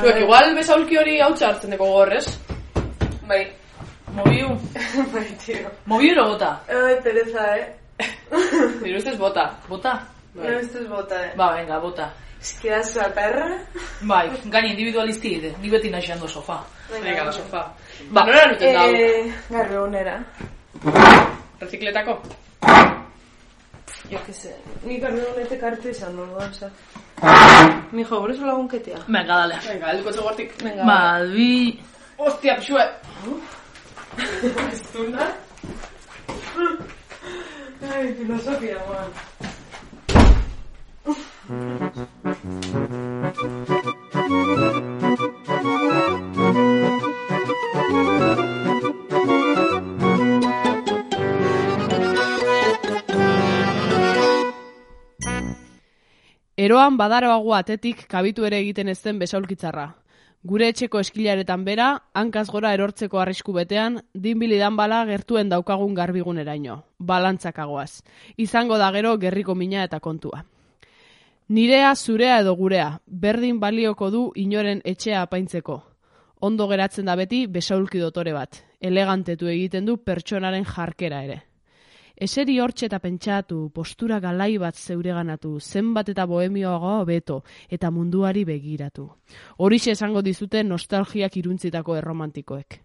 Zuek, 0.00 0.16
igual 0.24 0.54
bezaulki 0.56 0.98
hori 0.98 1.20
hau 1.22 1.30
hartzen 1.34 1.70
deko 1.70 1.86
gorrez. 1.86 2.26
Bai. 3.28 3.44
Mobiu. 4.14 4.50
bai, 5.14 5.26
tio. 5.44 5.70
Mobiu 5.86 6.12
ero 6.16 6.24
bota. 6.32 6.50
Ai, 6.68 6.96
Teresa, 7.02 7.46
eh? 7.58 7.68
Nire 8.82 8.98
ustez 8.98 9.16
bota. 9.18 9.46
Bota? 9.68 9.94
No 10.34 10.58
ustez 10.58 10.88
bota, 10.90 11.20
eh? 11.26 11.32
Ba, 11.38 11.52
venga, 11.54 11.78
bota. 11.82 12.10
Eski 12.42 12.68
da 12.68 12.82
zua 12.82 13.06
perra. 13.14 13.46
Bai, 14.02 14.26
gani 14.54 14.74
individualisti 14.74 15.36
ide. 15.38 15.54
Ni 15.62 15.70
beti 15.70 15.90
naixando 15.90 16.28
sofa. 16.28 16.58
Venga, 16.90 17.24
la 17.24 17.32
sofá. 17.32 17.62
Ba, 18.10 18.26
nora 18.26 18.48
nuten 18.50 18.74
dau? 18.74 18.90
Eh, 18.90 19.32
garbi 19.50 19.76
honera. 19.76 20.18
Recicletako? 21.60 22.18
Jo, 24.10 24.18
que 24.26 24.32
se. 24.32 24.56
Ni 24.82 24.98
garbi 24.98 25.22
honetek 25.30 25.62
arte 25.62 25.94
izan 25.94 26.18
nuen, 27.22 27.34
oza. 27.34 27.82
Mi 27.92 28.04
jo, 28.04 28.20
gure 28.20 28.34
lagun 28.34 28.68
ketea. 28.68 28.98
Venga, 29.06 29.34
dale. 29.34 29.58
Venga, 29.68 29.86
helduko 29.92 30.12
txogortik. 30.12 30.62
Venga, 30.62 30.84
Malbi... 30.84 31.80
Ostia, 32.18 32.54
pixue! 32.56 32.84
Zuna? 34.92 35.26
Ai, 37.90 38.14
filosofia, 38.14 38.78
man. 38.88 39.10
Eroan 56.64 56.94
badaroago 56.96 57.52
atetik 57.52 58.06
kabitu 58.08 58.46
ere 58.48 58.56
egiten 58.62 58.88
ez 58.88 59.00
den 59.04 59.18
besaulkitzarra. 59.20 59.84
Gure 60.48 60.70
etxeko 60.72 61.02
eskilaretan 61.02 61.64
bera, 61.66 61.88
hankaz 62.16 62.46
gora 62.52 62.70
erortzeko 62.76 63.20
arrisku 63.20 63.52
betean, 63.56 63.98
dinbilidan 64.26 64.76
bala 64.78 65.02
gertuen 65.10 65.52
daukagun 65.52 65.92
garbiguneraino. 65.98 66.78
Balantzakagoaz. 66.98 68.00
Izango 68.46 68.78
da 68.80 68.90
gero 68.96 69.16
gerriko 69.18 69.54
mina 69.54 69.84
eta 69.84 70.00
kontua. 70.00 70.44
Nirea, 71.48 71.94
zurea 71.96 72.38
edo 72.40 72.54
gurea, 72.56 72.90
berdin 73.06 73.60
balioko 73.60 74.10
du 74.10 74.26
inoren 74.34 74.80
etxea 74.84 75.22
apaintzeko. 75.26 75.82
Ondo 76.40 76.68
geratzen 76.68 77.10
da 77.10 77.16
beti 77.20 77.46
besaulki 77.46 78.00
dotore 78.00 78.32
bat. 78.32 78.62
Elegantetu 78.80 79.52
egiten 79.52 79.84
du 79.84 79.98
pertsonaren 79.98 80.64
jarkera 80.64 81.24
ere. 81.28 81.42
Eseri 82.24 82.54
hortxe 82.62 82.86
eta 82.86 83.00
pentsatu, 83.04 83.56
postura 83.74 84.16
galai 84.22 84.54
bat 84.56 84.78
zeureganatu, 84.80 85.58
zenbat 85.60 86.08
eta 86.08 86.24
bohemioago 86.30 86.94
beto, 87.04 87.42
eta 87.68 87.90
munduari 87.92 88.46
begiratu. 88.48 89.04
Horixe 89.58 89.92
esango 89.92 90.22
dizute 90.24 90.62
nostalgiak 90.64 91.36
iruntzitako 91.36 91.98
erromantikoek. 92.00 92.78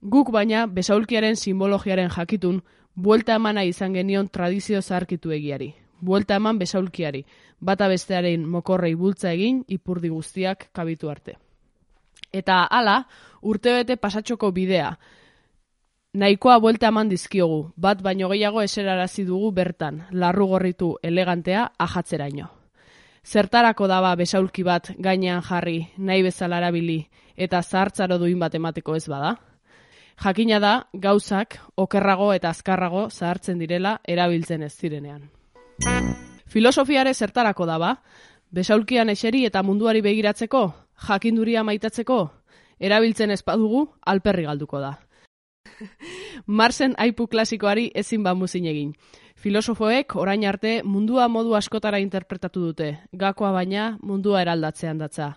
Guk 0.00 0.32
baina, 0.32 0.64
besaulkiaren 0.66 1.36
simbologiaren 1.36 2.08
jakitun, 2.14 2.62
buelta 2.94 3.36
emana 3.36 3.66
izan 3.68 3.92
genion 3.98 4.32
tradizio 4.32 4.80
zaharkitu 4.80 5.34
egiari. 5.36 5.74
Buelta 6.00 6.40
eman 6.40 6.58
besaulkiari, 6.58 7.24
bata 7.60 7.88
bestearen 7.92 8.48
mokorrei 8.48 8.94
bultza 8.94 9.32
egin, 9.34 9.64
ipurdi 9.68 10.08
guztiak 10.08 10.70
kabitu 10.72 11.10
arte. 11.10 11.36
Eta 12.32 12.62
hala, 12.64 13.02
urtebete 13.42 13.96
pasatxoko 13.96 14.52
bidea, 14.52 14.92
Nahikoa 16.18 16.56
buelta 16.58 16.88
eman 16.90 17.06
dizkiogu, 17.06 17.58
bat 17.78 18.00
baino 18.02 18.26
gehiago 18.32 18.62
eserarazi 18.64 19.22
dugu 19.26 19.52
bertan, 19.54 20.00
larru 20.10 20.48
gorritu 20.50 20.88
elegantea 21.06 21.68
ajatzeraino. 21.78 22.48
Zertarako 23.22 23.86
daba 23.86 24.10
besaulki 24.18 24.64
bat 24.66 24.90
gainean 24.98 25.44
jarri, 25.46 25.76
nahi 25.96 26.24
bezala 26.26 26.58
erabili, 26.58 26.98
eta 27.36 27.62
zahartzaro 27.62 28.18
duin 28.18 28.42
bat 28.42 28.58
emateko 28.58 28.96
ez 28.98 29.04
bada? 29.06 29.36
Jakina 30.24 30.58
da, 30.58 30.74
gauzak, 30.92 31.60
okerrago 31.76 32.32
eta 32.34 32.50
azkarrago 32.50 33.06
zahartzen 33.10 33.62
direla 33.62 34.00
erabiltzen 34.02 34.66
ez 34.66 34.74
zirenean. 34.74 35.28
Filosofiare 36.50 37.14
zertarako 37.14 37.66
daba, 37.66 37.94
besaulkian 38.50 39.14
eseri 39.14 39.46
eta 39.46 39.62
munduari 39.62 40.02
begiratzeko, 40.02 40.68
jakinduria 41.06 41.62
maitatzeko, 41.62 42.24
erabiltzen 42.80 43.30
ez 43.30 43.44
badugu, 43.46 43.92
alperri 44.02 44.50
galduko 44.50 44.82
da. 44.82 44.96
Marsen 46.46 46.94
aipu 46.98 47.26
klasikoari 47.26 47.90
ezin 47.94 48.22
ba 48.22 48.34
muzin 48.34 48.66
egin. 48.66 48.92
Filosofoek 49.38 50.16
orain 50.16 50.44
arte 50.44 50.82
mundua 50.84 51.28
modu 51.28 51.54
askotara 51.54 52.00
interpretatu 52.02 52.60
dute, 52.60 52.98
gakoa 53.12 53.52
baina 53.52 53.96
mundua 54.02 54.42
eraldatzean 54.42 54.98
datza. 54.98 55.34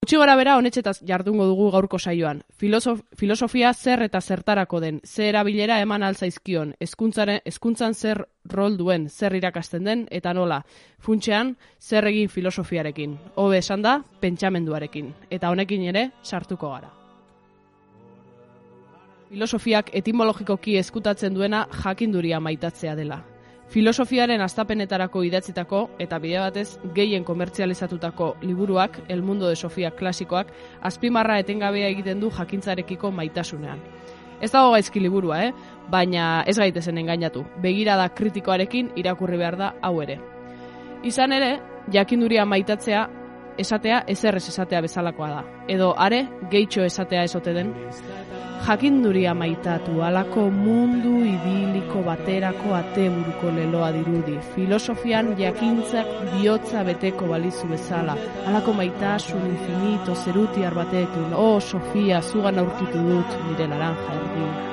Utsi 0.00 0.16
gora 0.16 0.32
bera 0.34 0.56
honetxetaz 0.58 1.02
jardungo 1.06 1.44
dugu 1.46 1.68
gaurko 1.70 1.98
saioan. 1.98 2.40
Filosof, 2.58 3.02
filosofia 3.14 3.72
zer 3.74 4.02
eta 4.06 4.20
zertarako 4.20 4.80
den, 4.80 5.00
zer 5.04 5.28
erabilera 5.28 5.80
eman 5.84 6.02
alzaizkion, 6.02 6.72
hezkuntzan 6.80 7.94
zer 7.94 8.24
rol 8.54 8.78
duen, 8.78 9.08
zer 9.08 9.36
irakasten 9.38 9.84
den, 9.84 10.06
eta 10.10 10.32
nola, 10.34 10.62
funtsean 10.98 11.56
zer 11.78 12.08
egin 12.10 12.28
filosofiarekin. 12.28 13.18
Hobe 13.36 13.58
esan 13.58 13.82
da, 13.82 14.00
pentsamenduarekin. 14.20 15.12
Eta 15.30 15.50
honekin 15.50 15.84
ere, 15.92 16.10
sartuko 16.22 16.72
gara. 16.72 16.99
Filosofiak 19.30 19.92
etimologikoki 19.94 20.72
eskutatzen 20.80 21.36
duena 21.36 21.60
jakinduria 21.84 22.40
maitatzea 22.42 22.96
dela. 22.98 23.20
Filosofiaren 23.70 24.42
astapenetarako 24.42 25.22
idatzitako 25.22 25.82
eta 26.02 26.18
bide 26.18 26.40
batez 26.42 26.80
gehien 26.96 27.22
komertzializatutako 27.22 28.32
liburuak, 28.42 28.98
El 29.08 29.22
Mundo 29.22 29.46
de 29.46 29.54
Sofia 29.54 29.92
klasikoak, 29.92 30.50
azpimarra 30.82 31.38
etengabea 31.38 31.92
egiten 31.94 32.18
du 32.18 32.32
jakintzarekiko 32.34 33.12
maitasunean. 33.12 33.78
Ez 34.42 34.50
dago 34.50 34.72
gaizki 34.74 34.98
liburua, 34.98 35.44
eh? 35.44 35.52
baina 35.88 36.42
ez 36.42 36.56
gaitezen 36.58 36.98
engainatu. 36.98 37.44
Begirada 37.62 38.08
kritikoarekin 38.08 38.90
irakurri 38.96 39.38
behar 39.38 39.56
da 39.56 39.72
hau 39.80 40.00
ere. 40.02 40.18
Izan 41.06 41.38
ere, 41.38 41.52
jakinduria 41.92 42.44
maitatzea 42.44 43.06
esatea 43.58 44.02
ezerrez 44.08 44.48
esatea 44.48 44.82
bezalakoa 44.82 45.30
da. 45.36 45.44
Edo 45.68 45.94
are, 45.96 46.24
gehitxo 46.50 46.82
esatea 46.82 47.22
esote 47.30 47.54
den, 47.54 47.76
jakinduria 48.66 49.34
maitatu 49.34 50.02
alako 50.02 50.50
mundu 50.50 51.24
ibiliko 51.24 52.02
baterako 52.02 52.74
ateburuko 52.74 53.50
leloa 53.56 53.92
dirudi. 53.92 54.38
Filosofian 54.54 55.34
jakintzak 55.38 56.06
bihotza 56.32 56.84
beteko 56.84 57.26
balizu 57.26 57.66
bezala. 57.66 58.16
Alako 58.46 58.72
maitasun 58.72 59.46
infinito 59.52 60.14
zerutiar 60.14 60.74
batekin. 60.74 61.34
Oh, 61.34 61.60
Sofia, 61.60 62.22
zugan 62.22 62.58
aurkitu 62.58 63.06
dut 63.10 63.38
nire 63.48 63.66
naranja 63.68 64.18
erdi. 64.18 64.69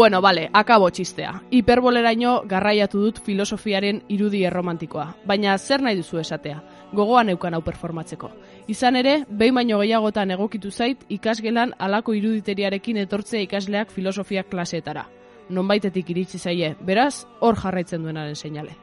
Bueno, 0.00 0.22
bale, 0.22 0.48
akabo 0.54 0.86
txistea. 0.88 1.30
Hiperboleraino 1.52 2.30
garraiatu 2.48 3.02
dut 3.02 3.18
filosofiaren 3.20 3.98
irudi 4.08 4.38
erromantikoa. 4.48 5.02
Baina 5.28 5.58
zer 5.58 5.82
nahi 5.84 5.98
duzu 5.98 6.22
esatea? 6.22 6.62
Gogoan 6.96 7.28
eukan 7.28 7.52
hau 7.52 7.60
performatzeko. 7.60 8.30
Izan 8.72 8.96
ere, 8.96 9.12
behin 9.28 9.58
baino 9.58 9.82
gehiagotan 9.82 10.32
egokitu 10.38 10.70
zait 10.70 11.04
ikasgelan 11.18 11.74
alako 11.78 12.14
iruditeriarekin 12.16 13.02
etortzea 13.02 13.44
ikasleak 13.44 13.92
filosofia 13.92 14.46
klaseetara. 14.48 15.04
Nonbaitetik 15.50 16.14
iritsi 16.16 16.40
zaie, 16.40 16.72
beraz, 16.80 17.26
hor 17.40 17.60
jarraitzen 17.60 18.00
duenaren 18.08 18.40
seinale. 18.40 18.78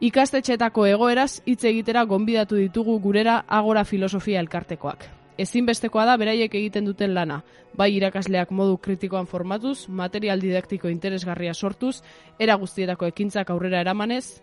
Ikastetxetako 0.00 0.88
egoeraz 0.94 1.42
hitz 1.44 1.60
egitera 1.74 2.08
gonbidatu 2.08 2.56
ditugu 2.56 2.96
gurera 3.04 3.42
agora 3.60 3.84
filosofia 3.84 4.40
elkartekoak. 4.40 5.10
Ezinbestekoa 5.38 6.06
da 6.08 6.16
beraiek 6.16 6.54
egiten 6.54 6.86
duten 6.88 7.12
lana, 7.14 7.42
bai 7.76 7.90
irakasleak 7.96 8.50
modu 8.50 8.78
kritikoan 8.78 9.26
formatuz, 9.26 9.88
material 9.88 10.40
didaktiko 10.40 10.88
interesgarria 10.88 11.54
sortuz, 11.54 12.00
era 12.38 12.56
guztietako 12.56 13.06
ekintzak 13.12 13.50
aurrera 13.50 13.80
eramanez, 13.84 14.40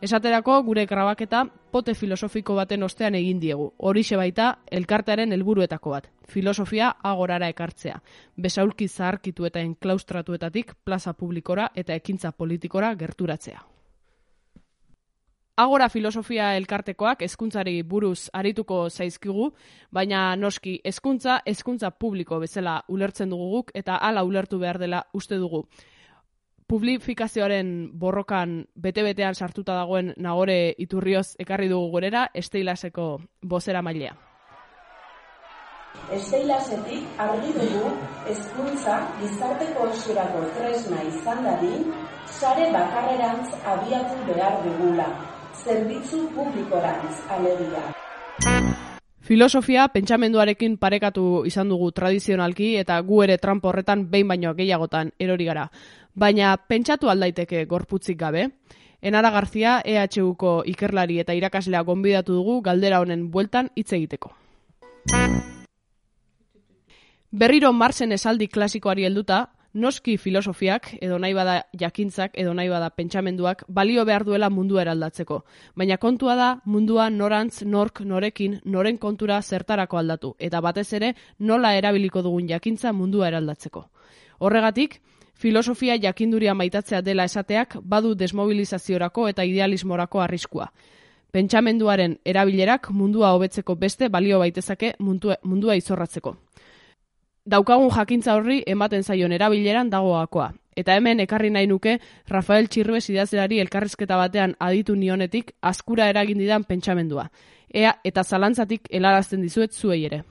Esaterako 0.00 0.60
gure 0.62 0.84
grabaketa 0.86 1.40
pote 1.74 1.94
filosofiko 1.98 2.54
baten 2.54 2.84
ostean 2.86 3.16
egin 3.18 3.40
diegu. 3.42 3.64
Horixe 3.78 4.18
baita 4.20 4.50
elkartearen 4.70 5.34
helburuetako 5.34 5.94
bat. 5.94 6.06
Filosofia 6.34 6.92
agorara 7.10 7.48
ekartzea. 7.50 7.96
Besaulki 8.36 8.86
zaharkitu 8.88 9.48
eta 9.48 9.64
enklaustratuetatik 9.66 10.76
plaza 10.84 11.16
publikora 11.18 11.72
eta 11.74 11.98
ekintza 11.98 12.30
politikora 12.30 12.94
gerturatzea. 12.94 13.64
Agora 15.58 15.88
filosofia 15.90 16.52
elkartekoak 16.54 17.24
hezkuntzari 17.26 17.80
buruz 17.82 18.28
arituko 18.30 18.76
zaizkigu, 18.88 19.48
baina 19.90 20.36
noski 20.38 20.76
hezkuntza 20.86 21.40
hezkuntza 21.50 21.88
publiko 21.90 22.36
bezala 22.38 22.76
ulertzen 22.86 23.32
dugu 23.34 23.48
guk 23.56 23.72
eta 23.80 23.96
hala 23.96 24.22
ulertu 24.22 24.60
behar 24.62 24.78
dela 24.78 25.00
uste 25.18 25.34
dugu. 25.34 25.64
Publifikazioaren 26.70 27.72
borrokan 27.98 28.52
bete-betean 28.84 29.34
sartuta 29.34 29.74
dagoen 29.74 30.12
nagore 30.16 30.76
iturrioz 30.78 31.32
ekarri 31.42 31.66
dugu 31.72 31.88
gorera 31.96 32.28
esteilaseko 32.34 33.06
bozera 33.42 33.82
mailea. 33.82 34.12
Esteilasetik 36.14 37.18
argi 37.24 37.50
dugu 37.56 37.90
hezkuntza 38.28 39.00
gizarte 39.18 39.66
kohesionako 39.74 40.44
tresna 40.54 41.02
izan 41.10 41.42
dadin, 41.48 41.90
sare 42.38 42.70
bakarrerantz 42.78 43.50
abiatu 43.74 44.22
behar 44.30 44.62
dugula, 44.62 45.08
zerbitzu 45.64 46.28
publikorantz 46.34 47.16
alegia. 47.30 47.92
Filosofia 49.20 49.88
pentsamenduarekin 49.92 50.78
parekatu 50.80 51.44
izan 51.44 51.68
dugu 51.68 51.90
tradizionalki 51.92 52.76
eta 52.80 52.96
gu 53.04 53.22
ere 53.26 53.36
trampo 53.38 53.68
horretan 53.68 54.06
behin 54.10 54.28
baino 54.28 54.54
gehiagotan 54.54 55.10
erori 55.18 55.44
gara. 55.44 55.66
Baina 56.14 56.56
pentsatu 56.56 57.10
aldaiteke 57.10 57.64
gorputzik 57.66 58.18
gabe. 58.18 58.48
Enara 59.02 59.30
Garzia 59.30 59.80
EHUko 59.84 60.62
ikerlari 60.66 61.20
eta 61.20 61.34
irakaslea 61.34 61.82
gonbidatu 61.82 62.34
dugu 62.34 62.60
galdera 62.62 63.00
honen 63.00 63.28
bueltan 63.30 63.68
hitz 63.76 63.92
egiteko. 63.92 64.32
Berriro 67.30 67.72
Marsen 67.72 68.12
esaldi 68.12 68.48
klasikoari 68.48 69.04
helduta, 69.04 69.50
noski 69.74 70.16
filosofiak 70.16 70.94
edo 71.00 71.18
nahi 71.18 71.34
bada 71.34 71.62
jakintzak 71.78 72.32
edo 72.34 72.54
nahi 72.54 72.68
bada 72.68 72.90
pentsamenduak 72.90 73.64
balio 73.68 74.04
behar 74.04 74.24
duela 74.24 74.50
mundua 74.50 74.82
eraldatzeko. 74.82 75.44
Baina 75.76 75.98
kontua 75.98 76.34
da 76.36 76.48
mundua 76.64 77.10
norantz, 77.10 77.62
nork, 77.62 78.00
norekin, 78.00 78.60
noren 78.64 78.98
kontura 78.98 79.40
zertarako 79.42 79.98
aldatu 79.98 80.34
eta 80.38 80.60
batez 80.60 80.92
ere 80.92 81.14
nola 81.38 81.74
erabiliko 81.76 82.22
dugun 82.22 82.48
jakintza 82.48 82.92
mundua 82.92 83.28
eraldatzeko. 83.28 83.84
Horregatik, 84.38 85.00
filosofia 85.34 85.96
jakinduria 85.96 86.54
maitatzea 86.54 87.02
dela 87.02 87.24
esateak 87.24 87.76
badu 87.82 88.14
desmobilizaziorako 88.14 89.28
eta 89.28 89.44
idealismorako 89.44 90.20
arriskua. 90.20 90.72
Pentsamenduaren 91.30 92.14
erabilerak 92.24 92.88
mundua 92.90 93.34
hobetzeko 93.36 93.74
beste 93.76 94.08
balio 94.08 94.38
baitezake 94.38 94.94
mundua, 94.98 95.76
izorratzeko. 95.76 96.36
Daukagun 97.48 97.88
jakintza 97.88 98.34
horri 98.36 98.58
ematen 98.68 99.02
zaion 99.02 99.32
erabileran 99.32 99.88
dagoakoa. 99.88 100.50
Eta 100.76 100.94
hemen 100.98 101.22
ekarri 101.24 101.48
nahi 101.50 101.66
nuke 101.66 101.94
Rafael 102.28 102.66
Txirbes 102.68 103.06
idazleari 103.08 103.60
elkarrizketa 103.62 104.16
batean 104.20 104.52
aditu 104.60 104.96
nionetik 104.96 105.54
askura 105.62 106.10
eragin 106.12 106.38
didan 106.38 106.66
pentsamendua. 106.68 107.30
Ea 107.72 107.94
eta 108.04 108.24
zalantzatik 108.24 108.90
helarazten 108.92 109.40
dizuet 109.40 109.72
zuei 109.72 110.04
ere. 110.04 110.22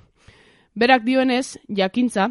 Berak 0.76 1.02
dioenez, 1.08 1.58
jakintza, 1.80 2.28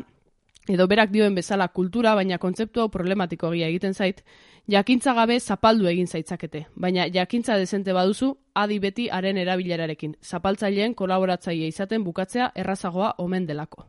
edo 0.68 0.86
berak 0.86 1.10
dioen 1.10 1.34
bezala 1.34 1.66
kultura, 1.68 2.14
baina 2.14 2.38
kontzeptu 2.38 2.84
hau 2.84 2.88
problematiko 2.88 3.50
egia 3.56 3.72
egiten 3.72 3.94
zait, 3.94 4.22
jakintza 4.70 5.14
gabe 5.18 5.40
zapaldu 5.40 5.88
egin 5.90 6.06
zaitzakete, 6.06 6.66
baina 6.76 7.08
jakintza 7.10 7.58
dezente 7.58 7.92
baduzu, 7.92 8.30
adi 8.54 8.78
beti 8.78 9.08
haren 9.10 9.42
erabilerarekin, 9.42 10.14
zapaltzaileen 10.22 10.94
kolaboratzaile 10.94 11.66
izaten 11.74 12.06
bukatzea 12.06 12.52
errazagoa 12.54 13.16
omen 13.26 13.50
delako. 13.50 13.88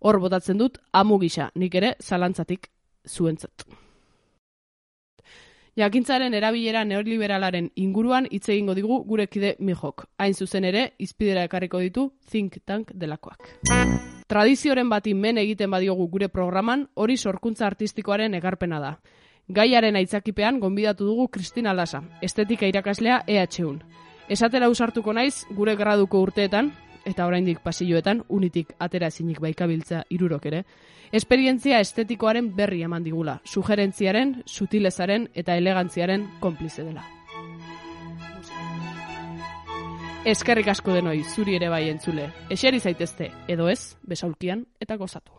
Hor 0.00 0.20
botatzen 0.20 0.58
dut, 0.58 0.78
amu 0.92 1.18
gisa, 1.18 1.50
nik 1.54 1.74
ere 1.74 1.94
zalantzatik 2.00 2.70
zuentzat. 3.08 3.66
Jakintzaren 5.78 6.34
erabilera 6.34 6.82
neoliberalaren 6.84 7.68
inguruan 7.78 8.26
hitz 8.30 8.48
egingo 8.48 8.74
digu 8.74 8.96
gure 9.06 9.28
kide 9.30 9.54
Mijok. 9.62 10.08
Hain 10.18 10.34
zuzen 10.34 10.64
ere, 10.66 10.92
izpidera 10.98 11.44
ekarriko 11.46 11.78
ditu 11.78 12.08
Think 12.30 12.58
Tank 12.64 12.90
delakoak. 12.94 13.46
Tradizioren 14.26 14.90
bati 14.90 15.14
men 15.14 15.38
egiten 15.38 15.70
badiogu 15.70 16.08
gure 16.10 16.28
programan, 16.28 16.88
hori 16.94 17.16
sorkuntza 17.16 17.66
artistikoaren 17.66 18.34
egarpena 18.34 18.80
da. 18.82 18.90
Gaiaren 19.48 19.96
aitzakipean 19.96 20.58
gonbidatu 20.60 21.06
dugu 21.06 21.28
Kristina 21.28 21.72
Lasa, 21.72 22.02
estetika 22.20 22.66
irakaslea 22.66 23.22
EHUn. 23.26 23.78
Esatera 24.28 24.68
usartuko 24.68 25.14
naiz 25.14 25.46
gure 25.56 25.76
graduko 25.76 26.20
urteetan, 26.20 26.72
eta 27.08 27.26
oraindik 27.26 27.60
pasilloetan 27.64 28.22
unitik 28.28 28.74
atera 28.78 29.08
ezinik 29.08 29.40
baikabiltza 29.40 30.04
irurok 30.14 30.46
ere, 30.50 30.64
esperientzia 31.12 31.80
estetikoaren 31.80 32.54
berri 32.56 32.82
eman 32.84 33.04
digula, 33.04 33.40
sugerentziaren, 33.44 34.42
sutilezaren 34.46 35.30
eta 35.34 35.56
elegantziaren 35.56 36.28
konplize 36.40 36.84
dela. 36.84 37.04
Eskerrik 40.28 40.66
asko 40.68 40.92
denoi, 40.92 41.22
zuri 41.24 41.54
ere 41.56 41.70
bai 41.72 41.86
entzule. 41.88 42.26
Eseri 42.52 42.80
zaitezte, 42.80 43.30
edo 43.48 43.68
ez, 43.72 43.96
besaulkian 44.04 44.66
eta 44.82 44.98
gozatu. 45.00 45.32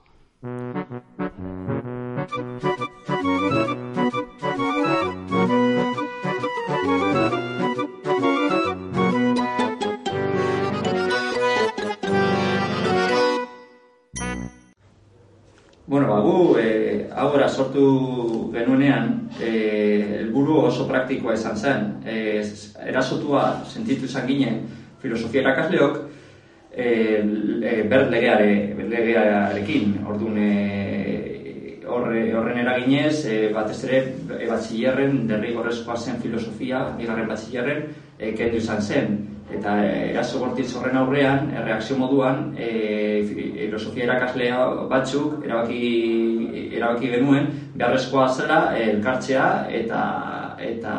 Bueno, 15.90 16.08
ba, 16.08 16.20
gu, 16.20 16.56
e, 16.60 17.10
agora 17.10 17.48
sortu 17.50 18.52
genuenean, 18.54 19.08
e, 19.42 20.20
helburu 20.20 20.60
oso 20.68 20.84
praktikoa 20.86 21.34
izan 21.34 21.56
zen. 21.58 21.88
E, 22.06 22.44
erasotua 22.92 23.64
sentitu 23.66 24.06
izan 24.06 24.28
ginen 24.30 24.60
filosofia 25.02 25.42
erakasleok, 25.42 25.98
e, 26.70 26.86
e, 27.72 27.74
ber 27.90 28.06
legeare, 28.14 28.52
legearekin, 28.92 29.96
orduan 30.06 30.38
e, 30.38 31.82
horre, 31.90 32.22
horren 32.38 32.62
eraginez, 32.68 33.26
e, 33.26 33.40
batez 33.58 33.82
ere, 33.90 34.04
e, 34.38 34.46
batxillerren, 34.46 35.24
derrigorrezkoa 35.34 35.98
zen 35.98 36.22
filosofia, 36.22 36.84
bigarren 37.02 37.34
batxillerren, 37.34 37.88
e, 38.20 38.36
kendu 38.38 38.62
izan 38.62 38.86
zen 38.86 39.18
eta 39.50 39.76
eraso 39.86 40.40
bortitz 40.44 40.70
horren 40.78 40.98
aurrean, 40.98 41.50
e, 41.52 41.64
reakzio 41.64 41.98
moduan, 41.98 42.54
e, 42.58 43.24
filosofia 43.30 44.06
erakaslea 44.06 44.60
batzuk 44.92 45.46
erabaki, 45.46 46.70
erabaki 46.78 47.12
genuen, 47.16 47.50
beharrezkoa 47.76 48.28
zela 48.30 48.60
elkartzea 48.78 49.50
eta 49.82 50.04
eta 50.60 50.94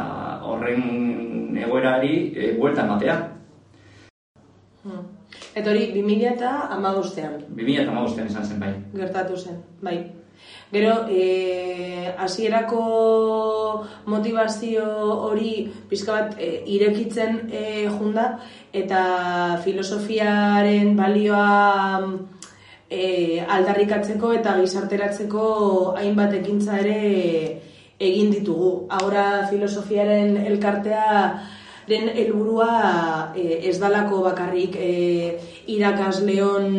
horren 0.46 1.56
egoerari 1.60 2.14
e, 2.34 2.52
buelta 2.58 2.86
ematea. 2.88 3.18
Hmm. 4.82 5.02
Eta 5.54 5.70
hori, 5.70 5.90
2000 5.94 6.32
eta 6.34 6.54
amabostean 6.76 7.36
2000 7.48 7.82
eta 7.82 7.92
amabostean 7.92 8.32
izan 8.32 8.46
zen 8.46 8.60
bai. 8.60 8.72
gertatu 8.94 9.36
zen, 9.36 9.62
bai. 9.82 9.98
Gero, 10.72 11.06
eh, 11.10 12.14
hasierako 12.16 13.86
motivazio 14.06 14.84
hori 15.26 15.66
pizka 15.90 16.12
bat 16.12 16.36
eh, 16.38 16.62
irekitzen 16.66 17.48
eh, 17.50 17.88
junda 17.90 18.38
eta 18.72 19.58
filosofiaren 19.64 20.94
balioa 20.94 22.06
eh, 22.88 23.42
aldarrikatzeko 23.56 24.30
eta 24.38 24.54
gizarteratzeko 24.60 25.46
hainbat 25.98 26.38
ekintza 26.38 26.78
ere 26.78 27.00
egin 27.98 28.30
ditugu. 28.30 28.86
Ahora 28.90 29.48
filosofiaren 29.50 30.36
elkartea 30.46 31.10
den 31.90 32.08
helburua 32.08 33.32
e, 33.34 33.60
ez 33.68 33.76
dalako 33.82 34.22
bakarrik 34.28 34.76
e, 34.78 34.90
irakasleon 35.74 36.76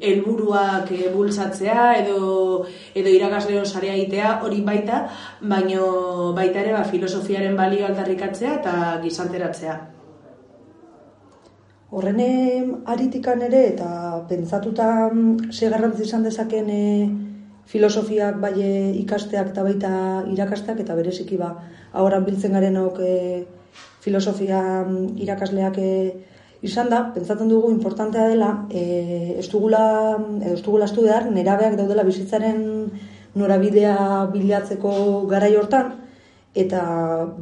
helburuak 0.00 0.90
e, 0.96 1.08
bultzatzea 1.14 1.86
edo 2.00 2.66
edo 2.94 3.14
irakasleon 3.16 3.66
sarea 3.66 3.94
egitea 3.96 4.34
hori 4.44 4.60
baita, 4.66 5.06
baino 5.54 6.32
baita 6.36 6.60
ere 6.64 6.76
ba, 6.76 6.84
filosofiaren 6.84 7.56
balio 7.56 7.88
aldarrikatzea 7.88 8.58
eta 8.60 8.74
gizarteratzea. 9.04 9.78
Horren 11.90 12.20
aritikan 12.86 13.40
ere 13.42 13.64
eta 13.72 13.90
pentsatuta 14.28 14.86
mm, 15.10 15.50
ze 15.50 15.68
garrantzi 15.72 16.06
izan 16.06 16.22
dezaken 16.22 16.70
e, 16.70 16.84
filosofiak 17.70 18.40
bai 18.42 18.54
e, 18.58 18.72
ikasteak 19.04 19.52
eta 19.52 19.62
baita 19.66 19.92
irakasteak 20.32 20.82
eta 20.84 20.96
bereziki 20.98 21.38
ba 21.38 21.52
ahoran 21.92 22.26
biltzen 22.26 22.56
garenok 22.56 22.98
e, 23.00 23.14
filosofia 24.00 24.60
mm, 24.82 25.16
irakasleak 25.24 25.78
e, 25.78 25.92
izan 26.66 26.90
da, 26.92 27.04
pentsatzen 27.14 27.48
dugu 27.48 27.70
importantea 27.72 28.26
dela 28.28 28.50
e, 28.68 28.82
ez 29.38 29.46
dugula 29.52 29.84
edo 30.18 30.54
ez 30.56 30.62
dugula 30.66 30.90
estu 30.90 31.06
behar 31.06 31.30
nerabeak 31.30 31.78
daudela 31.78 32.04
bizitzaren 32.04 32.60
norabidea 33.40 33.96
bilatzeko 34.34 34.92
garai 35.30 35.54
hortan 35.56 35.94
eta 36.54 36.82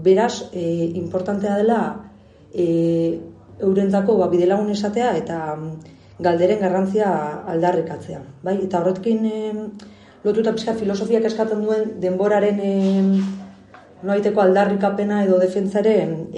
beraz 0.05 0.51
e, 0.53 0.65
importantea 1.03 1.57
dela 1.57 1.81
e, 2.53 2.67
eurentzako 3.59 4.19
ba, 4.19 4.29
bidelagun 4.29 4.71
esatea 4.77 5.15
eta 5.17 5.39
mm, 5.57 5.95
galderen 6.21 6.61
garrantzia 6.61 7.09
aldarrikatzea. 7.53 8.21
Bai? 8.43 8.59
Eta 8.67 8.81
horretkin 8.83 9.25
em, 9.27 9.61
lotuta 10.25 10.53
pixka 10.53 10.75
filosofiak 10.75 11.29
eskatzen 11.31 11.63
duen 11.63 11.93
denboraren 12.03 12.61
em, 12.65 13.13
noaiteko 14.03 14.43
aldarrikapena 14.43 15.23
edo 15.27 15.39
defentzare 15.43 15.95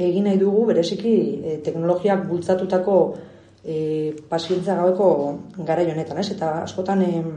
egin 0.08 0.28
nahi 0.28 0.38
dugu 0.40 0.66
bereziki 0.70 1.14
e, 1.44 1.56
teknologiak 1.64 2.26
bultzatutako 2.28 2.98
e, 3.64 4.14
pazientzia 4.28 4.76
gabeko 4.80 5.08
gara 5.58 5.82
honetan, 5.82 6.18
ez? 6.18 6.30
Eta 6.36 6.62
askotan 6.64 7.02
em, 7.04 7.32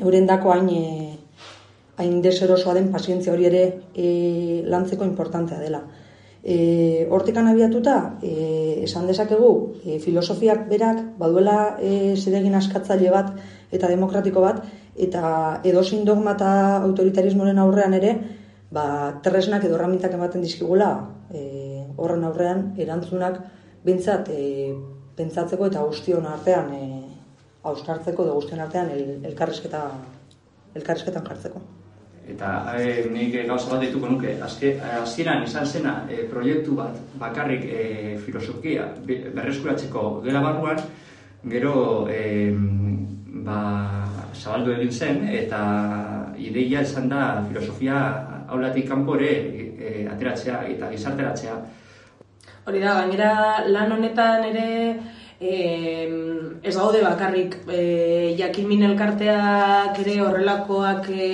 eurendako 0.00 0.54
hain 0.54 0.70
e, 0.70 0.84
hain 1.96 2.22
deserosoa 2.22 2.74
den 2.74 2.90
pazientzia 2.92 3.32
hori 3.32 3.46
ere 3.50 3.64
e, 3.94 4.62
lantzeko 4.66 5.04
importantea 5.04 5.60
dela. 5.62 5.84
E, 6.44 7.06
hortikan 7.10 7.46
abiatuta, 7.48 8.18
e, 8.22 8.82
esan 8.84 9.06
dezakegu, 9.06 9.52
e, 9.84 9.98
filosofiak 10.02 10.66
berak 10.68 11.00
baduela 11.18 11.78
e, 11.80 12.16
zedegin 12.16 12.58
askatzaile 12.58 13.14
bat 13.14 13.30
eta 13.72 13.88
demokratiko 13.88 14.42
bat, 14.44 14.60
eta 14.96 15.60
edozein 15.66 16.04
dogma 16.06 16.34
eta 16.38 16.50
autoritarismoren 16.86 17.58
aurrean 17.58 17.94
ere, 17.94 18.14
ba, 18.70 18.86
tresnak 19.22 19.64
edo 19.66 19.78
erramintak 19.78 20.14
ematen 20.14 20.42
dizkigula 20.44 20.90
e, 21.30 21.84
horren 21.96 22.24
aurrean 22.24 22.66
erantzunak 22.78 23.40
bintzat 23.84 24.30
e, 24.30 24.72
pentsatzeko 25.16 25.70
eta 25.70 25.84
guztion 25.86 26.26
artean 26.26 26.72
e, 26.74 26.82
austartzeko 27.70 28.26
edo 28.26 28.34
guztion 28.40 28.60
artean 28.60 28.90
el, 28.94 29.06
elkarrizketa 29.30 29.86
elkarrizketan 30.74 31.26
jartzeko. 31.26 31.62
Eta 32.24 32.50
e, 32.80 33.04
nik 33.12 33.34
gauza 33.48 33.74
bat 33.74 33.82
dituko 33.84 34.08
nuke, 34.08 34.38
azke, 34.42 34.72
hasieran 34.80 35.44
izan 35.44 35.66
zena 35.66 35.94
e, 36.08 36.22
proiektu 36.30 36.76
bat 36.78 36.96
bakarrik 37.20 37.66
e, 37.68 37.82
filosofia 38.24 38.88
be- 39.04 39.20
berreskuratzeko 39.34 40.06
gela 40.24 40.40
barruan, 40.44 40.80
gero 41.52 41.74
e, 42.08 42.48
ba, 43.44 43.58
zabaldu 44.34 44.74
egin 44.74 44.92
zen, 44.92 45.24
eta 45.28 45.60
ideia 46.38 46.82
izan 46.82 47.08
da 47.08 47.24
filosofia 47.48 47.98
aulatik 48.48 48.88
kanpore 48.88 49.32
e, 49.32 50.06
ateratzea 50.10 50.62
eta 50.74 50.90
gizarteratzea. 50.92 51.58
Hori 52.64 52.80
da, 52.80 52.94
gainera 53.02 53.34
lan 53.68 53.92
honetan 53.92 54.44
ere 54.48 54.68
e, 55.40 55.54
ez 56.62 56.74
gaude 56.76 57.02
bakarrik 57.04 57.58
e, 57.68 58.34
jakimin 58.38 58.84
elkarteak 58.88 60.00
ere 60.04 60.18
horrelakoak 60.24 61.08
e, 61.12 61.30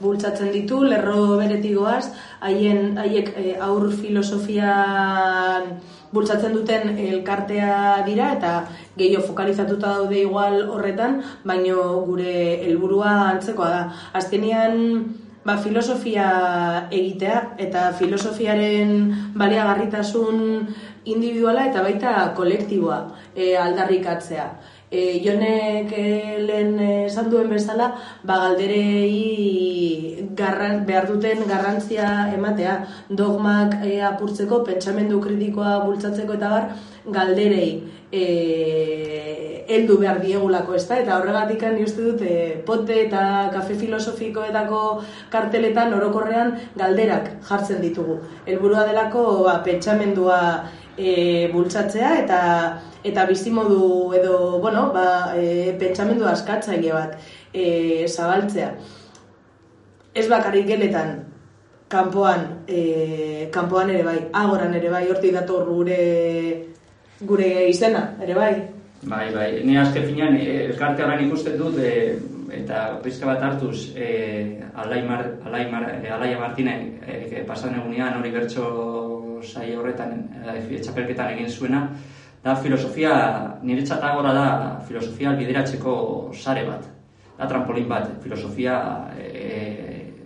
bultzatzen 0.00 0.52
ditu, 0.54 0.82
lerro 0.88 1.36
beretigoaz, 1.40 2.10
haien 2.40 2.98
haiek 2.98 3.32
e, 3.36 3.56
aur 3.60 3.90
filosofian 3.92 5.74
bultzatzen 6.10 6.54
duten 6.56 6.96
elkartea 6.98 8.02
dira 8.06 8.32
eta 8.36 8.54
gehiago 9.00 9.24
fokalizatuta 9.32 9.96
daude 9.96 10.20
igual 10.22 10.60
horretan, 10.68 11.18
baino 11.44 11.88
gure 12.06 12.36
helburua 12.68 13.16
antzekoa 13.32 13.72
da. 13.74 13.82
Azkenean 14.20 14.78
ba, 15.44 15.56
filosofia 15.56 16.28
egitea 16.92 17.40
eta 17.66 17.90
filosofiaren 17.98 18.92
baliagarritasun 19.40 20.42
individuala 21.08 21.66
eta 21.70 21.82
baita 21.86 22.12
kolektiboa 22.36 23.00
e, 23.34 23.56
aldarrikatzea. 23.56 24.50
E, 24.90 25.20
jonek 25.22 25.92
e, 25.94 26.38
lehen 26.42 26.80
esan 26.82 27.30
duen 27.30 27.48
bezala, 27.52 27.92
ba, 28.26 28.38
galderei 28.44 30.26
garran, 30.34 30.84
behar 30.86 31.06
duten 31.06 31.44
garrantzia 31.46 32.08
ematea, 32.34 32.74
dogmak 33.08 33.78
e, 33.86 34.00
apurtzeko, 34.10 34.64
pentsamendu 34.66 35.20
kritikoa 35.22 35.78
bultzatzeko 35.84 36.34
eta 36.40 36.50
bar, 36.56 36.68
galderei 37.06 37.70
e, 38.10 38.24
heldu 39.70 39.98
behar 40.00 40.18
diegulako, 40.22 40.74
ezta? 40.74 40.98
Eta 40.98 41.18
horregatik 41.20 41.62
ni 41.74 41.84
uste 41.86 42.02
dut 42.02 42.22
e, 42.26 42.36
pote 42.66 42.96
eta 43.04 43.22
kafe 43.54 43.76
filosofikoetako 43.78 44.82
karteletan 45.30 45.94
orokorrean 45.94 46.56
galderak 46.76 47.30
jartzen 47.48 47.80
ditugu. 47.84 48.18
Helburua 48.46 48.86
delako 48.88 49.26
ba, 49.46 49.60
pentsamendua 49.66 50.40
e, 50.96 51.48
bultzatzea 51.52 52.14
eta 52.22 52.40
eta 53.04 53.26
bizimodu 53.26 54.12
edo 54.14 54.58
bueno, 54.60 54.90
ba, 54.92 55.34
e, 55.36 55.74
pentsamendu 55.80 56.26
askatzaile 56.28 56.92
bat 56.92 57.16
e, 57.52 58.06
zabaltzea. 58.08 58.72
Ez 60.14 60.26
bakarrik 60.28 60.66
geletan, 60.66 61.14
kanpoan, 61.88 62.64
e, 62.68 63.48
kanpoan 63.52 63.90
ere 63.94 64.02
bai, 64.04 64.18
agoran 64.32 64.74
ere 64.74 64.90
bai, 64.90 65.06
hortik 65.08 65.32
dator 65.38 65.64
gure 65.70 66.00
gure 67.20 67.48
izena, 67.68 68.16
ere 68.22 68.34
bai. 68.34 68.52
Bai, 69.02 69.30
bai, 69.32 69.48
ni 69.64 69.78
azken 69.80 70.04
finean 70.10 70.36
e, 70.36 70.66
elkarte 70.66 71.04
horren 71.06 71.24
ikusten 71.26 71.56
dut 71.60 71.78
e, 71.80 72.18
eta 72.52 73.00
pizka 73.04 73.30
bat 73.30 73.42
hartuz 73.42 73.94
e, 73.96 74.60
Alai, 74.76 75.00
Mar, 75.08 75.24
Alai, 75.46 75.64
Mar, 75.70 75.86
e, 75.88 76.10
Alaia 76.10 76.38
Martine 76.38 76.74
e, 77.06 77.44
pasan 77.48 77.78
egunean 77.80 78.18
hori 78.18 78.32
bertso 78.34 78.66
sai 79.42 79.74
horretan 79.76 80.16
e, 80.44 80.80
txapelketan 80.80 81.34
egin 81.34 81.50
zuena 81.50 81.88
da 82.44 82.54
filosofia, 82.56 83.14
niretzat 83.62 84.02
agora 84.02 84.32
da 84.32 84.46
filosofia 84.88 85.34
bideratzeko 85.36 85.94
sare 86.32 86.64
bat 86.68 86.86
da 87.38 87.48
trampolin 87.48 87.88
bat, 87.88 88.08
filosofia 88.22 88.76
e, 89.16 89.24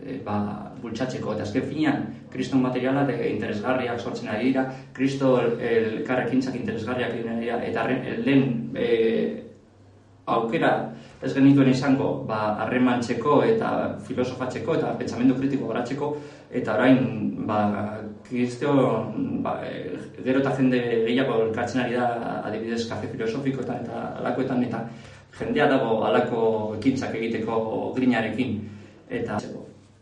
e, 0.02 0.18
ba, 0.26 0.38
bultzatzeko. 0.82 1.34
Eta 1.34 1.46
azken 1.46 1.66
finean 1.70 2.06
kriston 2.32 2.62
materiala 2.62 3.04
de 3.08 3.16
interesgarriak 3.30 4.00
sortzen 4.00 4.32
ari 4.34 4.50
dira, 4.50 4.66
kristo 4.92 5.36
elkarrekintzak 5.40 6.58
interesgarriak 6.58 7.14
egin 7.20 7.40
dira, 7.42 7.60
eta 7.66 7.86
lehen 7.86 8.74
e, 8.74 8.88
aukera 10.26 10.72
ez 11.22 11.32
genituen 11.34 11.70
izango 11.70 12.10
ba, 12.28 12.56
harremantzeko 12.64 13.42
eta 13.46 13.70
filosofatzeko 14.06 14.78
eta 14.78 14.94
pentsamendu 14.98 15.36
kritiko 15.38 15.70
garatzeko 15.70 16.10
eta 16.50 16.76
orain 16.78 17.00
ba, 17.48 17.60
kristeo 18.28 18.74
ba, 19.44 19.58
gero 20.24 20.40
eta 20.40 20.54
jende 20.58 20.80
gehiago 21.06 21.40
elkartzen 21.48 21.82
ari 21.84 21.98
da 21.98 22.40
adibidez 22.44 22.84
kafe 22.88 23.10
filosofikoetan 23.12 23.84
eta 23.84 24.04
alakoetan 24.20 24.64
eta 24.68 24.84
jendea 25.38 25.66
dago 25.68 26.04
alako 26.06 26.40
ekintzak 26.78 27.14
egiteko 27.18 27.92
grinarekin. 27.96 28.58
Eta 29.10 29.38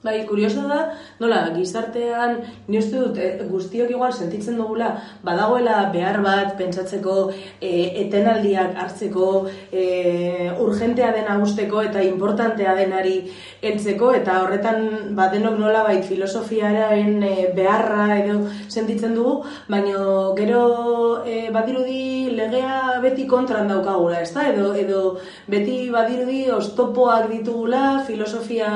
Bai, 0.03 0.25
kurioso 0.27 0.65
da, 0.67 0.79
nola, 1.23 1.37
gizartean, 1.55 2.41
ni 2.67 2.79
uste 2.81 2.99
dut, 2.99 3.19
eh, 3.23 3.45
guztiok 3.47 3.91
igual 3.95 4.11
sentitzen 4.13 4.57
dugula, 4.59 4.89
badagoela 5.23 5.77
behar 5.95 6.19
bat 6.25 6.57
pentsatzeko, 6.59 7.31
eh, 7.61 7.93
etenaldiak 8.03 8.75
hartzeko, 8.83 9.29
eh, 9.71 10.51
urgentea 10.59 11.13
dena 11.15 11.37
gusteko 11.39 11.83
eta 11.83 12.03
importantea 12.03 12.75
denari 12.75 13.31
heltzeko 13.63 14.11
eta 14.19 14.41
horretan 14.43 15.15
badenok 15.15 15.61
nola 15.61 15.85
bait 15.87 16.03
filosofiaren 16.05 17.23
eh, 17.23 17.53
beharra 17.55 18.19
edo 18.19 18.41
sentitzen 18.69 19.15
dugu, 19.15 19.37
baino 19.69 20.35
gero 20.35 21.23
eh, 21.25 21.49
badirudi 21.55 22.35
legea 22.35 22.99
beti 23.07 23.29
kontran 23.31 23.71
daukagula, 23.71 24.19
ezta? 24.27 24.49
Edo, 24.51 24.75
edo 24.75 25.21
beti 25.47 25.79
badirudi 25.95 26.43
oztopoak 26.51 27.31
ditugula, 27.31 28.03
filosofia 28.11 28.75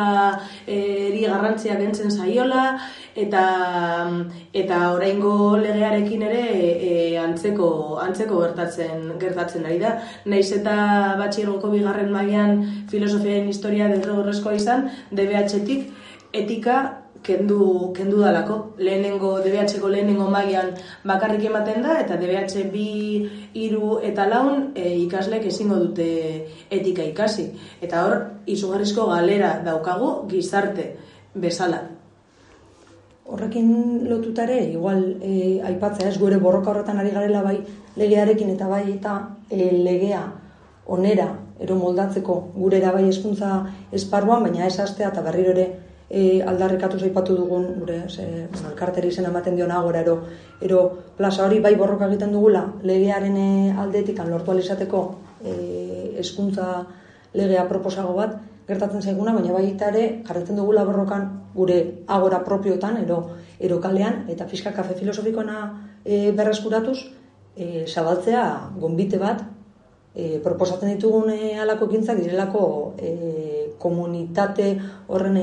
eh, 0.68 1.15
eri 1.16 1.26
garrantzia 1.30 1.76
kentzen 1.80 2.11
saiola 2.12 2.64
eta 3.16 3.42
eta 4.52 4.80
oraingo 4.92 5.56
legearekin 5.62 6.26
ere 6.28 6.42
e, 6.90 6.92
antzeko 7.20 7.68
antzeko 8.02 8.42
gertatzen 8.44 9.14
gertatzen 9.20 9.64
ari 9.66 9.80
da. 9.80 9.96
Naiz 10.26 10.50
eta 10.58 10.76
batxilergoko 11.20 11.73
bigarren 11.73 12.12
mailan 12.12 12.62
filosofiaren 12.92 13.49
historia 13.49 13.88
derrigorrezkoa 13.94 14.54
izan, 14.61 14.90
DBH-tik 15.11 15.88
etika 16.37 17.05
kendu, 17.23 17.92
kendu 17.96 18.20
dalako. 18.20 18.75
Lehenengo, 18.78 19.40
DBH-ko 19.44 19.88
lehenengo 19.88 20.28
mailan 20.30 20.73
bakarrik 21.04 21.44
ematen 21.49 21.82
da, 21.82 21.99
eta 22.00 22.16
DBH 22.20 22.66
bi, 22.73 22.87
iru 23.54 23.99
eta 24.04 24.26
laun 24.28 24.73
e, 24.75 24.94
ikaslek 25.04 25.46
ezingo 25.50 25.78
dute 25.82 26.08
etika 26.70 27.04
ikasi. 27.04 27.50
Eta 27.80 28.04
hor, 28.06 28.16
izugarrizko 28.46 29.08
galera 29.12 29.56
daukagu 29.64 30.28
gizarte 30.30 30.96
bezala. 31.35 31.82
Horrekin 33.26 34.06
lotutare, 34.08 34.61
igual 34.70 35.16
e, 35.20 35.61
aipatzea 35.66 36.12
ez 36.12 36.18
gure 36.18 36.38
borroka 36.38 36.70
horretan 36.70 37.00
ari 37.02 37.11
garela 37.11 37.42
bai 37.42 37.58
legearekin 37.96 38.52
eta 38.54 38.68
bai 38.70 38.85
eta 38.92 39.16
e, 39.50 39.73
legea 39.82 40.23
onera 40.87 41.32
ero 41.58 41.75
moldatzeko 41.80 42.37
gure 42.54 42.80
bai 42.80 43.08
hezkuntza 43.08 43.50
esparruan, 43.92 44.44
baina 44.44 44.66
ez 44.66 44.78
astea 44.80 45.08
eta 45.08 45.23
berriro 45.23 45.50
ere 45.56 45.66
e, 46.10 46.42
aldarrikatu 46.42 46.98
zaipatu 46.98 47.36
dugun 47.36 47.66
gure 47.80 48.02
ze, 48.08 48.48
elkarteri 48.70 49.08
izena 49.08 49.28
ematen 49.28 49.56
dion 49.56 49.70
agora 49.70 50.00
ero, 50.00 50.18
ero 50.60 50.82
plaza 51.16 51.44
hori 51.46 51.60
bai 51.60 51.75
borroka 51.76 52.06
egiten 52.06 52.32
dugula 52.32 52.66
legearen 52.82 53.36
e, 53.36 53.72
aldetik 53.78 54.18
lortu 54.28 54.50
alizateko 54.50 55.02
e, 55.44 55.54
hezkuntza 56.18 56.86
legea 57.34 57.66
proposago 57.68 58.14
bat 58.14 58.38
gertatzen 58.66 59.02
zaiguna, 59.02 59.32
baina 59.32 59.52
baita 59.54 59.90
ere 59.92 60.22
jarretzen 60.26 60.56
dugula 60.58 60.84
borrokan 60.84 61.28
gure 61.54 61.76
agora 62.06 62.42
propiotan, 62.44 62.96
ero, 63.02 63.20
ero 63.60 63.78
kalean, 63.80 64.25
eta 64.32 64.46
fiska 64.50 64.72
kafe 64.75 64.96
filosofikoena 64.98 65.60
e, 66.04 66.32
berreskuratuz, 66.32 66.98
e, 67.56 67.84
zabaltzea 67.86 68.42
gonbite 68.80 69.20
bat, 69.22 69.44
e, 70.16 70.40
proposatzen 70.42 70.94
ditugun 70.94 71.30
e, 71.30 71.54
alako 71.61 71.90
ekintzak 71.90 72.18
direlako 72.23 72.64
e, 72.96 73.12
komunitate 73.78 74.73
horren 75.12 75.37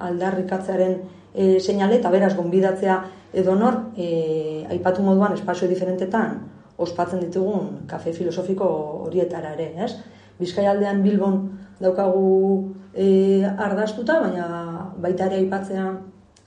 aldarrikatzearen 0.00 0.96
e, 1.34 1.60
seinale, 1.60 2.00
eta 2.00 2.10
beraz 2.10 2.32
gonbidatzea 2.38 2.96
edo 3.36 3.54
nor, 3.54 3.78
e, 3.96 4.64
aipatu 4.72 5.04
moduan 5.04 5.36
espazio 5.36 5.68
diferentetan, 5.68 6.40
ospatzen 6.80 7.20
ditugun 7.20 7.86
kafe 7.88 8.12
filosofiko 8.16 8.66
horietara 9.06 9.52
ere, 9.56 9.70
ez? 9.84 9.92
Bizkai 10.40 10.66
aldean 10.68 11.02
Bilbon 11.04 11.38
daukagu 11.80 12.74
e, 12.96 13.44
ardaztuta, 13.44 14.20
baina 14.24 14.92
baita 14.96 15.28
ere 15.28 15.42
aipatzea 15.42 15.88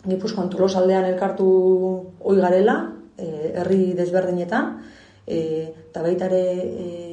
Gipuzkoan 0.10 0.50
Tolosaldean 0.50 1.06
elkartu 1.10 1.46
oi 2.20 2.38
garela, 2.40 2.78
herri 3.20 3.94
desberdinetan, 3.98 4.78
e, 5.28 5.40
eta 5.90 6.04
baita 6.06 6.30
ere 6.30 6.44
e, 6.66 7.09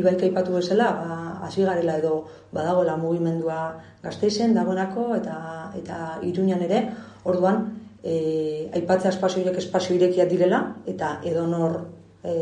ibaik 0.00 0.22
aipatu 0.28 0.56
bezala, 0.58 0.90
ba, 1.00 1.16
hasi 1.46 1.64
garela 1.64 1.96
edo 1.98 2.26
badagoela 2.52 2.96
mugimendua 3.00 3.60
gazteizen, 4.02 4.54
dagoenako, 4.54 5.08
eta, 5.16 5.36
eta 5.78 5.98
iruñan 6.26 6.62
ere, 6.68 6.82
orduan, 7.24 7.66
e, 8.02 8.70
aipatzea 8.74 9.12
espazio 9.14 9.42
horiek 9.42 9.58
espazio 9.62 9.96
irekia 9.96 10.26
direla, 10.30 10.62
eta 10.86 11.18
edonor 11.24 11.78
e, 12.22 12.34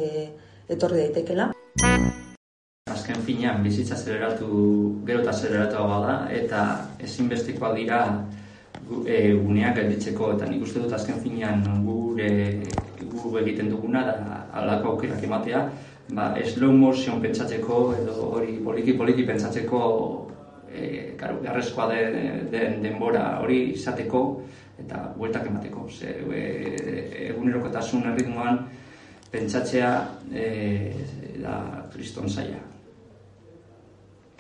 etorri 0.69 1.05
daitekela. 1.05 1.51
Azken 2.93 3.21
finean 3.27 3.63
bizitza 3.65 3.97
zeleratu, 3.97 4.49
gero 5.07 5.25
eta 5.25 5.33
zeleratu 5.33 5.89
da, 6.07 6.17
eta 6.31 6.65
ezinbestekoa 7.01 7.73
dira 7.77 8.01
e, 9.07 9.33
guneak 9.41 9.81
gelditzeko, 9.81 10.35
eta 10.37 10.49
nik 10.51 10.63
uste 10.67 10.83
dut 10.85 10.93
azken 10.93 11.21
finean 11.25 11.65
gure 11.87 12.31
gu 13.15 13.39
egiten 13.41 13.71
duguna, 13.73 14.05
da 14.05 14.45
alako 14.61 14.95
aukerak 14.95 15.23
ematea, 15.25 15.65
ba, 16.11 16.35
slow 16.45 16.73
motion 16.73 17.23
pentsatzeko, 17.23 17.95
edo 17.97 18.31
hori 18.37 18.59
poliki-poliki 18.65 19.25
pentsatzeko, 19.27 19.81
e, 20.69 21.15
karu, 21.17 21.41
garrezkoa 21.45 21.89
den 21.93 22.51
de, 22.53 22.65
denbora 22.83 23.41
hori 23.41 23.61
izateko, 23.73 24.25
eta 24.85 25.01
bueltak 25.17 25.47
emateko. 25.49 25.89
Ze, 25.89 26.19
e, 26.35 26.45
egunerokotasun 27.31 28.11
erritmoan, 28.13 28.65
pentsatzea 29.33 29.91
e, 30.33 30.47
da 31.43 31.59
kriston 31.93 32.29
zaila. 32.29 32.61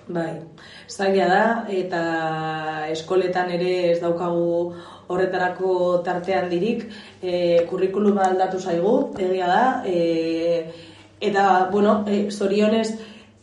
Bai, 0.04 0.34
zaila 0.84 1.26
da, 1.30 1.44
eta 1.72 2.00
eskoletan 2.92 3.54
ere 3.56 3.70
ez 3.94 4.00
daukagu 4.02 4.74
horretarako 5.08 6.02
tartean 6.04 6.50
dirik, 6.50 6.84
e, 7.22 7.64
kurrikuluma 7.70 8.26
aldatu 8.28 8.60
zaigu, 8.60 8.92
egia 9.16 9.48
da, 9.48 9.62
e, 9.88 10.83
eta, 11.30 11.68
bueno, 11.72 12.04
e, 12.06 12.30
zorionez, 12.30 12.88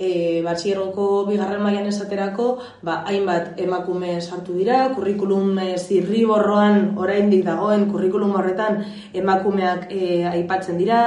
e, 0.02 0.42
batxierroko 0.46 1.26
bigarren 1.28 1.62
mailan 1.64 1.88
esaterako, 1.92 2.48
ba, 2.86 3.02
hainbat 3.10 3.60
emakume 3.62 4.16
sartu 4.22 4.58
dira, 4.58 4.80
kurrikulum 4.96 5.60
e, 5.62 5.68
zirri 5.78 6.24
borroan 6.30 6.98
oraindik 7.02 7.46
dagoen 7.46 7.88
kurrikulum 7.92 8.34
horretan 8.40 8.82
emakumeak 9.22 9.88
e, 9.94 10.24
aipatzen 10.32 10.82
dira, 10.82 11.02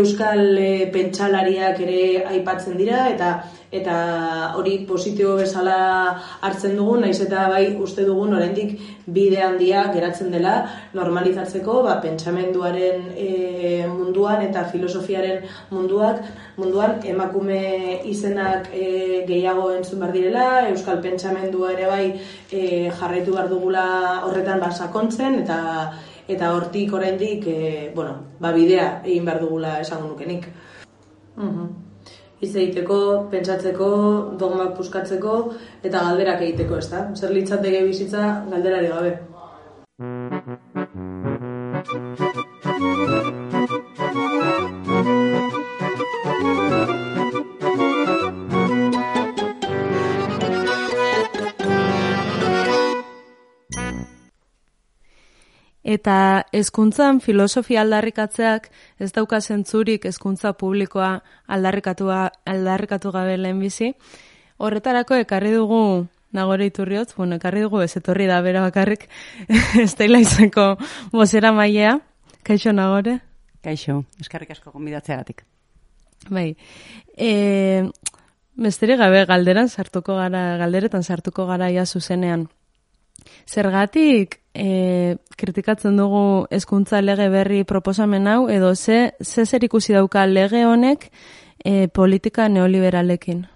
euskal 0.00 0.44
e, 0.60 0.70
pentsalariak 0.92 1.80
ere 1.86 2.02
aipatzen 2.34 2.76
dira, 2.80 3.06
eta 3.14 3.32
eta 3.72 4.54
hori 4.56 4.78
positibo 4.86 5.34
bezala 5.36 5.76
hartzen 6.40 6.76
dugu, 6.76 6.96
naiz 7.00 7.18
eta 7.20 7.48
bai 7.50 7.74
uste 7.82 8.04
dugun 8.06 8.34
oraindik 8.38 8.78
bide 9.06 9.40
handia 9.42 9.86
geratzen 9.94 10.30
dela 10.30 10.54
normalizatzeko 10.94 11.82
ba, 11.86 11.96
pentsamenduaren 12.02 13.08
e, 13.16 13.86
munduan 13.90 14.42
eta 14.46 14.64
filosofiaren 14.70 15.44
munduak 15.70 16.22
munduan 16.56 17.00
emakume 17.04 18.02
izenak 18.10 18.70
e, 18.72 19.24
gehiago 19.28 19.70
entzun 19.74 20.02
behar 20.02 20.12
direla, 20.14 20.46
euskal 20.70 21.02
pentsamendua 21.02 21.72
ere 21.74 21.88
bai 21.90 22.04
e, 22.50 22.90
jarraitu 23.00 23.34
behar 23.34 23.50
dugula 23.50 23.86
horretan 24.26 24.62
basakontzen 24.62 25.40
eta 25.42 25.58
eta 26.26 26.52
hortik 26.54 26.92
oraindik 26.92 27.46
e, 27.46 27.58
bueno, 27.94 28.36
ba, 28.40 28.52
bidea 28.52 29.02
egin 29.04 29.26
behar 29.26 29.42
dugula 29.42 29.80
esango 29.80 30.14
nukenik. 30.14 30.46
Mhm 31.36 31.85
hitz 32.40 32.52
egiteko, 32.54 32.98
pentsatzeko, 33.32 33.88
dogmak 34.40 34.74
puskatzeko 34.76 35.36
eta 35.82 36.02
galderak 36.10 36.44
egiteko, 36.48 36.82
ezta? 36.82 37.06
Zer 37.16 37.32
litzateke 37.36 37.82
bizitza 37.88 38.28
galderari 38.50 38.92
gabe. 38.92 39.14
Eta 55.86 56.42
hezkuntzan 56.50 57.20
filosofia 57.22 57.84
aldarrikatzeak 57.84 58.64
ez 58.98 59.12
dauka 59.14 59.38
zentzurik 59.40 60.08
hezkuntza 60.08 60.50
publikoa 60.58 61.20
aldarrikatua 61.46 62.24
aldarrikatu 62.42 63.12
gabe 63.14 63.36
lehen 63.38 63.60
bizi. 63.62 63.92
Horretarako 64.58 65.20
ekarri 65.22 65.52
dugu 65.54 66.08
nagore 66.34 66.66
iturriotz, 66.66 67.14
bueno, 67.14 67.38
ekarri 67.38 67.62
dugu 67.62 67.84
ez 67.84 67.92
etorri 68.00 68.26
da 68.26 68.40
bera 68.42 68.64
bakarrik 68.64 69.06
ez 69.84 69.92
daila 69.94 70.18
izanko 70.24 70.72
bozera 71.12 71.54
mailea. 71.54 72.00
Kaixo 72.42 72.74
nagore? 72.74 73.20
Kaixo, 73.62 74.02
eskarrik 74.20 74.50
asko 74.56 74.74
gonbidatzeagatik. 74.74 75.44
Bai, 76.30 76.56
e, 77.14 77.86
besteri 78.58 78.98
gabe 78.98 79.22
galderan 79.30 79.70
sartuko 79.70 80.18
gara, 80.18 80.56
galderetan 80.58 81.06
sartuko 81.06 81.46
gara 81.46 81.70
ia 81.70 81.86
zuzenean. 81.86 82.48
Zergatik 83.46 84.40
e, 84.54 85.16
kritikatzen 85.36 85.96
dugu 85.96 86.46
hezkuntza 86.50 87.00
lege 87.02 87.28
berri 87.32 87.64
proposamen 87.64 88.26
hau 88.26 88.48
edo 88.48 88.74
ze 88.74 89.12
ze 89.20 89.46
zer 89.46 89.64
ikusi 89.64 89.92
dauka 89.92 90.26
lege 90.26 90.64
honek 90.64 91.10
e, 91.64 91.88
politika 91.88 92.48
neoliberalekin? 92.48 93.46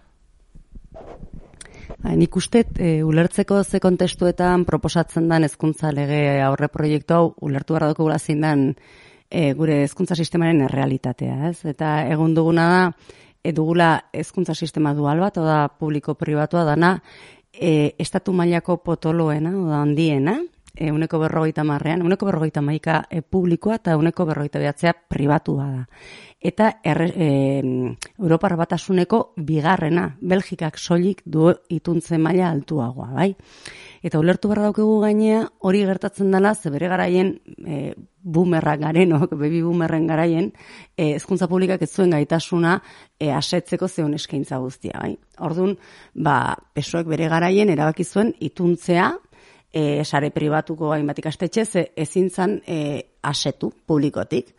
Ba, 2.01 2.15
nik 2.17 2.37
uste 2.37 2.65
e, 2.79 3.03
ulertzeko 3.05 3.63
ze 3.65 3.81
kontestuetan 3.81 4.65
proposatzen 4.65 5.29
den 5.29 5.45
hezkuntza 5.45 5.93
lege 5.93 6.41
aurre 6.43 6.69
proiektu 6.69 7.15
hau 7.15 7.35
ulertu 7.41 7.75
behar 7.75 7.95
dugu 7.95 8.11
den 8.29 8.77
e, 9.31 9.53
gure 9.55 9.83
hezkuntza 9.83 10.15
sistemaren 10.15 10.63
errealitatea, 10.63 11.51
ez? 11.51 11.65
Eta 11.65 12.07
egun 12.09 12.35
duguna 12.35 12.69
da 12.69 12.93
edugula 13.45 14.05
hezkuntza 14.13 14.55
sistema 14.55 14.93
dual 14.95 15.21
bat, 15.21 15.39
oda 15.41 15.69
publiko 15.69 16.15
pribatua 16.15 16.65
dana, 16.65 16.99
e, 17.61 17.95
estatu 18.01 18.33
mailako 18.33 18.79
potoloena, 18.83 19.53
oda 19.61 19.83
handiena, 19.85 20.41
e, 20.75 20.91
uneko 20.93 21.19
berrogeita 21.21 21.65
marrean, 21.65 22.03
uneko 22.03 22.27
berrogeita 22.31 22.63
maika 22.65 23.03
e, 23.11 23.21
publikoa 23.23 23.77
eta 23.81 23.97
uneko 24.01 24.27
berrogeita 24.27 24.63
behatzea 24.63 24.95
pribatua 25.13 25.67
da. 25.71 25.85
Eta 26.41 26.71
er, 26.85 27.03
e, 27.13 27.29
Europar 28.19 28.57
batasuneko 28.57 29.35
bigarrena, 29.37 30.07
Belgikak 30.21 30.79
soilik 30.81 31.21
du 31.25 31.51
ituntze 31.69 32.19
maila 32.19 32.49
altuagoa, 32.51 33.11
bai? 33.13 33.35
Eta 34.03 34.19
ulertu 34.19 34.49
behar 34.49 34.65
daukegu 34.71 35.01
gainea, 35.03 35.45
hori 35.61 35.85
gertatzen 35.85 36.33
dela, 36.33 36.55
ze 36.55 36.73
bere 36.73 36.89
garaien, 36.89 37.35
e, 37.67 37.93
bumerra 38.23 38.77
garenok, 38.77 39.35
bebi 39.39 39.63
bumerren 39.65 40.07
garaien, 40.07 40.51
e, 40.97 41.15
ezkuntza 41.17 41.49
publikak 41.49 41.83
ez 41.83 41.91
zuen 41.95 42.13
gaitasuna 42.15 42.77
e, 43.19 43.31
asetzeko 43.33 43.89
zeon 43.89 44.15
eskaintza 44.15 44.59
guztia, 44.61 44.99
bai? 45.01 45.15
Orduan, 45.47 45.77
ba, 46.15 46.55
pesoek 46.75 47.09
bere 47.09 47.29
garaien 47.33 47.73
erabaki 47.73 48.05
zuen 48.05 48.35
ituntzea, 48.41 49.11
e, 49.73 50.05
sare 50.05 50.31
pribatuko 50.31 50.93
hainbat 50.93 51.19
ikastetxe 51.23 51.65
ze 51.65 51.85
ezin 51.97 52.31
zan 52.31 52.61
e, 52.67 53.03
asetu 53.23 53.73
publikotik. 53.87 54.55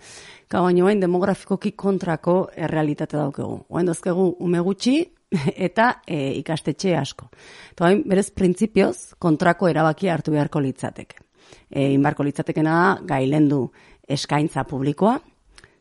Ka 0.47 0.61
baino 0.61 0.87
hain 0.87 0.99
demografikoki 0.99 1.71
kontrako 1.71 2.49
errealitate 2.55 3.17
daukegu. 3.17 3.65
Oain 3.69 3.87
dozkegu 3.87 4.35
ume 4.39 4.59
gutxi 4.59 4.99
eta 5.67 6.01
e, 6.07 6.31
ikastetxe 6.41 6.95
asko. 6.97 7.29
Eta 7.71 7.89
hain 7.89 8.03
berez 8.07 8.29
printzipioz 8.31 9.15
kontrako 9.19 9.69
erabakia 9.71 10.13
hartu 10.13 10.31
beharko 10.31 10.59
litzateke. 10.63 11.30
E, 11.69 11.91
inbarko 11.93 12.23
litzatekena 12.23 12.71
da 12.71 12.87
gailendu 13.07 13.65
eskaintza 14.07 14.63
publikoa, 14.67 15.19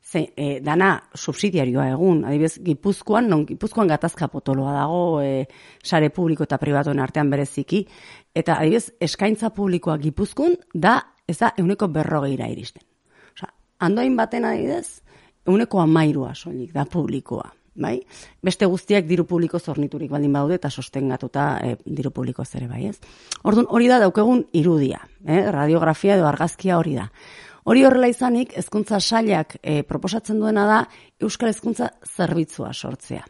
ze, 0.03 0.33
e, 0.37 0.61
dana 0.65 0.95
subsidiarioa 1.15 1.89
egun, 1.93 2.25
adibidez, 2.25 2.59
Gipuzkoan, 2.65 3.29
non 3.29 3.45
Gipuzkoan 3.47 3.91
gatazka 3.91 4.29
potoloa 4.29 4.73
dago, 4.75 5.21
e, 5.23 5.47
sare 5.83 6.11
publiko 6.11 6.45
eta 6.45 6.59
pribatuen 6.59 7.01
artean 7.01 7.31
bereziki, 7.31 7.85
eta 8.35 8.59
adibidez, 8.59 8.95
eskaintza 9.01 9.53
publikoa 9.55 9.99
Gipuzkoan 9.99 10.57
da, 10.75 10.99
ez 11.29 11.39
da, 11.39 11.53
euneko 11.59 11.89
berrogeira 11.89 12.49
iristen. 12.51 12.83
Osa, 13.37 13.53
andoain 13.79 14.17
baten 14.19 14.49
adibidez, 14.49 15.01
euneko 15.47 15.81
amairua 15.83 16.35
soilik 16.35 16.75
da 16.75 16.85
publikoa. 16.85 17.49
Bai? 17.81 17.97
Beste 18.45 18.69
guztiak 18.69 19.07
diru 19.09 19.25
publiko 19.25 19.59
zorniturik 19.59 20.11
baldin 20.13 20.35
baude 20.37 20.59
eta 20.59 20.69
sostengatuta 20.71 21.45
e, 21.65 21.77
diru 21.85 22.13
publiko 22.13 22.45
zere 22.45 22.69
bai, 22.69 22.87
ez? 22.91 22.99
Orduan, 23.43 23.69
hori 23.71 23.89
da 23.89 24.01
daukegun 24.03 24.45
irudia, 24.53 25.01
eh? 25.25 25.47
radiografia 25.49 26.19
edo 26.19 26.29
argazkia 26.29 26.77
hori 26.79 26.99
da. 26.99 27.09
Hori 27.65 27.85
horrela 27.85 28.09
izanik, 28.09 28.53
hezkuntza 28.57 29.01
sailak 29.01 29.57
e, 29.63 29.83
proposatzen 29.89 30.41
duena 30.41 30.67
da 30.69 30.81
Euskal 31.21 31.53
Hezkuntza 31.53 31.91
zerbitzua 32.09 32.73
sortzea. 32.73 33.25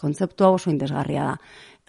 Kontzeptua 0.00 0.50
oso 0.56 0.70
indesgarria 0.72 1.26
da. 1.32 1.34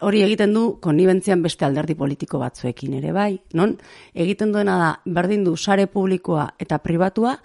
Hori 0.08 0.24
egiten 0.26 0.56
du 0.56 0.64
konibentzian 0.82 1.44
beste 1.46 1.68
alderdi 1.68 1.94
politiko 1.96 2.40
batzuekin 2.42 2.96
ere 2.98 3.14
bai, 3.14 3.36
non? 3.54 3.76
Egiten 4.18 4.52
duena 4.56 4.80
da 4.82 4.92
berdin 5.06 5.46
du 5.46 5.56
sare 5.56 5.86
publikoa 5.88 6.50
eta 6.60 6.82
pribatua 6.82 7.38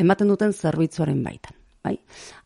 ematen 0.00 0.32
duten 0.32 0.56
zerbitzuaren 0.56 1.20
baitan. 1.22 1.57
Bai? 1.88 1.96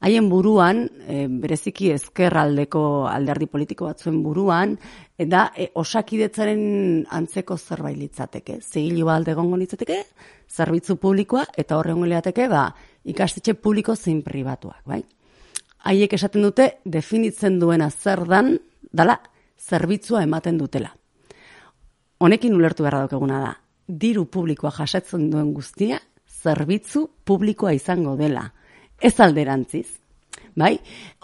Haien 0.06 0.28
buruan, 0.30 0.84
e, 1.06 1.26
bereziki 1.26 1.90
ezkerraldeko 1.96 2.82
alderdi 3.10 3.48
politiko 3.50 3.88
batzuen 3.88 4.20
buruan, 4.22 4.76
e, 5.18 5.26
da 5.26 5.48
e, 5.56 5.70
osakidetzaren 5.82 6.62
antzeko 7.10 7.56
zerbait 7.58 7.98
litzateke. 7.98 8.60
Zehilu 8.62 9.08
bat 9.08 9.20
alde 9.20 9.34
gongo 9.38 9.58
litzateke, 9.58 9.98
zerbitzu 10.46 10.96
publikoa, 11.02 11.48
eta 11.58 11.78
horrengo 11.80 12.06
liateke, 12.06 12.46
ba, 12.52 12.68
ikastetxe 13.08 13.56
publiko 13.58 13.96
zein 13.96 14.22
pribatuak. 14.22 14.84
Bai? 14.86 15.02
Haiek 15.90 16.14
esaten 16.14 16.46
dute, 16.46 16.68
definitzen 16.84 17.58
duena 17.58 17.90
zer 17.90 18.22
dan, 18.30 18.54
dala, 18.92 19.18
zerbitzua 19.58 20.22
ematen 20.22 20.58
dutela. 20.58 20.94
Honekin 22.22 22.54
ulertu 22.54 22.86
beharra 22.86 23.08
daukaguna 23.08 23.42
da, 23.42 23.52
diru 23.88 24.28
publikoa 24.30 24.70
jasatzen 24.70 25.30
duen 25.32 25.50
guztia, 25.56 25.98
zerbitzu 26.42 27.08
publikoa 27.26 27.74
izango 27.74 28.14
dela 28.18 28.52
ez 29.02 29.18
alderantziz. 29.20 30.02
Bai? 30.52 30.74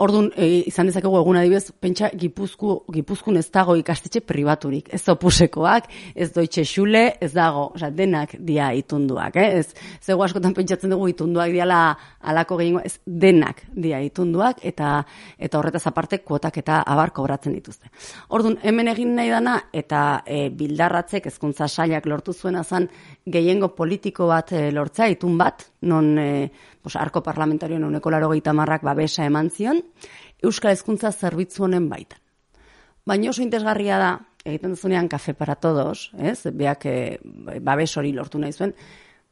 Ordun 0.00 0.30
e, 0.40 0.46
izan 0.70 0.88
dezakegu 0.88 1.18
egun 1.18 1.36
adibez, 1.36 1.66
pentsa 1.82 2.08
Gipuzku 2.16 2.78
Gipuzkun 2.94 3.36
ez 3.36 3.44
dago 3.52 3.74
ikastetxe 3.76 4.22
pribaturik, 4.24 4.88
ez 4.94 5.02
opusekoak, 5.12 5.90
ez 6.16 6.30
Deutsche 6.32 6.64
Schule, 6.64 7.02
ez 7.20 7.34
dago, 7.34 7.66
osea, 7.76 7.90
denak 7.92 8.32
dia 8.40 8.70
itunduak, 8.78 9.36
eh? 9.36 9.58
Ez 9.60 9.90
zego 10.00 10.24
askotan 10.24 10.54
pentsatzen 10.56 10.94
dugu 10.94 11.10
itunduak 11.12 11.52
diala 11.52 11.80
alako 12.20 12.56
gehiengo, 12.62 12.80
ez 12.80 13.02
denak 13.04 13.60
dia 13.74 14.00
itunduak 14.06 14.64
eta 14.64 15.02
eta 15.36 15.60
horretaz 15.60 15.84
aparte 15.90 16.22
kuotak 16.24 16.56
eta 16.62 16.80
abar 16.86 17.12
kobratzen 17.12 17.52
dituzte. 17.58 17.92
Ordun 18.32 18.56
hemen 18.62 18.88
egin 18.94 19.12
nahi 19.18 19.34
dana 19.34 19.58
eta 19.76 20.22
e, 20.24 20.46
bildarratzek 20.48 21.28
hezkuntza 21.28 21.68
sailak 21.68 22.08
lortu 22.08 22.32
zuena 22.32 22.64
zan 22.64 22.88
gehiengo 23.26 23.74
politiko 23.76 24.32
bat 24.32 24.56
e, 24.56 24.70
lortzea 24.72 25.12
itun 25.12 25.36
bat, 25.36 25.68
non 25.84 26.14
e, 26.16 26.30
pues, 26.88 27.02
arko 27.02 27.22
parlamentarioen 27.22 27.84
uneko 27.84 28.10
laro 28.10 28.30
marrak 28.54 28.82
babesa 28.82 29.24
eman 29.24 29.50
zion, 29.50 29.82
Euskal 30.42 30.72
Hezkuntza 30.72 31.12
zerbitzu 31.12 31.64
honen 31.64 31.88
baitan. 31.88 32.18
Baina 33.04 33.30
oso 33.30 33.42
interesgarria 33.42 33.98
da, 33.98 34.20
egiten 34.44 34.70
duzunean 34.70 35.08
kafe 35.08 35.34
para 35.34 35.56
todos, 35.56 36.12
ez? 36.18 36.46
beak 36.52 36.86
e, 36.86 37.18
babes 37.60 37.96
hori 37.96 38.12
lortu 38.12 38.38
nahi 38.38 38.52
zuen, 38.52 38.72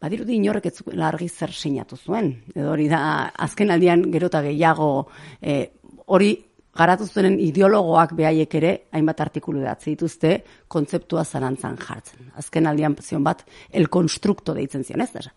badirudi 0.00 0.36
inorrek 0.36 0.66
ez 0.66 0.82
largi 0.92 1.28
zer 1.28 1.52
sinatu 1.52 1.96
zuen. 1.96 2.42
Edo 2.54 2.72
hori 2.72 2.88
da, 2.88 3.32
azken 3.32 3.70
aldian 3.70 4.10
gerota 4.12 4.42
gehiago 4.42 5.08
e, 5.40 5.72
hori 6.06 6.36
garatu 6.76 7.06
zuen 7.06 7.38
ideologoak 7.40 8.12
behaiek 8.18 8.54
ere, 8.58 8.72
hainbat 8.92 9.20
artikulu 9.24 9.62
datzi 9.64 9.94
dituzte, 9.94 10.32
kontzeptua 10.68 11.24
zarantzan 11.24 11.78
jartzen. 11.80 12.30
Azken 12.36 12.66
aldian 12.66 12.96
zion 13.02 13.24
bat, 13.24 13.44
el 13.70 13.88
konstrukto 13.88 14.54
deitzen 14.54 14.84
zion, 14.84 15.00
ez? 15.00 15.28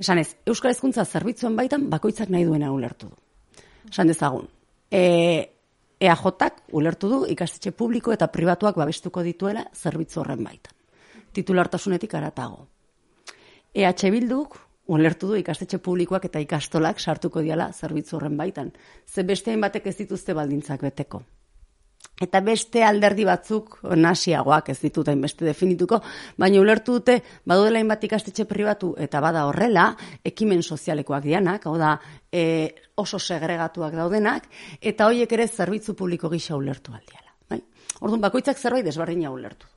Esan 0.00 0.18
ez, 0.18 0.34
Euskal 0.46 0.72
Hezkuntza 0.72 1.04
zerbitzuen 1.04 1.56
baitan 1.56 1.88
bakoitzak 1.90 2.30
nahi 2.32 2.44
duena 2.44 2.72
ulertu 2.72 3.10
du. 3.10 3.16
Esan 3.90 4.08
dezagun, 4.08 4.48
e, 4.90 5.02
EAJak 6.00 6.62
ulertu 6.72 7.08
du 7.08 7.20
ikastetxe 7.28 7.72
publiko 7.76 8.12
eta 8.12 8.30
pribatuak 8.32 8.76
babestuko 8.80 9.22
dituela 9.22 9.66
zerbitzu 9.74 10.22
horren 10.22 10.44
baitan. 10.44 10.72
Titulartasunetik 11.32 12.14
aratago. 12.14 12.66
EH 13.74 14.10
Bilduk 14.10 14.56
ulertu 14.90 15.30
du 15.30 15.38
ikastetxe 15.38 15.78
publikoak 15.78 16.26
eta 16.26 16.42
ikastolak 16.42 17.00
sartuko 17.00 17.42
diala 17.46 17.70
zerbitzu 17.72 18.16
horren 18.18 18.36
baitan. 18.36 18.72
Ze 19.06 19.22
beste 19.22 19.56
batek 19.56 19.86
ez 19.86 19.96
dituzte 20.02 20.34
baldintzak 20.34 20.82
beteko. 20.82 21.22
Eta 22.20 22.42
beste 22.44 22.82
alderdi 22.84 23.24
batzuk 23.24 23.78
nasiagoak 23.96 24.68
ez 24.74 24.78
ditut 24.82 25.08
beste 25.22 25.44
definituko, 25.46 26.02
baina 26.36 26.60
ulertu 26.60 26.98
dute 26.98 27.16
badudela 27.48 27.80
hainbat 27.80 28.04
ikastetxe 28.04 28.44
pribatu 28.44 28.92
eta 29.00 29.22
bada 29.24 29.46
horrela, 29.48 29.86
ekimen 30.24 30.62
sozialekoak 30.62 31.24
dianak, 31.24 31.64
hau 31.64 31.78
da 31.80 31.94
e, 32.30 32.74
oso 33.00 33.18
segregatuak 33.18 33.96
daudenak, 33.96 34.50
eta 34.80 35.08
hoiek 35.08 35.32
ere 35.32 35.48
zerbitzu 35.48 35.96
publiko 35.96 36.28
gisa 36.28 36.56
ulertu 36.60 36.92
aldiala. 36.92 37.32
Bai? 37.48 37.62
Orduan, 38.00 38.20
bakoitzak 38.20 38.60
zerbait 38.60 38.84
desberdina 38.84 39.32
ulertu. 39.32 39.70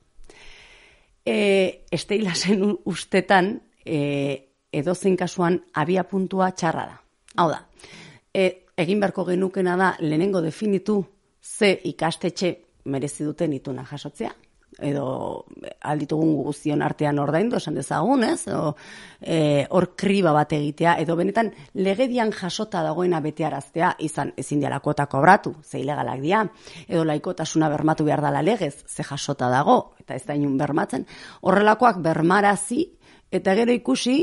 E, 1.23 1.86
esteilasen 1.95 2.65
ustetan, 2.91 3.56
e, 3.86 4.53
edozein 4.74 5.18
kasuan 5.18 5.62
abia 5.74 6.04
puntua 6.04 6.52
txarra 6.52 6.86
da. 6.90 7.00
Hau 7.38 7.50
da, 7.50 7.64
e, 8.34 8.50
egin 8.78 9.00
beharko 9.00 9.26
genukena 9.26 9.78
da 9.78 9.94
lehenengo 10.00 10.42
definitu 10.42 11.04
ze 11.42 11.74
ikastetxe 11.84 12.56
merezi 12.86 13.24
duten 13.24 13.54
ituna 13.54 13.86
jasotzea 13.90 14.34
edo 14.82 15.46
alditugun 15.86 16.34
guztion 16.44 16.82
artean 16.82 17.20
ordaindu 17.20 17.58
esan 17.60 17.76
dezagun, 17.78 18.24
ez? 18.26 18.48
O, 18.50 18.74
e, 19.22 19.66
hor 19.70 19.90
kriba 20.00 20.34
bat 20.34 20.54
egitea 20.56 20.96
edo 21.04 21.16
benetan 21.20 21.52
legedian 21.76 22.32
jasota 22.34 22.84
dagoena 22.86 23.22
betearaztea 23.22 23.94
izan 24.00 24.34
ezin 24.38 24.64
diala 24.64 24.80
kuota 24.80 25.06
kobratu, 25.12 25.56
ze 25.64 25.80
ilegalak 25.84 26.22
dira, 26.22 26.44
edo 26.88 27.04
laikotasuna 27.06 27.70
bermatu 27.70 28.06
behar 28.08 28.22
dala 28.22 28.42
legez, 28.42 28.76
ze 28.88 29.04
jasota 29.04 29.50
dago 29.50 29.96
eta 30.00 30.16
ez 30.16 30.26
da 30.26 30.36
inun 30.36 30.58
bermatzen, 30.58 31.06
horrelakoak 31.42 32.02
bermarazi 32.02 32.88
eta 33.32 33.56
gero 33.56 33.74
ikusi 33.74 34.18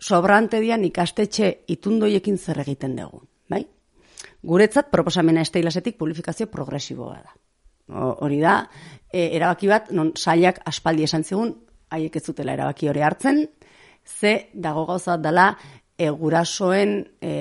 sobrante 0.00 0.60
dian 0.60 0.84
ikastetxe 0.84 1.50
itundoiekin 1.68 2.38
zer 2.38 2.62
egiten 2.64 2.96
dugu, 2.96 3.22
bai? 3.48 3.64
Guretzat 4.42 4.90
proposamena 4.90 5.44
esteilasetik 5.44 5.98
publifikazio 6.00 6.48
progresiboa 6.50 7.20
da. 7.20 7.34
Hori 8.24 8.38
da, 8.40 8.62
e, 9.12 9.28
erabaki 9.36 9.68
bat, 9.68 9.90
non 9.90 10.12
sailak 10.16 10.62
aspaldi 10.64 11.04
esan 11.04 11.24
zigun, 11.24 11.54
haiek 11.90 12.16
ez 12.16 12.24
zutela 12.24 12.54
erabaki 12.54 12.88
hori 12.88 13.02
hartzen, 13.02 13.42
ze 14.06 14.50
dago 14.54 14.86
gauza 14.86 15.16
dela 15.18 15.56
e, 16.00 16.08
gurasoen 16.16 16.94
e, 17.20 17.32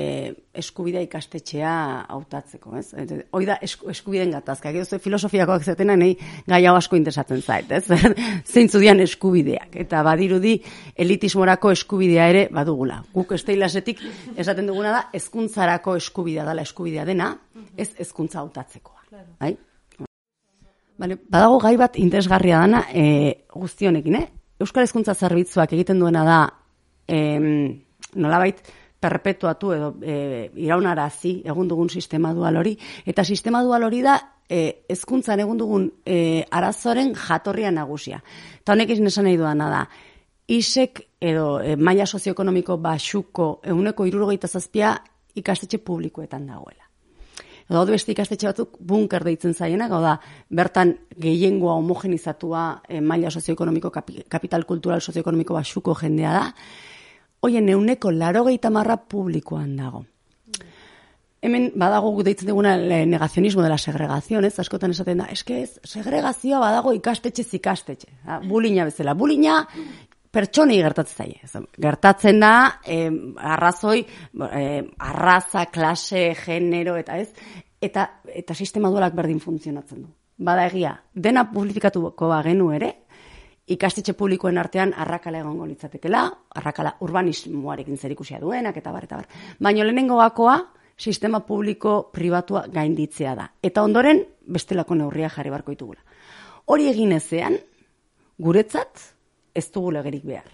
eskubidea 0.60 1.02
ikastetxea 1.06 1.74
hautatzeko, 2.12 2.74
ez? 2.80 2.90
Hoi 3.32 3.46
da 3.48 3.56
esku, 3.64 3.88
eskubideen 3.94 4.34
gatazka, 4.36 4.74
gero 4.76 5.00
filosofiakoak 5.00 5.64
zetena 5.64 5.96
nahi 6.00 6.18
gai 6.50 6.60
hau 6.68 6.76
asko 6.76 7.00
interesatzen 7.00 7.42
zait, 7.42 7.72
ez? 7.72 7.86
Zeintzu 8.54 8.82
dian 8.84 9.00
eskubideak, 9.06 9.80
eta 9.86 10.04
badirudi 10.04 10.58
elitismorako 11.00 11.72
eskubidea 11.78 12.28
ere 12.34 12.44
badugula. 12.52 13.00
Guk 13.16 13.34
esteilasetik 13.40 14.04
esaten 14.36 14.68
duguna 14.68 14.92
da, 14.98 15.02
hezkuntzarako 15.16 15.96
eskubidea 16.02 16.48
dela 16.52 16.68
eskubidea 16.68 17.08
dena, 17.08 17.32
ez 17.80 17.94
hezkuntza 17.96 18.44
hautatzekoa. 18.44 19.06
Bai? 19.40 19.56
Vale, 21.00 21.16
badago 21.32 21.62
gai 21.64 21.78
bat 21.80 21.96
interesgarria 21.96 22.60
dana 22.60 22.84
e, 22.92 23.46
guztionekin, 23.56 24.20
eh? 24.20 24.28
Euskal 24.60 24.84
Hezkuntza 24.84 25.14
Zerbitzuak 25.16 25.72
egiten 25.72 26.02
duena 26.04 26.26
da, 26.28 26.40
em, 27.08 27.86
nolabait 28.16 28.62
perpetuatu 29.00 29.72
edo 29.74 29.94
e, 30.04 30.52
iraunarazi 30.60 31.40
egun 31.46 31.70
dugun 31.70 31.90
sistema 31.90 32.34
dual 32.34 32.58
hori 32.60 32.76
eta 33.06 33.24
sistema 33.24 33.64
dual 33.64 33.86
hori 33.88 34.02
da 34.04 34.18
e, 34.50 34.84
hezkuntzan 34.90 35.40
egun 35.40 35.58
dugun 35.58 35.88
e, 36.06 36.44
arazoren 36.52 37.14
jatorria 37.16 37.72
nagusia. 37.72 38.20
Ta 38.64 38.74
honek 38.74 38.96
izan 38.96 39.08
esan 39.08 39.30
nahi 39.30 39.38
duana 39.38 39.70
da. 39.70 39.86
Isek 40.50 41.04
edo 41.22 41.60
e, 41.62 41.76
maila 41.78 42.08
sozioekonomiko 42.10 42.80
basuko 42.82 43.60
euneko 43.64 44.06
irurogeita 44.10 44.48
zazpia 44.48 44.98
ikastetxe 45.36 45.78
publikoetan 45.78 46.48
dagoela. 46.48 46.86
daude 47.70 47.94
beste 47.94 48.12
ikastetxe 48.12 48.48
batzuk 48.48 48.78
bunker 48.82 49.24
deitzen 49.24 49.54
zaienak, 49.54 49.92
hau 49.94 50.02
da, 50.02 50.16
bertan 50.50 50.96
gehiengoa 51.22 51.76
homogenizatua 51.78 52.64
e, 52.90 52.98
maila 53.00 53.30
sozioekonomiko, 53.30 53.92
kapi, 53.94 54.24
kapital 54.28 54.66
kultural 54.66 55.02
sozioekonomiko 55.06 55.54
basuko 55.54 55.94
jendea 56.02 56.32
da, 56.34 56.48
hoien 57.42 57.70
euneko 57.70 58.12
laro 58.12 58.46
marra 58.70 58.98
publikoan 58.98 59.76
dago. 59.78 60.06
Hemen 61.42 61.72
badago 61.76 62.22
deitzen 62.22 62.50
duguna 62.50 62.76
le- 62.76 63.06
negazionismo 63.06 63.62
de 63.62 63.70
la 63.70 63.78
segregación, 63.78 64.44
ez? 64.44 64.60
Askotan 64.60 64.92
esaten 64.92 65.20
da, 65.20 65.26
eske 65.26 65.62
ez, 65.62 65.80
segregazioa 65.84 66.60
badago 66.60 66.92
ikastetxe 66.94 67.46
ikastetxe. 67.56 68.08
Da, 68.26 68.40
bulina 68.40 68.84
bezala. 68.84 69.14
Bulina 69.14 69.66
pertsonei 70.32 70.82
gertatzen 70.82 71.16
zaie. 71.16 71.66
Gertatzen 71.80 72.40
da, 72.40 72.82
eh, 72.86 73.10
arrazoi, 73.38 74.06
eh, 74.52 74.84
arraza, 75.00 75.66
klase, 75.68 76.36
genero, 76.36 76.98
eta 76.98 77.18
ez, 77.18 77.30
eta, 77.82 78.22
eta 78.26 78.54
sistema 78.54 78.90
dualak 78.90 79.16
berdin 79.16 79.40
funtzionatzen 79.40 80.02
du. 80.04 80.10
Bada 80.38 80.68
egia, 80.68 81.04
dena 81.14 81.50
publifikatuko 81.52 82.28
bagenu 82.28 82.72
ere, 82.72 82.94
ikastetxe 83.70 84.16
publikoen 84.18 84.58
artean 84.58 84.94
arrakala 84.98 85.44
egongo 85.44 85.68
litzatekela, 85.70 86.24
arrakala 86.58 86.96
urbanismoarekin 87.06 87.98
zerikusia 87.98 88.40
duenak, 88.42 88.78
eta 88.82 88.92
bar, 88.92 89.06
eta 89.06 89.22
bar. 89.22 89.28
Baina 89.62 89.86
lehenengo 89.86 90.18
gakoa, 90.18 90.58
sistema 90.98 91.40
publiko 91.46 92.10
pribatua 92.14 92.66
gainditzea 92.74 93.36
da. 93.38 93.48
Eta 93.64 93.84
ondoren, 93.86 94.24
bestelako 94.50 94.98
neurria 95.00 95.30
jarri 95.30 95.54
barko 95.54 95.72
ditugula. 95.76 96.02
Hori 96.70 96.90
egin 96.90 97.14
ezean, 97.16 97.58
guretzat, 98.40 99.06
ez 99.56 99.68
dugu 99.72 99.94
legerik 99.96 100.26
behar. 100.26 100.50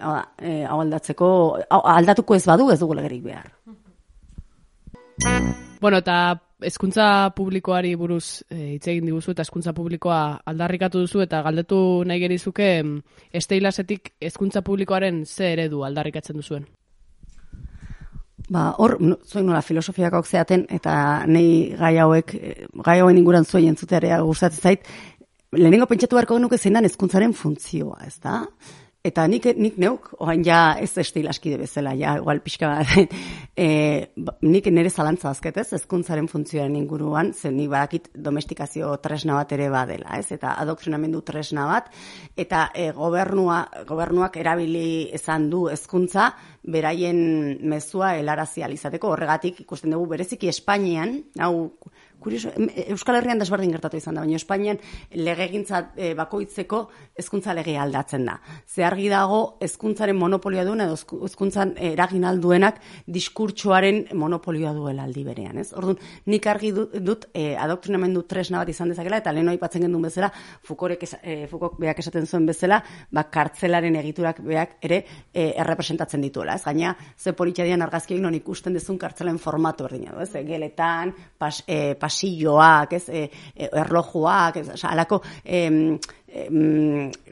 Hau 0.00 0.14
hau 0.16 0.80
aldatzeko, 0.80 1.30
aldatuko 1.70 2.34
ez 2.34 2.44
badu, 2.48 2.70
ez 2.72 2.78
dugu 2.80 2.96
legerik 2.96 3.22
behar. 3.24 3.50
Bueno, 5.80 5.98
eta 6.00 6.40
hezkuntza 6.62 7.30
publikoari 7.36 7.94
buruz 7.96 8.42
eh, 8.50 8.74
hitz 8.76 8.86
egin 8.92 9.06
diguzu 9.08 9.34
eta 9.34 9.44
hezkuntza 9.44 9.72
publikoa 9.76 10.40
aldarrikatu 10.52 11.04
duzu 11.04 11.22
eta 11.24 11.42
galdetu 11.46 11.78
nahi 12.06 12.20
gerizuke 12.22 12.68
mm, 12.82 12.98
esteilasetik 13.40 14.12
hezkuntza 14.20 14.62
publikoaren 14.66 15.24
ze 15.26 15.52
eredu 15.52 15.84
aldarrikatzen 15.84 16.36
duzuen. 16.36 16.66
Ba, 18.50 18.70
hor, 18.82 18.96
zoin 19.22 19.46
nola 19.46 19.60
filosofiakoak 19.62 20.26
zeaten, 20.26 20.64
eta 20.74 20.92
nei 21.30 21.70
gai 21.78 21.92
hauek, 22.02 22.34
eh, 22.34 22.66
gai 22.82 22.98
hauen 22.98 23.18
inguran 23.20 23.46
zuen 23.46 23.68
entzutearea 23.70 24.20
gustatzen 24.26 24.62
zait, 24.70 24.88
lehenengo 25.52 25.86
pentsatu 25.86 26.18
beharko 26.18 26.38
genuke 26.38 26.58
zein 26.58 26.78
dan 26.78 26.88
hezkuntzaren 26.88 27.34
funtzioa, 27.34 28.00
ez 28.06 28.16
da? 28.22 28.40
Eta 29.00 29.22
nik, 29.32 29.46
nik 29.56 29.78
neuk, 29.80 30.10
oain 30.20 30.42
ja 30.44 30.74
ez 30.76 30.90
esteilaskide 31.00 31.56
bezala, 31.62 31.94
ja, 31.96 32.18
igual 32.20 32.42
pixka 32.44 32.68
bat, 32.68 33.14
e, 33.64 33.68
nik 34.44 34.66
nire 34.68 34.90
zalantza 34.92 35.30
azketez, 35.30 35.70
hezkuntzaren 35.78 36.28
funtzioaren 36.28 36.76
inguruan, 36.76 37.30
zen 37.32 37.56
nik 37.56 37.70
badakit 37.72 38.10
domestikazio 38.12 38.90
tresna 39.00 39.38
bat 39.38 39.54
ere 39.56 39.70
badela, 39.72 40.18
ez? 40.20 40.26
Eta 40.36 40.52
adoktrinamendu 40.60 41.22
tresna 41.24 41.64
bat, 41.70 41.88
eta 42.36 42.66
e, 42.76 42.90
gobernua, 42.92 43.62
gobernuak 43.88 44.36
erabili 44.36 44.84
izan 45.16 45.48
du 45.48 45.62
hezkuntza 45.72 46.34
beraien 46.68 47.56
mezua 47.72 48.18
helarazi 48.18 48.60
ahal 48.60 48.76
izateko. 48.76 49.14
Horregatik 49.14 49.64
ikusten 49.64 49.96
dugu 49.96 50.12
bereziki 50.12 50.52
Espainian, 50.52 51.22
hau 51.40 51.54
kurioso, 52.20 52.52
em- 52.56 52.70
Euskal 52.94 53.16
Herrian 53.16 53.38
desberdin 53.40 53.72
gertatu 53.72 53.96
izan 53.96 54.14
da, 54.14 54.20
baina 54.22 54.36
Espainian 54.36 54.78
legegintza 55.14 55.90
e, 55.96 56.12
bakoitzeko 56.14 56.82
hezkuntza 57.18 57.54
legea 57.56 57.82
aldatzen 57.82 58.24
da. 58.28 58.38
Ze 58.66 58.84
argi 58.84 59.08
dago 59.08 59.56
hezkuntzaren 59.60 60.16
monopolioa 60.16 60.64
duen 60.64 60.80
edo 60.84 60.94
hezku- 60.94 61.22
hezkuntzan 61.26 61.74
eragin 61.76 62.24
alduenak 62.24 62.80
diskurtsoaren 63.06 64.06
monopolioa 64.14 64.72
duela 64.76 65.04
aldi 65.04 65.24
berean, 65.24 65.58
ez? 65.58 65.72
Orduan, 65.76 65.98
nik 66.26 66.46
argi 66.50 66.72
dut, 66.76 66.94
dut 67.04 67.26
e, 67.34 67.54
adoktrinamendu 67.56 68.22
tresna 68.28 68.58
bat 68.62 68.68
izan 68.72 68.90
dezakela 68.92 69.18
eta 69.22 69.32
lehen 69.32 69.48
aipatzen 69.52 69.82
genuen 69.86 70.02
bezala 70.08 70.30
esa- 71.00 71.20
e, 71.22 71.46
Foucault 71.46 71.78
beak 71.78 71.98
esaten 71.98 72.26
zuen 72.26 72.46
bezala, 72.46 72.82
ba 73.10 73.24
kartzelaren 73.30 73.96
egiturak 73.96 74.40
beak 74.44 74.76
ere 74.82 75.04
e, 75.32 75.52
errepresentatzen 75.56 76.20
dituela, 76.20 76.54
ez? 76.54 76.64
Gaina 76.64 76.96
ze 77.16 77.32
politxa 77.32 77.64
dian 77.64 77.82
argazkiak 77.82 78.20
non 78.20 78.34
ikusten 78.34 78.72
dezun 78.74 78.98
kartzelen 78.98 79.38
formato 79.38 79.84
berdina 79.84 80.12
du, 80.12 80.20
ez? 80.20 80.34
E, 80.34 80.44
geletan, 80.44 81.14
pas, 81.38 81.62
e, 81.66 81.94
pasilloak, 82.10 82.96
ez? 82.98 83.08
E, 83.08 83.28
e, 83.54 83.68
erlojuak, 83.84 84.60
ez? 84.60 84.68
Osa, 84.74 84.90
alako 84.90 85.22
em, 85.44 85.98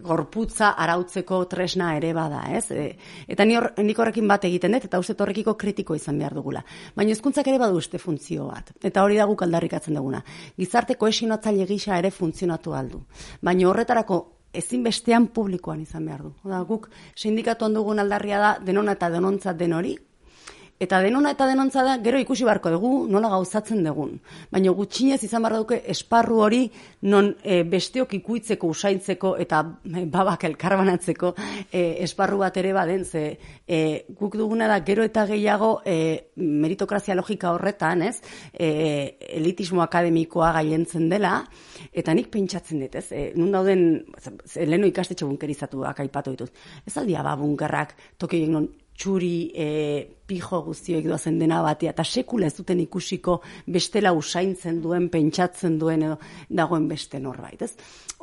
gorputza 0.02 0.72
arautzeko 0.74 1.44
tresna 1.50 1.92
ere 1.96 2.12
bada, 2.14 2.42
ez? 2.54 2.70
E, 2.70 2.86
eta 3.30 3.46
ni 3.46 3.58
hor, 3.58 3.70
nik 3.82 3.98
horrekin 3.98 4.26
bat 4.30 4.46
egiten 4.48 4.74
dut, 4.74 4.88
eta 4.88 4.98
uste 5.02 5.16
horrekiko 5.18 5.54
kritiko 5.58 5.98
izan 5.98 6.18
behar 6.18 6.34
dugula. 6.38 6.64
Baina 6.96 7.14
hezkuntzak 7.14 7.50
ere 7.50 7.60
badu 7.62 7.78
beste 7.78 8.00
funtzio 8.02 8.48
bat, 8.48 8.72
eta 8.82 9.04
hori 9.04 9.18
da 9.18 9.28
guk 9.30 9.44
aldarrikatzen 9.46 9.98
duguna. 9.98 10.22
Gizarte 10.58 10.98
kohesionatzaile 10.98 11.68
gisa 11.68 11.98
ere 11.98 12.10
funtzionatu 12.10 12.74
aldu. 12.74 13.04
Baina 13.42 13.70
horretarako 13.70 14.24
ezinbestean 14.58 15.28
publikoan 15.34 15.82
izan 15.84 16.06
behar 16.08 16.24
du. 16.24 16.32
Oda, 16.48 16.62
guk 16.66 16.88
sindikatuan 17.14 17.74
dugun 17.76 18.00
aldarria 18.02 18.38
da 18.40 18.52
denona 18.64 18.96
eta 18.96 19.10
denontzat 19.12 19.58
den 19.60 19.74
hori, 19.76 19.94
Eta 20.78 21.00
denona 21.02 21.32
eta 21.34 21.46
denontza 21.50 21.82
da, 21.82 21.96
gero 22.02 22.20
ikusi 22.22 22.46
barko 22.46 22.70
dugu, 22.70 22.90
nola 23.10 23.28
gauzatzen 23.32 23.82
dugun. 23.82 24.14
Baina 24.54 24.70
gutxinez 24.74 25.18
izan 25.26 25.42
behar 25.42 25.58
duke 25.58 25.80
esparru 25.90 26.38
hori 26.44 26.60
non 27.10 27.32
e, 27.42 27.64
besteok 27.66 28.14
ikuitzeko, 28.20 28.70
usaintzeko 28.70 29.34
eta 29.42 29.64
e, 29.84 30.04
babak 30.06 30.46
elkarbanatzeko 30.48 31.32
e, 31.72 31.82
esparru 32.06 32.38
bat 32.44 32.56
ere 32.62 32.72
baden, 32.76 33.04
ze 33.04 33.24
e, 33.66 33.80
guk 34.20 34.38
duguna 34.38 34.68
da 34.70 34.78
gero 34.86 35.02
eta 35.02 35.26
gehiago 35.26 35.82
e, 35.84 35.96
meritokrazia 36.36 37.18
logika 37.18 37.52
horretan, 37.52 38.06
ez, 38.06 38.16
e, 38.52 39.18
elitismo 39.34 39.82
akademikoa 39.82 40.52
gailentzen 40.60 41.08
dela, 41.10 41.42
eta 41.92 42.14
nik 42.14 42.30
pentsatzen 42.30 42.86
dut, 42.86 42.94
ez, 43.02 43.06
e, 43.10 43.30
nun 43.36 43.50
dauden, 43.52 43.88
leheno 44.54 44.86
ikastetxe 44.86 45.26
bunkerizatuak 45.26 46.06
aipatu 46.06 46.38
ditut. 46.38 46.66
Ez 46.86 46.96
aldia 46.96 47.26
ba 47.26 47.34
bunkerrak 47.36 47.96
toki 48.18 48.38
horiek 48.38 48.54
non 48.54 48.68
txuri 48.98 49.50
e, 49.54 49.66
pijo 50.28 50.60
guztioek 50.66 51.06
doazen 51.06 51.38
dena 51.38 51.60
batea, 51.62 51.94
eta 51.94 52.04
sekula 52.04 52.48
ez 52.48 52.56
duten 52.56 52.80
ikusiko 52.82 53.38
bestela 53.66 54.12
usaintzen 54.12 54.80
duen, 54.82 55.08
pentsatzen 55.12 55.78
duen 55.80 56.04
edo 56.08 56.18
dagoen 56.50 56.88
beste 56.90 57.20
norbait, 57.22 57.62
ez? 57.62 57.72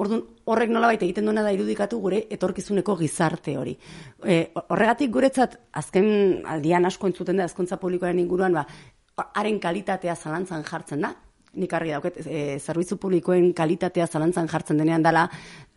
Orduan, 0.04 0.26
horrek 0.52 0.74
nolabait 0.76 1.02
egiten 1.08 1.26
duena 1.26 1.46
da 1.46 1.54
irudikatu 1.56 2.02
gure 2.04 2.26
etorkizuneko 2.36 2.98
gizarte 3.00 3.56
hori. 3.58 3.78
E, 4.22 4.42
horregatik 4.68 5.14
guretzat, 5.16 5.58
azken 5.72 6.44
aldian 6.52 6.86
asko 6.86 7.08
entzuten 7.08 7.40
da, 7.40 7.48
ezkontza 7.48 7.80
publikoaren 7.82 8.20
inguruan, 8.20 8.60
ba, 8.60 8.68
haren 9.40 9.62
kalitatea 9.64 10.16
zalantzan 10.16 10.68
jartzen 10.68 11.08
da, 11.08 11.16
nik 11.56 11.74
argi 11.74 11.94
dauket, 11.96 12.20
e, 12.26 12.60
zerbitzu 12.60 12.98
publikoen 13.02 13.52
kalitatea 13.56 14.08
zalantzan 14.08 14.50
jartzen 14.52 14.78
denean 14.82 15.04
dela, 15.04 15.26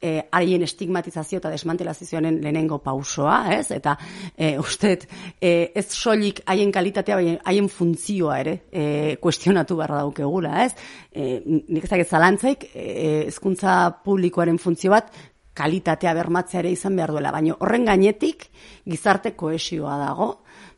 e, 0.01 0.23
haien 0.33 0.62
estigmatizazio 0.62 1.41
eta 1.41 1.51
desmantelazioaren 1.53 2.41
lehenengo 2.43 2.79
pausoa, 2.83 3.38
ez? 3.57 3.71
Eta 3.75 3.97
e, 4.37 4.57
usteet, 4.61 5.09
e, 5.41 5.73
ez 5.75 5.87
soilik 5.95 6.43
haien 6.47 6.73
kalitatea, 6.75 7.19
haien 7.45 7.71
funtzioa 7.73 8.38
ere 8.45 8.55
e, 8.71 8.85
kuestionatu 9.23 9.79
beharra 9.79 10.03
daukegula, 10.05 10.64
ez? 10.67 10.73
E, 11.12 11.41
nik 11.47 11.88
ezagik 11.88 12.09
zalantzaik, 12.09 12.71
e, 12.75 12.87
hezkuntza 13.29 13.81
publikoaren 14.05 14.59
funtzio 14.62 14.95
bat, 14.95 15.12
kalitatea 15.59 16.14
bermatzea 16.14 16.62
ere 16.62 16.73
izan 16.75 16.97
behar 16.99 17.12
duela, 17.14 17.33
baina 17.35 17.57
horren 17.59 17.88
gainetik 17.88 18.47
gizarte 18.87 19.35
kohesioa 19.38 19.97
dago, 19.99 20.29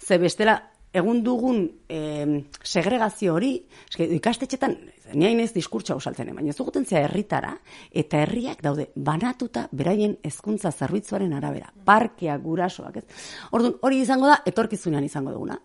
ze 0.00 0.18
bestela 0.18 0.56
egun 0.92 1.22
dugun 1.22 1.62
eh, 1.88 2.42
segregazio 2.62 3.34
hori, 3.36 3.52
eske, 3.88 4.06
ikastetxetan, 4.16 4.76
ni 5.14 5.26
hain 5.28 5.40
ez 5.42 5.52
diskurtsa 5.54 5.94
usaltzen, 5.98 6.32
baina 6.34 6.50
ez 6.50 6.58
duguten 6.58 6.86
zea 6.86 7.04
herritara, 7.06 7.52
eta 7.90 8.22
herriak 8.24 8.62
daude 8.64 8.90
banatuta 8.96 9.68
beraien 9.72 10.16
hezkuntza 10.26 10.72
zerbitzuaren 10.72 11.32
arabera, 11.38 11.72
parkeak, 11.86 12.42
gurasoak, 12.42 13.00
ez? 13.02 13.04
Orduan, 13.52 13.78
hori 13.86 14.02
izango 14.02 14.30
da, 14.30 14.40
etorkizunean 14.46 15.06
izango 15.06 15.34
duguna. 15.36 15.58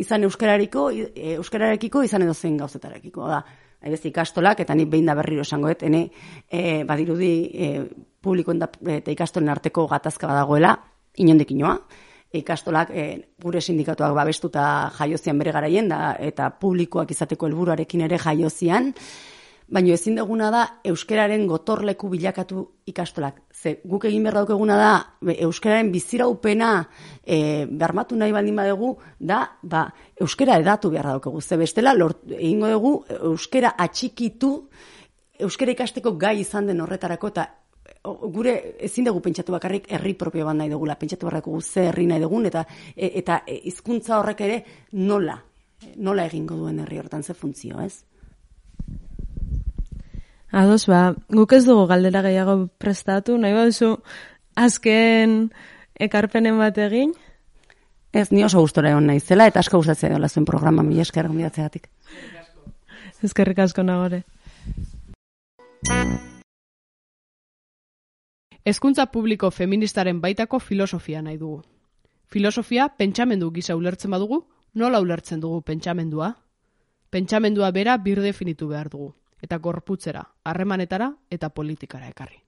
Izan 0.00 0.24
euskarariko, 0.24 0.88
e, 0.96 1.34
euskararekiko, 1.36 2.04
izan 2.06 2.24
edo 2.24 2.34
zein 2.34 2.56
gauzetarekiko, 2.60 3.28
da, 3.28 3.42
haibez 3.84 4.00
ikastolak, 4.08 4.62
eta 4.64 4.76
nik 4.76 4.88
behin 4.92 5.08
da 5.08 5.16
berriro 5.16 5.44
esango, 5.44 5.68
et, 5.68 5.82
ene, 5.84 6.06
e, 6.48 6.84
badirudi, 6.88 7.34
e, 7.52 7.72
publikoen 8.20 8.60
da, 8.60 8.70
eta 8.96 9.12
ikastolen 9.12 9.52
arteko 9.52 9.86
gatazka 9.92 10.28
badagoela, 10.28 10.78
inondik 11.20 11.52
inoa, 11.52 11.76
ikastolak 12.32 12.92
e, 12.94 13.04
gure 13.42 13.60
sindikatuak 13.60 14.14
babestuta 14.14 14.62
jaiozian 14.98 15.38
bere 15.38 15.52
garaien 15.52 15.88
da 15.90 16.14
eta 16.18 16.50
publikoak 16.50 17.10
izateko 17.10 17.48
helburuarekin 17.48 18.06
ere 18.06 18.18
jaiozian, 18.22 18.92
baina 19.70 19.94
ezin 19.94 20.16
duguna 20.18 20.50
da 20.50 20.62
euskararen 20.84 21.46
gotorleku 21.46 22.08
bilakatu 22.10 22.64
ikastolak. 22.90 23.42
Ze 23.54 23.76
guk 23.86 24.04
egin 24.04 24.22
behar 24.26 24.40
daukeguna 24.40 24.76
da 24.78 24.92
be, 25.22 25.36
euskararen 25.46 25.92
biziraupena 25.92 26.70
e, 27.24 27.66
bermatu 27.66 28.18
nahi 28.18 28.34
baldin 28.34 28.56
badugu 28.58 28.96
da 29.18 29.44
ba, 29.62 29.86
euskara 30.20 30.58
edatu 30.58 30.90
behar 30.90 31.12
daukegu. 31.14 31.40
Ze 31.40 31.56
bestela 31.56 31.94
lort, 31.94 32.24
egingo 32.30 32.70
dugu 32.70 32.94
euskara 33.32 33.74
atxikitu 33.78 34.56
euskara 35.40 35.72
ikasteko 35.72 36.14
gai 36.18 36.40
izan 36.40 36.66
den 36.68 36.80
horretarako 36.84 37.30
eta 37.32 37.46
gure 38.02 38.76
ezin 38.80 39.04
dugu 39.04 39.20
pentsatu 39.20 39.52
bakarrik 39.52 39.90
herri 39.92 40.14
propio 40.14 40.46
bat 40.46 40.56
nahi 40.56 40.70
dugula, 40.70 40.96
pentsatu 40.98 41.28
dugu 41.30 41.60
ze 41.60 41.88
herri 41.88 42.06
nahi 42.06 42.20
dugun, 42.20 42.46
eta 42.46 42.66
e, 42.96 43.12
eta 43.20 43.42
hizkuntza 43.46 44.18
horrek 44.18 44.40
ere 44.40 44.64
nola, 44.92 45.42
nola 45.96 46.24
egingo 46.26 46.56
duen 46.56 46.80
herri 46.80 46.98
hortan 46.98 47.22
ze 47.22 47.34
funtzio, 47.34 47.80
ez? 47.80 48.04
Ados, 50.50 50.86
ba, 50.86 51.14
guk 51.28 51.52
ez 51.52 51.64
dugu 51.64 51.86
galdera 51.86 52.22
gehiago 52.22 52.68
prestatu, 52.78 53.36
nahi 53.38 53.54
baduzu 53.54 53.98
azken 54.56 55.52
ekarpenen 55.94 56.58
bat 56.58 56.78
egin? 56.78 57.12
Ez, 58.12 58.32
ni 58.32 58.42
oso 58.42 58.58
gustora 58.64 58.90
egon 58.90 59.06
naizela 59.06 59.46
eta 59.46 59.60
asko 59.60 59.78
gustatzen 59.78 60.16
dela 60.16 60.28
zuen 60.28 60.48
programa, 60.48 60.82
mila 60.82 61.06
esker 61.06 61.28
gonbidatzeagatik. 61.28 61.86
Ezkerrik 63.22 63.62
asko 63.62 63.84
nagore. 63.86 64.24
Hezkuntza 68.64 69.06
publiko 69.06 69.50
feministaren 69.50 70.20
baitako 70.20 70.58
filosofia 70.60 71.22
nahi 71.22 71.38
dugu. 71.38 71.62
Filosofia 72.26 72.88
pentsamendu 72.88 73.50
gisa 73.50 73.76
ulertzen 73.76 74.10
badugu, 74.10 74.44
nola 74.74 75.00
ulertzen 75.00 75.40
dugu 75.40 75.62
pentsamendua? 75.62 76.34
Pentsamendua 77.10 77.70
bera 77.72 77.96
bir 77.96 78.20
definitu 78.20 78.68
behar 78.68 78.90
dugu, 78.92 79.14
eta 79.42 79.58
gorputzera, 79.58 80.26
harremanetara 80.44 81.14
eta 81.30 81.48
politikara 81.48 82.08
ekarri. 82.12 82.44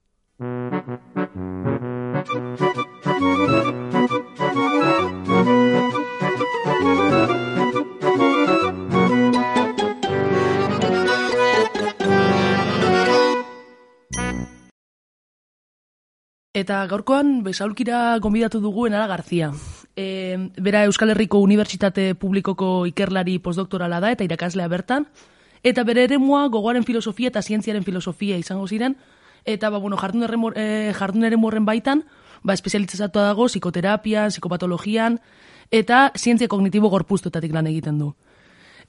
Eta 16.53 16.83
gaurkoan 16.85 17.39
besaulkira 17.41 18.19
gonbidatu 18.21 18.59
dugu 18.61 18.83
Enara 18.85 19.07
Garzia. 19.09 19.47
E, 19.97 20.37
bera 20.61 20.83
Euskal 20.85 21.09
Herriko 21.09 21.39
Unibertsitate 21.41 22.13
Publikoko 22.13 22.85
ikerlari 22.85 23.39
postdoktorala 23.41 23.97
da 24.03 24.11
eta 24.13 24.21
irakaslea 24.27 24.67
bertan. 24.69 25.07
Eta 25.65 25.81
bere 25.83 26.03
eremua 26.05 26.43
gogoaren 26.53 26.85
filosofia 26.85 27.31
eta 27.31 27.41
zientziaren 27.41 27.81
filosofia 27.83 28.37
izango 28.37 28.67
ziren. 28.67 28.99
Eta 29.45 29.71
ba, 29.73 29.79
bueno, 29.81 29.97
jardun, 29.97 30.27
erremu, 30.27 30.51
e, 30.53 30.93
jardun 30.93 31.25
eremu 31.25 31.49
horren 31.49 31.65
baitan, 31.65 32.05
ba, 32.43 32.53
espezialitzatua 32.53 33.25
dago 33.31 33.49
psikoterapian, 33.49 34.29
psikopatologian, 34.29 35.17
eta 35.71 36.11
zientzia 36.13 36.47
kognitibo 36.47 36.93
gorpuztotatik 36.93 37.51
lan 37.51 37.65
egiten 37.73 37.97
du. 37.97 38.13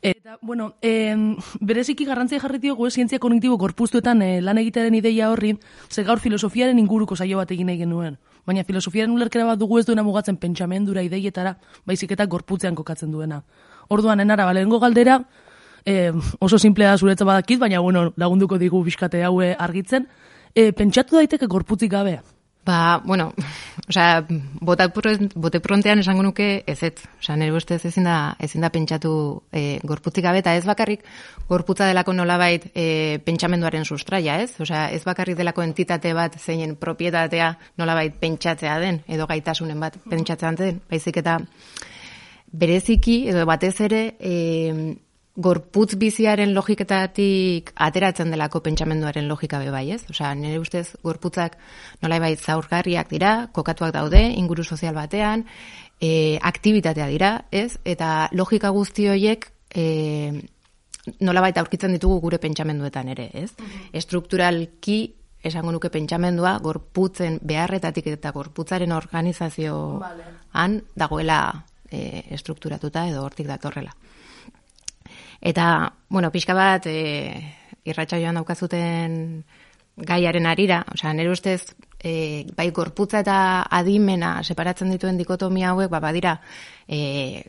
Eta, 0.05 0.39
bueno, 0.43 0.75
e, 0.83 1.17
bereziki 1.61 2.05
garrantzia 2.05 2.37
jarri 2.39 2.59
diogu, 2.61 2.87
eh, 2.87 2.91
zientzia 2.91 3.19
kognitibo 3.19 3.57
gorpuztuetan 3.57 4.21
eh, 4.21 4.43
lan 4.45 4.59
egitearen 4.61 4.95
ideia 4.99 5.31
horri, 5.33 5.55
ze 5.89 6.05
gaur 6.05 6.21
filosofiaren 6.21 6.79
inguruko 6.79 7.17
saio 7.17 7.39
bat 7.39 7.51
egin 7.51 7.71
nahi 7.71 7.79
genuen. 7.81 8.19
Baina 8.45 8.67
filosofiaren 8.69 9.15
ulerkera 9.17 9.47
bat 9.49 9.59
dugu 9.59 9.79
ez 9.79 9.87
duena 9.87 10.03
mugatzen 10.05 10.37
pentsamendura 10.37 11.01
ideietara, 11.01 11.55
baizik 11.87 12.13
eta 12.13 12.27
gorputzean 12.27 12.77
kokatzen 12.77 13.17
duena. 13.17 13.41
Orduan, 13.89 14.21
enara, 14.21 14.45
balengo 14.45 14.79
galdera, 14.79 15.23
e, 15.87 16.13
oso 16.39 16.59
simplea 16.59 16.91
da 16.91 16.99
zuretzat 16.99 17.25
badakit, 17.25 17.65
baina 17.65 17.81
bueno, 17.81 18.11
lagunduko 18.17 18.59
digu 18.59 18.85
biskate 18.85 19.25
haue 19.25 19.55
argitzen. 19.59 20.11
E, 20.55 20.73
pentsatu 20.73 21.17
daiteke 21.17 21.49
gorputzik 21.49 21.97
gabe? 21.97 22.21
Ba, 22.65 23.03
bueno, 23.05 23.35
osea, 23.89 24.25
bote 24.61 25.61
prontean 25.61 26.01
esango 26.01 26.23
nuke 26.25 26.65
ez 26.67 26.79
ez. 26.83 26.95
Osea, 27.21 27.37
nire 27.37 27.53
ustez 27.53 27.83
ezin 27.85 28.09
da, 28.09 28.37
ezin 28.41 28.65
da 28.65 28.71
pentsatu 28.73 29.13
e, 29.53 29.81
gorputzik 29.85 30.25
gabe, 30.25 30.41
eta 30.41 30.55
ez 30.57 30.65
bakarrik 30.65 31.05
gorputza 31.49 31.87
delako 31.91 32.15
nolabait 32.17 32.71
e, 32.73 33.21
pentsamenduaren 33.25 33.85
sustraia, 33.85 34.39
ez? 34.41 34.55
Osea, 34.65 34.89
ez 34.97 35.03
bakarrik 35.05 35.37
delako 35.37 35.63
entitate 35.67 36.15
bat 36.17 36.39
zeinen 36.41 36.77
propietatea 36.81 37.53
nolabait 37.79 38.17
pentsatzea 38.21 38.79
den, 38.81 39.03
edo 39.09 39.29
gaitasunen 39.29 39.81
bat 39.81 40.01
pentsatzea 40.09 40.55
den, 40.57 40.81
baizik 40.91 41.21
eta 41.21 41.39
bereziki, 42.55 43.25
edo 43.29 43.45
batez 43.51 43.77
ere, 43.85 44.05
e, 44.21 44.95
gorputz 45.35 45.97
biziaren 45.99 46.53
logiketatik 46.55 47.73
ateratzen 47.75 48.31
delako 48.31 48.61
pentsamenduaren 48.63 49.27
logika 49.27 49.59
be 49.59 49.73
bai, 49.75 49.89
ez? 49.97 50.05
Osea, 50.11 50.31
nire 50.39 50.61
ustez 50.63 50.95
gorputzak 51.03 51.57
nolabait 52.03 52.39
zaurgarriak 52.39 53.11
dira, 53.11 53.49
kokatuak 53.53 53.93
daude 53.97 54.21
inguru 54.39 54.63
sozial 54.65 54.95
batean, 54.95 55.45
e, 56.01 56.39
aktibitatea 56.41 57.09
dira, 57.11 57.33
ez? 57.51 57.79
Eta 57.85 58.29
logika 58.33 58.71
guzti 58.71 59.09
horiek 59.11 59.51
e, 59.75 60.31
nolabait 61.21 61.59
aurkitzen 61.59 61.93
ditugu 61.99 62.21
gure 62.23 62.39
pentsamenduetan 62.39 63.11
ere, 63.17 63.29
ez? 63.35 63.51
Estrukturalki 63.93 64.99
esango 65.45 65.75
nuke 65.75 65.91
pentsamendua 65.93 66.57
gorputzen 66.63 67.41
beharretatik 67.43 68.07
eta 68.15 68.31
gorputzaren 68.33 68.95
organizazioan 68.95 70.81
dagoela 70.95 71.41
e, 71.91 72.23
estrukturatuta 72.39 73.09
edo 73.11 73.27
hortik 73.27 73.51
datorrela. 73.51 73.93
Eta, 75.45 75.93
bueno, 76.09 76.31
pixka 76.33 76.55
bat, 76.57 76.87
e, 76.89 77.35
irratxa 77.85 78.17
joan 78.23 78.41
daukazuten 78.41 79.19
gaiaren 79.97 80.47
arira, 80.49 80.81
osea, 80.95 81.13
nire 81.13 81.31
ustez, 81.31 81.75
e, 82.01 82.47
bai 82.57 82.71
gorputza 82.73 83.21
eta 83.21 83.37
adimena 83.79 84.39
separatzen 84.43 84.91
dituen 84.95 85.21
dikotomia 85.21 85.75
hauek, 85.75 85.91
ba, 85.93 86.01
badira, 86.01 86.39
e, 86.89 87.45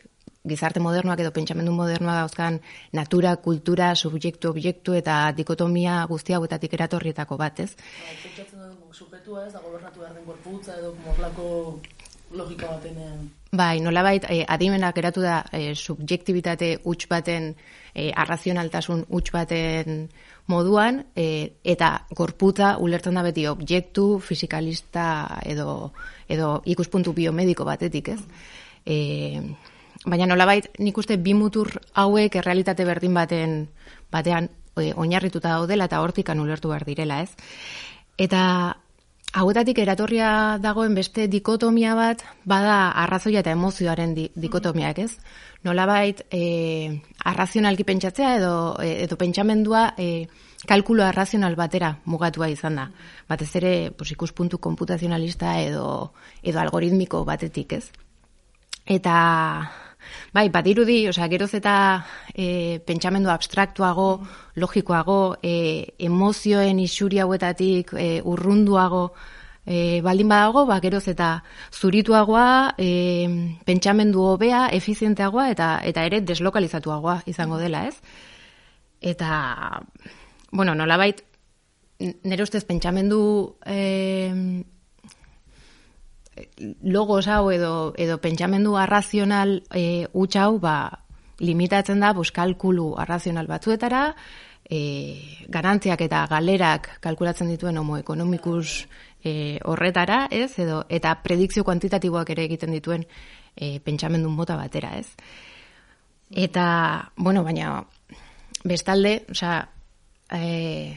gizarte 0.46 0.80
modernoak 0.80 1.24
edo 1.24 1.32
pentsamendu 1.34 1.72
modernoa 1.74 2.20
dauzkan 2.20 2.60
natura, 2.94 3.34
kultura, 3.42 3.94
subjektu, 3.96 4.52
objektu 4.52 4.94
eta 4.94 5.32
dikotomia 5.36 6.02
guzti 6.10 6.36
hauetatik 6.36 6.76
eratorrietako 6.78 7.38
bat, 7.40 7.64
ez? 7.64 7.72
Pentsatzen 8.22 8.60
dugu 8.60 8.92
sujetua 8.94 9.46
ez? 9.46 9.54
Da 9.56 9.64
gobernatu 9.64 10.04
behar 10.04 10.14
den 10.14 10.28
gorputza 10.28 10.76
edo 10.78 10.94
morlako 11.06 11.48
logika 12.36 12.70
baten 12.76 13.30
Bai, 13.56 13.80
nolabait, 13.80 14.24
eh, 14.28 14.44
adimenak 14.48 14.94
geratu 14.94 15.22
da 15.22 15.44
eh, 15.52 15.74
subjektibitate 15.74 16.76
huts 16.84 17.06
baten, 17.08 17.54
eh, 17.96 18.12
arrazionaltasun 18.14 19.06
huts 19.08 19.30
baten 19.32 20.08
moduan, 20.52 21.06
eh, 21.16 21.56
eta 21.64 22.06
gorputza 22.14 22.76
ulertzen 22.78 23.16
da 23.16 23.22
beti 23.24 23.46
objektu, 23.48 24.20
fisikalista 24.20 25.40
edo, 25.44 25.92
edo 26.28 26.60
ikuspuntu 26.64 27.14
biomediko 27.16 27.64
batetik, 27.64 28.12
ez? 28.14 28.20
Eh, 28.84 29.40
baina 30.04 30.28
nolabait, 30.28 30.68
nik 30.78 30.98
uste 30.98 31.16
bi 31.16 31.34
mutur 31.34 31.72
hauek 31.94 32.36
errealitate 32.36 32.84
berdin 32.84 33.14
baten 33.14 33.56
batean 34.12 34.50
eh, 34.76 34.92
oinarrituta 34.94 35.56
daudela 35.56 35.88
eta 35.88 36.02
hortikan 36.04 36.40
ulertu 36.40 36.68
behar 36.68 36.84
direla, 36.84 37.22
ez? 37.22 37.32
Eta 38.18 38.76
hauetatik 39.36 39.78
eratorria 39.82 40.58
dagoen 40.62 40.94
beste 40.94 41.26
dikotomia 41.32 41.96
bat, 41.96 42.22
bada 42.44 42.92
arrazoia 43.02 43.40
eta 43.40 43.56
emozioaren 43.56 44.14
di, 44.14 44.30
dikotomiak, 44.36 44.98
ez? 44.98 45.16
Nolabait, 45.66 46.22
e, 46.30 47.00
arrazionalki 47.26 47.84
pentsatzea 47.84 48.36
edo, 48.38 48.52
e, 48.78 49.02
edo 49.02 49.18
pentsamendua 49.18 49.88
e, 49.98 50.28
kalkulo 50.66 51.02
arrazional 51.04 51.56
batera 51.58 51.96
mugatua 52.06 52.48
izan 52.52 52.78
da. 52.78 52.86
Batez 53.28 53.50
ere, 53.58 53.72
pues, 53.98 54.12
ikuspuntu 54.14 54.60
komputazionalista 54.62 55.58
edo, 55.62 56.12
edo 56.42 56.62
algoritmiko 56.62 57.24
batetik, 57.26 57.74
ez? 57.80 57.90
Eta, 58.86 59.16
bai, 60.32 60.46
badirudi, 60.54 61.00
osea, 61.10 61.26
geroz 61.32 61.52
eta 61.58 61.74
e, 62.32 62.78
pentsamendu 62.86 63.32
abstraktuago, 63.34 64.10
logikoago, 64.54 65.36
e, 65.42 65.96
emozioen 65.98 66.78
isuri 66.78 67.18
hauetatik 67.24 67.90
e, 67.98 68.10
urrunduago 68.22 69.08
e, 69.66 70.00
baldin 70.00 70.30
badago, 70.30 70.64
ba, 70.66 70.78
geroz 70.80 71.04
eta 71.10 71.42
zurituagoa, 71.74 72.74
e, 72.78 73.58
pentsamendu 73.66 74.22
hobea, 74.22 74.68
efizienteagoa 74.78 75.50
eta 75.50 75.70
eta 75.84 76.06
ere 76.06 76.22
deslokalizatuagoa 76.22 77.20
izango 77.26 77.58
dela, 77.58 77.84
ez? 77.90 77.98
Eta, 79.02 79.82
bueno, 80.52 80.74
nolabait, 80.74 81.20
nire 81.98 82.42
ustez 82.42 82.64
pentsamendu 82.64 83.56
e, 83.66 84.62
logos 86.82 87.26
hau 87.28 87.50
edo, 87.50 87.92
edo 87.96 88.20
pentsamendu 88.20 88.76
arrazional 88.76 89.62
e, 89.74 90.06
hau 90.14 90.58
ba, 90.60 91.02
limitatzen 91.38 92.00
da 92.00 92.12
bus, 92.12 92.30
kalkulu 92.32 92.94
arrazional 92.96 93.46
batzuetara, 93.46 94.14
e, 94.68 95.46
garantziak 95.48 96.00
eta 96.06 96.26
galerak 96.30 96.90
kalkulatzen 97.00 97.50
dituen 97.52 97.78
homo 97.78 97.98
ekonomikus 97.98 98.86
e, 99.26 99.58
horretara, 99.64 100.26
ez? 100.30 100.58
Edo, 100.62 100.84
eta 100.88 101.16
predikzio 101.24 101.64
kuantitatiboak 101.66 102.30
ere 102.36 102.46
egiten 102.46 102.74
dituen 102.76 103.04
e, 103.56 103.78
pentsamendu 103.82 104.30
mota 104.30 104.56
batera, 104.58 104.94
ez? 105.00 105.10
Eta, 106.30 106.66
bueno, 107.16 107.42
baina 107.46 107.80
bestalde, 108.66 109.18
osea, 109.34 109.58
e, 110.30 110.96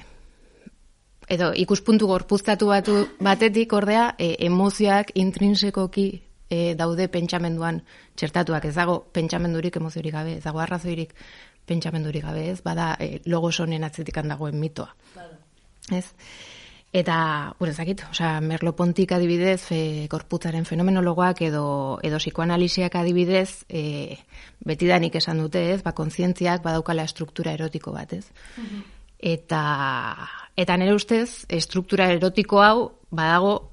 edo 1.30 1.52
ikuspuntu 1.54 2.10
gorpuztatu 2.10 2.72
batu 2.72 2.96
batetik 3.22 3.74
ordea 3.78 4.14
e, 4.18 4.36
emozioak 4.48 5.14
intrinsekoki 5.22 6.08
e, 6.50 6.74
daude 6.78 7.08
pentsamenduan 7.14 7.84
txertatuak. 8.18 8.66
Ez 8.66 8.76
dago 8.78 9.04
pentsamendurik 9.14 9.78
emoziorik 9.78 10.18
gabe 10.18 10.38
ez 10.38 10.44
dago 10.46 10.62
arrazoirik 10.66 11.14
pentsamendurik 11.70 12.26
gabe 12.26 12.48
ez? 12.50 12.60
Bada 12.66 12.96
e, 13.00 13.20
logos 13.30 13.60
honen 13.62 13.86
atzetik 13.86 14.18
dagoen 14.26 14.58
mitoa. 14.60 14.90
Ez 15.94 16.08
Eta, 16.92 17.54
bueno, 17.60 17.72
ezakit, 17.72 18.02
osea, 18.10 18.40
Merlo 18.42 18.74
Pontik 18.76 19.12
adibidez, 19.14 19.72
e, 19.72 20.08
gorputzaren 20.10 20.66
fenomenologoak 20.66 21.44
edo 21.46 22.00
edo 22.02 22.18
psikoanalisiak 22.18 22.96
adibidez, 22.98 23.66
e, 23.70 24.18
betidanik 24.66 25.20
esan 25.22 25.38
dute, 25.38 25.62
ez? 25.76 25.84
Ba, 25.86 25.94
kontzientziak 25.94 26.64
badaukala 26.66 27.06
struktura 27.08 27.54
erotiko 27.54 27.94
bat, 27.94 28.14
ez? 28.18 28.26
Eta, 29.20 29.62
eta 30.58 30.78
nire 30.82 30.96
ustez, 30.98 31.46
estruktura 31.48 32.10
erotiko 32.10 32.64
hau 32.66 32.92
badago 33.12 33.70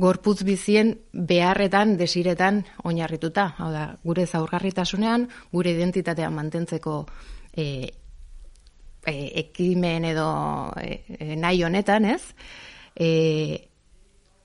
gorputz 0.00 0.44
bizien 0.46 0.94
beharretan, 1.12 1.96
desiretan 1.98 2.62
oinarrituta. 2.84 3.50
Hau 3.58 3.72
da, 3.74 3.86
gure 4.06 4.26
zaurgarritasunean, 4.26 5.26
gure 5.52 5.74
identitatea 5.74 6.30
mantentzeko 6.30 7.02
e, 7.50 7.90
e, 9.06 9.32
ekimen 9.46 10.04
edo 10.12 10.28
e, 10.80 11.02
e, 11.08 11.36
nahi 11.36 11.64
honetan, 11.64 12.04
ez? 12.04 12.22
E, 12.94 13.70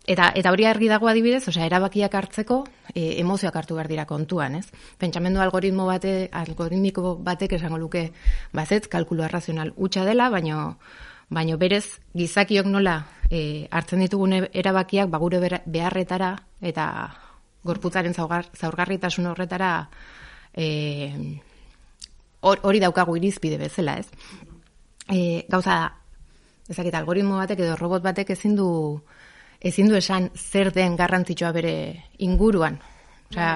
Eta, 0.05 0.27
eta 0.37 0.51
hori 0.53 0.67
argi 0.69 0.85
dago 0.85 1.07
adibidez, 1.09 1.47
osea, 1.49 1.65
erabakiak 1.65 2.13
hartzeko 2.13 2.59
e, 2.93 3.15
emozioak 3.23 3.55
hartu 3.57 3.73
behar 3.73 3.87
dira 3.89 4.03
kontuan, 4.05 4.59
ez? 4.59 4.67
Pentsamendu 5.01 5.41
algoritmo 5.41 5.87
bate, 5.89 6.29
algoritmiko 6.29 7.15
batek 7.25 7.55
esango 7.57 7.79
luke, 7.81 8.11
bazetz, 8.53 8.85
kalkulu 8.87 9.25
arrazional 9.25 9.73
utxa 9.75 10.05
dela, 10.05 10.29
baino, 10.29 10.77
baino 11.33 11.57
berez, 11.57 11.97
gizakiok 12.13 12.69
nola 12.69 12.99
e, 13.31 13.65
hartzen 13.71 14.05
ditugun 14.05 14.37
erabakiak, 14.45 15.09
ba, 15.09 15.17
gure 15.17 15.41
beharretara, 15.65 16.35
eta 16.61 16.85
gorputzaren 17.65 18.13
zaurgarritasun 18.13 19.31
horretara, 19.33 19.73
e, 20.53 21.41
hor- 22.45 22.61
hori 22.63 22.79
daukagu 22.83 23.17
irizpide 23.17 23.57
bezala, 23.57 23.97
ez? 23.99 24.07
E, 25.09 25.45
gauza 25.49 25.79
da, 25.81 25.91
ezakit, 26.69 26.93
algoritmo 26.97 27.39
batek 27.41 27.61
edo 27.65 27.75
robot 27.79 28.05
batek 28.05 28.31
ezin 28.37 28.55
du 28.57 28.69
ezin 29.65 29.89
du 29.89 29.97
esan 29.97 30.29
zer 30.35 30.71
den 30.73 30.95
garrantzitsua 30.97 31.51
bere 31.55 31.73
inguruan. 32.21 32.77
Osea, 33.31 33.55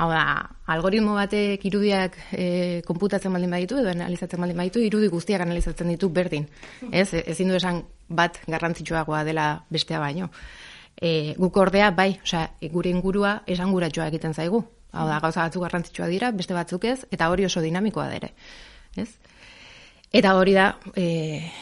hau 0.00 0.08
da, 0.10 0.22
algoritmo 0.74 1.14
batek 1.14 1.64
irudiak 1.70 2.16
e, 2.32 2.46
konputatzen 2.86 3.32
baldin 3.34 3.52
baditu 3.54 3.78
edo 3.78 3.92
analizatzen 3.92 4.40
baldin 4.42 4.58
baditu, 4.58 4.82
irudi 4.82 5.10
guztiak 5.12 5.44
analizatzen 5.44 5.92
ditu 5.92 6.10
berdin. 6.10 6.48
Ez, 6.90 7.12
ezin 7.14 7.52
du 7.52 7.58
esan 7.58 7.84
bat 8.08 8.40
garrantzitsuagoa 8.50 9.22
dela 9.28 9.52
bestea 9.70 10.00
baino. 10.02 10.30
E, 11.00 11.34
guk 11.38 11.56
ordea, 11.56 11.90
bai, 11.94 12.12
osea, 12.24 12.48
gure 12.72 12.90
ingurua 12.90 13.40
esanguratsua 13.46 14.10
egiten 14.10 14.34
zaigu. 14.34 14.64
Hau 14.92 15.06
da, 15.06 15.20
gauza 15.22 15.44
batzuk 15.46 15.62
garrantzitsua 15.62 16.08
dira, 16.10 16.30
beste 16.34 16.54
batzuk 16.54 16.84
ez, 16.84 17.04
eta 17.10 17.28
hori 17.30 17.44
oso 17.46 17.60
dinamikoa 17.62 18.08
da 18.10 18.16
ere. 18.18 18.32
Ez? 18.98 19.08
Eta 20.12 20.34
hori 20.34 20.52
da, 20.56 20.72
e, 20.98 21.04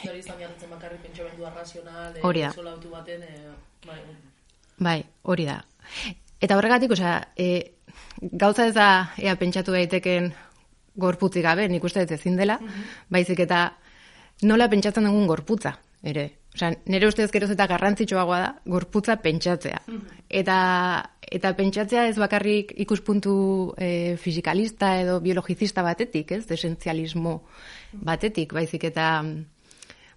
Hori 0.08 0.22
izan 0.22 0.38
jartzen 0.40 0.70
bakarrik 0.72 1.02
pentsamendu 1.04 1.44
arrazional, 1.44 2.16
e, 2.16 2.22
Hori 2.24 2.40
da. 2.46 2.52
sola 2.56 2.72
autu 2.72 2.88
baten, 2.90 3.22
e, 3.22 3.42
bai, 3.86 3.98
Bai, 4.78 5.04
hori 5.22 5.44
da. 5.44 5.58
Eta 6.40 6.56
horregatik, 6.56 6.92
osea, 6.94 7.18
e, 7.36 7.74
gauza 8.20 8.66
ez 8.66 8.74
da 8.74 9.12
ea 9.18 9.34
pentsatu 9.36 9.72
daiteken 9.74 10.32
gorputzik 10.96 11.42
gabe, 11.44 11.68
nik 11.68 11.84
uste 11.84 12.00
dut 12.06 12.16
ezin 12.16 12.36
dela, 12.36 12.58
baizik 13.10 13.40
eta 13.44 13.74
nola 14.42 14.68
pentsatzen 14.68 15.04
dugun 15.04 15.26
gorputza, 15.26 15.76
ere. 16.02 16.37
Osea, 16.54 16.72
nire 16.90 17.06
ustez 17.06 17.28
geroz 17.30 17.50
eta 17.54 17.66
garrantzitsuagoa 17.70 18.38
da 18.40 18.48
gorputza 18.66 19.18
pentsatzea. 19.22 19.82
Eta, 20.40 20.56
eta 21.22 21.52
pentsatzea 21.58 22.06
ez 22.08 22.16
bakarrik 22.18 22.72
ikuspuntu 22.84 23.34
e, 23.76 24.16
fisikalista 24.16 24.96
edo 25.02 25.20
biologizista 25.20 25.84
batetik, 25.86 26.32
ez, 26.32 26.46
desentzialismo 26.48 27.42
batetik, 27.92 28.56
baizik 28.56 28.88
eta 28.90 29.08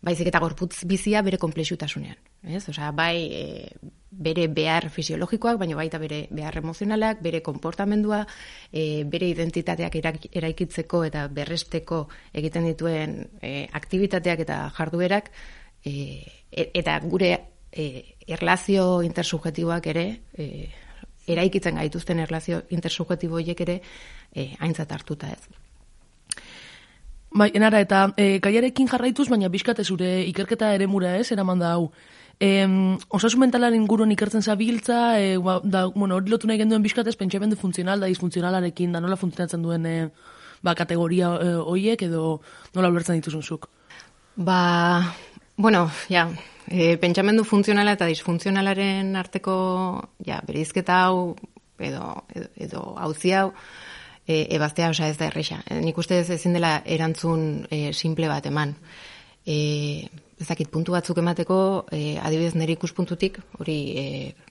baizik 0.02 0.32
eta 0.32 0.42
gorputz 0.42 0.84
bizia 0.90 1.22
bere 1.22 1.38
komplexutasunean. 1.38 2.18
Ez? 2.42 2.64
Osea, 2.72 2.90
bai 2.92 3.18
e, 3.38 3.44
bere 4.12 4.48
behar 4.50 4.90
fisiologikoak, 4.90 5.60
baina 5.62 5.78
baita 5.78 6.00
bere 6.02 6.24
behar 6.34 6.58
emozionalak, 6.58 7.22
bere 7.22 7.44
konportamendua, 7.46 8.24
e, 8.74 9.04
bere 9.06 9.30
identitateak 9.30 10.00
eraikitzeko 10.02 11.04
eta 11.06 11.28
berresteko 11.30 12.08
egiten 12.34 12.66
dituen 12.72 13.18
e, 13.42 13.68
aktivitateak 13.78 14.42
eta 14.48 14.64
jarduerak, 14.78 15.30
e, 15.86 16.26
e- 16.52 16.70
eta 16.74 17.00
gure 17.00 17.32
e, 17.72 18.16
erlazio 18.28 19.02
intersubjetiboak 19.04 19.88
ere, 19.88 20.06
e, 20.38 20.70
eraikitzen 21.28 21.76
gaituzten 21.76 22.20
erlazio 22.20 22.64
intersubjetibo 22.70 23.40
horiek 23.40 23.60
ere 23.62 23.82
e, 24.34 24.52
aintzat 24.60 24.92
hartuta 24.92 25.32
ez. 25.32 25.42
Bai, 27.32 27.48
enara, 27.56 27.80
eta 27.80 28.10
e, 28.20 28.40
gaiarekin 28.44 28.90
jarraituz, 28.92 29.30
baina 29.32 29.48
bizkate 29.50 29.86
zure 29.88 30.10
ikerketa 30.28 30.74
ere 30.76 30.88
mura 30.88 31.16
ez, 31.18 31.30
eraman 31.32 31.62
da 31.64 31.76
hau. 31.78 31.92
E, 32.42 32.66
osasun 33.14 33.40
mentalaren 33.46 33.78
inguruan 33.80 34.12
ikertzen 34.12 34.44
zabiltza, 34.44 35.20
e, 35.22 35.38
ba, 35.38 35.60
da, 35.64 35.86
bueno, 35.96 36.18
hori 36.18 36.34
lotu 36.34 36.50
nahi 36.50 36.60
genduen 36.60 36.84
bizkatez, 36.84 37.16
pentsamendu 37.16 37.56
funtzional 37.56 38.04
da 38.04 38.10
disfuntzionalarekin, 38.12 38.92
da 38.92 39.00
nola 39.00 39.16
funtzionatzen 39.16 39.64
duen 39.64 39.86
e, 39.86 39.96
ba, 40.62 40.76
kategoria 40.76 41.32
e, 41.38 41.54
hoiek 41.62 42.04
edo 42.10 42.42
nola 42.76 42.92
ulertzen 42.92 43.22
dituzun 43.22 43.46
zuk. 43.46 43.70
Ba, 44.36 44.60
bueno, 45.62 45.92
ja, 46.10 46.30
e, 46.68 46.98
pentsamendu 46.98 47.44
funtzionala 47.46 47.94
eta 47.98 48.08
disfuntzionalaren 48.10 49.16
arteko, 49.20 49.56
ja, 50.26 50.42
berizketa 50.48 51.04
hau, 51.06 51.36
edo, 51.78 52.24
edo, 52.34 52.50
edo 52.66 52.84
hauzi 52.98 53.36
hau, 53.38 53.52
e, 54.26 54.48
ebaztea, 54.58 54.90
osea, 54.90 55.12
ez 55.12 55.20
da 55.20 55.30
erresa. 55.30 55.62
E, 55.70 55.80
nik 55.86 55.98
uste 56.02 56.20
ez 56.22 56.30
ezin 56.34 56.58
dela 56.58 56.80
erantzun 56.86 57.68
e, 57.70 57.92
simple 57.94 58.30
bat 58.32 58.50
eman. 58.50 58.74
E, 59.46 60.10
ezakit, 60.42 60.70
puntu 60.74 60.96
batzuk 60.98 61.22
emateko, 61.22 61.60
e, 61.94 62.18
adibidez 62.18 62.56
nire 62.58 62.74
ikuspuntutik, 62.74 63.38
hori 63.62 63.78
e, 63.94 64.06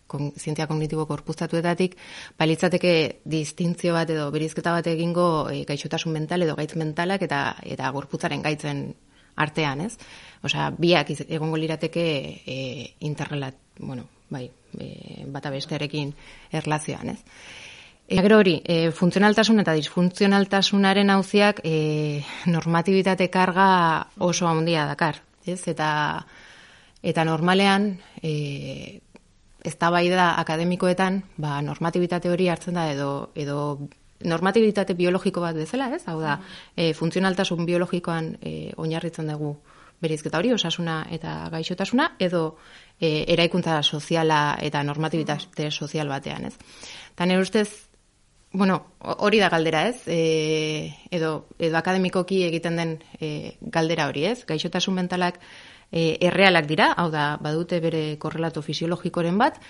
kon, 0.06 0.30
zientzia 0.38 0.68
kognitibo 0.70 1.06
korpuztatuetatik, 1.10 1.96
balitzateke 2.38 2.94
distintzio 3.26 3.98
bat 3.98 4.10
edo 4.14 4.30
berizketa 4.34 4.78
bat 4.78 4.86
egingo 4.90 5.26
e, 5.50 5.64
gaixotasun 5.66 6.14
mental 6.14 6.46
edo 6.46 6.54
gaitz 6.58 6.74
mentalak 6.78 7.26
eta 7.26 7.44
eta 7.66 7.90
gorputzaren 7.98 8.46
gaitzen 8.46 8.90
artean, 9.36 9.80
ez? 9.86 9.96
Osea, 10.42 10.70
biak 10.76 11.12
egongo 11.26 11.58
lirateke 11.60 12.04
e, 12.46 12.60
interrelat, 13.06 13.56
bueno, 13.78 14.06
bai, 14.30 14.46
e, 14.78 15.24
bata 15.26 15.50
bestearekin 15.50 16.14
erlazioan, 16.52 17.14
ez? 17.14 17.18
Eta 18.10 18.24
gero 18.26 18.40
hori, 18.42 18.56
e, 18.66 18.90
funtzionaltasun 18.90 19.62
eta 19.62 19.76
disfuntzionaltasunaren 19.78 21.12
hauziak 21.14 21.60
e, 21.62 22.24
normatibitate 22.50 23.28
karga 23.30 23.68
oso 24.18 24.48
handia 24.50 24.88
dakar, 24.88 25.20
ez? 25.46 25.60
Eta, 25.70 25.90
eta 27.02 27.24
normalean, 27.28 27.92
e, 28.22 29.00
eztabaida 29.62 30.32
akademikoetan, 30.40 31.22
ba, 31.38 31.60
normatibitate 31.62 32.32
hori 32.32 32.48
hartzen 32.48 32.80
da 32.80 32.88
edo, 32.90 33.30
edo 33.36 33.60
normatibitate 34.24 34.94
biologiko 34.94 35.40
bat 35.40 35.56
bezala, 35.56 35.88
ez? 35.96 36.02
Hau 36.08 36.20
da, 36.20 36.38
e, 36.76 36.92
funtzionaltasun 36.94 37.64
biologikoan 37.66 38.34
e, 38.42 38.72
oinarritzen 38.76 39.28
dugu 39.32 39.54
berizketa 40.00 40.38
hori, 40.38 40.52
osasuna 40.52 41.02
eta 41.12 41.48
gaixotasuna, 41.52 42.14
edo 42.18 42.56
e, 43.00 43.24
eraikuntza 43.32 43.82
soziala 43.82 44.56
eta 44.60 44.82
normatibitate 44.82 45.70
sozial 45.70 46.08
batean, 46.08 46.46
ez? 46.48 46.54
Eta 47.14 47.26
nire 47.26 47.40
ustez, 47.42 47.68
bueno, 48.52 48.78
ho- 48.98 49.16
hori 49.26 49.38
da 49.38 49.48
galdera, 49.52 49.86
ez? 49.88 50.02
E, 50.06 50.94
edo, 51.10 51.46
edo 51.58 51.76
akademikoki 51.76 52.42
egiten 52.46 52.76
den 52.80 52.96
e, 53.20 53.56
galdera 53.60 54.08
hori, 54.08 54.24
ez? 54.24 54.44
Gaixotasun 54.48 54.94
mentalak 54.96 55.36
e, 55.92 56.16
errealak 56.20 56.66
dira, 56.66 56.92
hau 56.96 57.10
da, 57.12 57.36
badute 57.40 57.80
bere 57.84 58.16
korrelato 58.18 58.62
fisiologikoren 58.62 59.36
bat, 59.38 59.60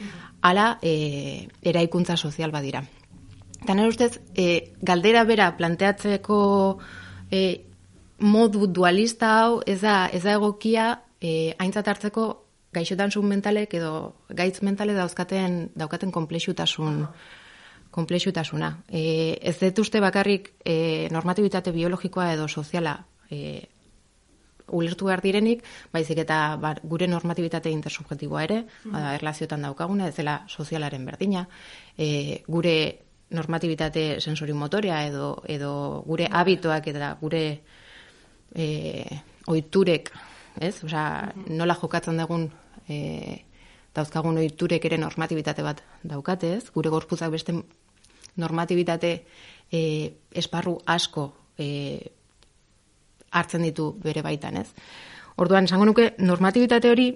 ala 0.42 0.78
e, 0.82 1.48
eraikuntza 1.62 2.16
sozial 2.16 2.50
badira. 2.54 2.84
Eta 3.62 3.74
nire 3.74 3.88
ustez, 3.88 4.20
e, 4.34 4.72
galdera 4.82 5.24
bera 5.28 5.50
planteatzeko 5.56 6.38
e, 7.30 7.40
modu 8.20 8.66
dualista 8.66 9.34
hau 9.40 9.60
ez 9.66 9.80
da, 9.82 10.06
ez 10.12 10.22
da 10.24 10.36
egokia 10.38 10.86
e, 11.20 11.52
aintzat 11.58 11.88
hartzeko 11.88 12.28
gaixotasun 12.72 13.26
mentalek 13.26 13.74
edo 13.74 13.92
gaitz 14.28 14.62
mentale 14.62 14.94
dauzkaten 14.94 15.70
daukaten 15.74 16.12
komplexutasun 16.14 17.04
komplexutasuna. 17.90 18.70
E, 18.86 19.38
ez 19.42 19.56
dut 19.58 19.82
uste 19.82 20.00
bakarrik 20.00 20.52
e, 20.64 21.08
normatibitate 21.10 21.72
biologikoa 21.74 22.32
edo 22.36 22.46
soziala 22.48 22.94
e, 23.30 23.66
ulertu 24.70 25.08
behar 25.08 25.22
direnik, 25.24 25.64
baizik 25.92 26.20
eta 26.22 26.56
ba, 26.62 26.76
gure 26.86 27.08
normatibitate 27.10 27.72
intersubjetiboa 27.74 28.44
ere, 28.46 28.60
bada, 28.84 29.16
erlaziotan 29.16 29.66
daukaguna, 29.66 30.06
ez 30.06 30.16
dela 30.16 30.44
sozialaren 30.46 31.04
berdina, 31.04 31.48
e, 31.98 32.44
gure 32.46 32.76
normatibitate 33.30 34.20
sensorimotoria 34.20 35.04
edo, 35.06 35.42
edo 35.48 36.02
gure 36.06 36.26
habitoak 36.30 36.88
eta 36.90 37.12
gure 37.20 37.44
e, 38.54 38.66
oiturek, 39.46 40.10
ez? 40.60 40.74
Osea, 40.84 41.32
nola 41.48 41.76
jokatzen 41.78 42.18
dugun 42.18 42.48
e, 42.88 42.98
dauzkagun 43.94 44.40
oiturek 44.42 44.84
ere 44.90 44.98
normatibitate 44.98 45.62
bat 45.62 45.82
daukate, 46.02 46.56
ez? 46.58 46.70
Gure 46.74 46.90
gorputzak 46.90 47.30
beste 47.30 47.54
normatibitate 48.40 49.12
e, 49.70 49.82
esparru 50.34 50.78
asko 50.86 51.30
e, 51.58 51.68
hartzen 53.30 53.66
ditu 53.66 53.92
bere 54.02 54.22
baitan, 54.26 54.58
ez? 54.58 54.68
Orduan, 55.40 55.70
esango 55.70 55.86
nuke, 55.86 56.14
normatibitate 56.18 56.90
hori, 56.90 57.12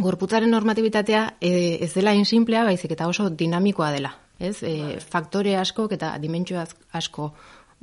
gorputzaren 0.00 0.50
normatibitatea 0.50 1.22
e, 1.40 1.78
ez 1.84 1.92
dela 1.94 2.14
insimplea, 2.18 2.64
baizik 2.66 2.96
eta 2.96 3.08
oso 3.08 3.28
dinamikoa 3.30 3.90
dela, 3.94 4.12
ez? 4.40 4.62
E, 4.62 4.98
faktore 5.00 5.56
asko 5.60 5.86
eta 5.92 6.16
dimentsio 6.18 6.62
asko 6.92 7.32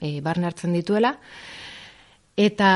e, 0.01 0.19
barne 0.21 0.49
hartzen 0.49 0.73
dituela, 0.73 1.15
eta 2.35 2.71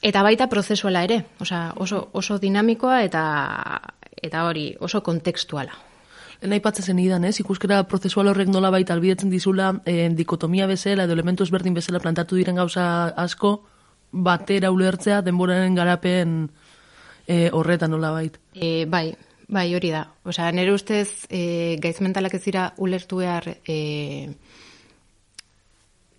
Eta 0.00 0.22
baita 0.24 0.46
prozesuala 0.48 1.02
ere, 1.04 1.24
osea, 1.44 1.74
oso, 1.76 2.06
oso 2.16 2.38
dinamikoa 2.40 3.02
eta 3.04 3.22
eta 4.20 4.44
hori 4.48 4.70
oso 4.80 5.02
kontekstuala. 5.04 5.74
Lehen 6.40 6.54
aipatzen 6.56 6.86
zen 6.92 7.00
idan, 7.02 7.24
ez? 7.28 7.34
Ikuskera 7.42 7.82
prozesual 7.88 8.30
horrek 8.32 8.48
nola 8.48 8.70
baita 8.72 8.94
albidetzen 8.96 9.32
dizula 9.32 9.74
eh, 9.84 10.08
dikotomia 10.16 10.68
bezala 10.68 11.04
edo 11.04 11.16
elementu 11.16 11.44
ezberdin 11.44 11.76
bezala 11.76 12.00
plantatu 12.00 12.38
diren 12.38 12.56
gauza 12.56 12.84
asko 13.24 13.58
batera 14.10 14.70
ulertzea 14.72 15.20
denboraren 15.26 15.76
garapen 15.76 16.38
eh, 17.26 17.50
horretan 17.52 17.92
nola 17.92 18.14
bait. 18.16 18.40
E, 18.54 18.86
bai, 18.88 19.10
bai, 19.50 19.74
hori 19.74 19.90
da. 19.90 20.04
Osea, 20.24 20.50
nire 20.54 20.72
ustez 20.72 21.26
e, 21.28 21.76
gaitz 21.82 21.98
mentalak 22.04 22.36
ez 22.38 22.44
dira 22.44 22.70
ulertu 22.78 23.18
behar 23.20 23.48
e, 23.66 24.30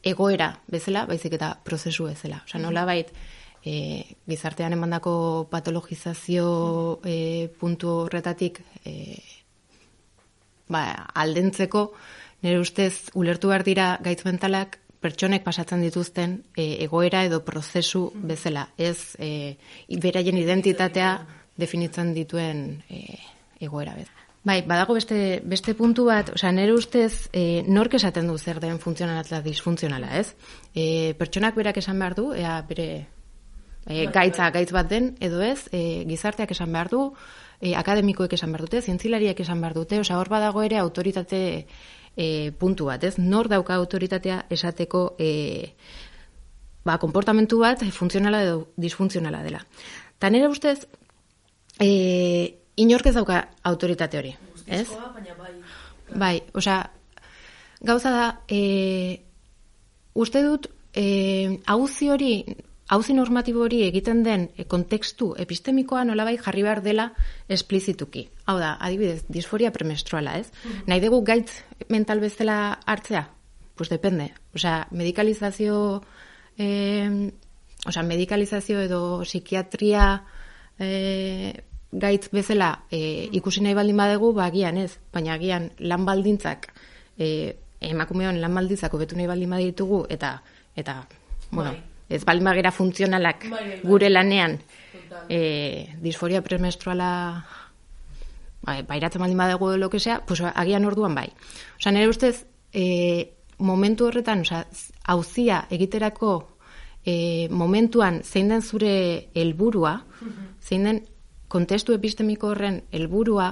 egoera 0.04 0.52
bezala, 0.72 1.06
baizik 1.08 1.38
eta 1.40 1.54
prozesu 1.64 2.10
bezala. 2.10 2.42
Osea, 2.46 2.62
nola 2.62 2.84
bait, 2.86 3.14
e, 3.64 4.04
gizartean 4.28 4.76
emandako 4.76 5.48
patologizazio 5.52 7.00
e, 7.06 7.48
puntu 7.60 7.96
horretatik 8.06 8.60
e, 8.84 9.22
ba, 10.68 10.86
aldentzeko, 11.24 11.92
nire 12.44 12.60
ustez 12.60 13.12
ulertu 13.16 13.54
behar 13.54 13.64
dira 13.64 13.92
gaitz 14.04 14.26
mentalak 14.28 14.80
pertsonek 15.02 15.44
pasatzen 15.44 15.82
dituzten 15.82 16.42
e, 16.54 16.84
egoera 16.86 17.24
edo 17.26 17.42
prozesu 17.46 18.10
bezala. 18.14 18.68
Ez 18.78 19.16
e, 19.18 19.56
beraien 20.04 20.38
identitatea 20.38 21.14
definitzen 21.62 22.16
dituen 22.18 22.82
e, 22.90 23.20
egoera 23.62 23.96
bezala. 23.96 24.22
Bai, 24.44 24.64
badago 24.66 24.96
beste, 24.98 25.40
beste 25.46 25.76
puntu 25.78 26.08
bat, 26.08 26.32
osea, 26.34 26.50
nire 26.56 26.74
ustez, 26.74 27.30
e, 27.30 27.62
nork 27.70 27.94
esaten 27.94 28.26
du 28.26 28.40
zer 28.40 28.58
den 28.60 28.80
funtzionala 28.82 29.22
eta 29.22 29.42
disfuntzionala, 29.46 30.16
ez? 30.18 30.34
E, 30.74 31.14
pertsonak 31.20 31.54
berak 31.60 31.78
esan 31.78 32.02
behar 32.02 32.16
du, 32.18 32.32
ea 32.34 32.56
bere 32.66 32.88
e, 33.86 34.08
gaitza 34.10 34.50
gaitz 34.50 34.72
bat 34.74 34.90
den, 34.90 35.14
edo 35.22 35.44
ez, 35.46 35.68
e, 35.70 36.02
gizarteak 36.10 36.56
esan 36.58 36.74
behar 36.74 36.90
du, 36.90 37.04
e, 37.62 37.76
akademikoek 37.78 38.34
esan 38.34 38.50
behar 38.52 38.66
dute, 38.66 38.82
zientzilariak 38.82 39.46
esan 39.46 39.62
behar 39.62 39.78
dute, 39.78 40.02
osea, 40.02 40.18
hor 40.18 40.34
badago 40.34 40.66
ere 40.66 40.82
autoritate 40.82 41.44
e, 42.18 42.52
puntu 42.58 42.90
bat, 42.90 43.06
ez? 43.06 43.20
Nor 43.22 43.50
dauka 43.52 43.78
autoritatea 43.78 44.48
esateko 44.50 45.04
e, 45.22 45.32
ba, 46.82 46.98
konportamentu 46.98 47.62
bat 47.62 47.86
funtzionala 47.94 48.42
edo 48.48 48.72
disfuntzionala 48.76 49.44
dela. 49.46 49.62
Ta 50.22 50.30
nire 50.30 50.50
ustez, 50.50 50.88
e, 51.82 52.58
inork 52.78 53.10
ez 53.10 53.16
dauka 53.18 53.42
autoritate 53.64 54.20
hori, 54.20 54.36
ez? 54.68 54.88
baina 54.90 55.36
bai. 55.38 55.54
Bai, 56.12 56.36
osea, 56.54 56.92
gauza 57.82 58.12
da, 58.12 58.28
e, 58.48 59.22
uste 60.14 60.44
dut, 60.44 60.68
e, 60.94 61.60
auzi 61.66 62.10
hori, 62.12 62.34
auzi 62.92 63.16
normatibo 63.16 63.64
hori 63.64 63.82
egiten 63.88 64.24
den 64.24 64.50
e, 64.58 64.66
kontekstu 64.68 65.32
epistemikoa 65.40 66.04
nolabait 66.06 66.42
jarri 66.44 66.66
behar 66.68 66.82
dela 66.84 67.12
esplizituki. 67.48 68.28
Hau 68.46 68.58
da, 68.60 68.76
adibidez, 68.80 69.24
disforia 69.30 69.72
premenstruala, 69.72 70.38
ez? 70.40 70.52
Nahi 70.88 71.04
dugu 71.04 71.22
gaitz 71.28 71.64
mental 71.90 72.20
bezala 72.20 72.58
hartzea? 72.86 73.30
Pues 73.76 73.90
depende. 73.90 74.34
Osea, 74.54 74.88
medikalizazio, 74.92 76.04
eh, 76.58 77.32
osea, 77.88 78.04
medikalizazio 78.04 78.84
edo 78.84 79.22
psikiatria 79.24 80.12
eh, 80.78 81.64
gaitz 81.92 82.30
bezala 82.32 82.72
e, 82.92 83.30
ikusi 83.32 83.62
nahi 83.62 83.76
baldin 83.76 83.98
badegu, 83.98 84.32
ba, 84.34 84.46
agian 84.46 84.78
ez, 84.78 84.98
baina 85.14 85.34
agian 85.36 85.70
lan 85.80 86.06
baldintzak, 86.06 86.70
e, 87.18 87.56
emakumeon 87.82 88.40
lan 88.42 88.56
baldintzak 88.56 88.94
hobetu 88.94 89.18
nahi 89.18 89.28
baldin 89.28 89.50
baditugu, 89.50 90.06
eta, 90.10 90.36
eta 90.76 91.02
bueno, 91.52 91.74
ez 92.10 92.24
baldin 92.26 92.48
bagera 92.48 92.72
funtzionalak 92.72 93.50
Bai, 93.50 93.52
bai, 93.52 93.68
bai. 93.70 93.82
gure 93.84 94.10
lanean, 94.10 94.60
e, 95.30 95.90
disforia 96.02 96.42
premenstruala 96.42 97.10
ba, 98.62 98.78
bairatzen 98.88 99.22
baldin 99.22 99.38
badegu 99.38 99.76
lo 99.78 99.90
que 99.90 100.00
sea, 100.00 100.22
pues 100.26 100.42
agian 100.42 100.86
orduan 100.86 101.16
bai. 101.16 101.30
Osea, 101.80 101.92
nire 101.92 102.08
ustez, 102.08 102.46
e, 102.74 103.34
momentu 103.58 104.08
horretan, 104.08 104.42
osea, 104.42 104.66
hauzia 105.04 105.66
egiterako 105.70 106.58
e, 107.06 107.48
momentuan 107.50 108.22
zein 108.24 108.50
den 108.50 108.62
zure 108.62 109.30
helburua, 109.34 109.96
zein 110.62 110.86
den 110.86 111.02
kontestu 111.52 111.94
epistemiko 111.98 112.54
horren 112.54 112.82
helburua 112.96 113.52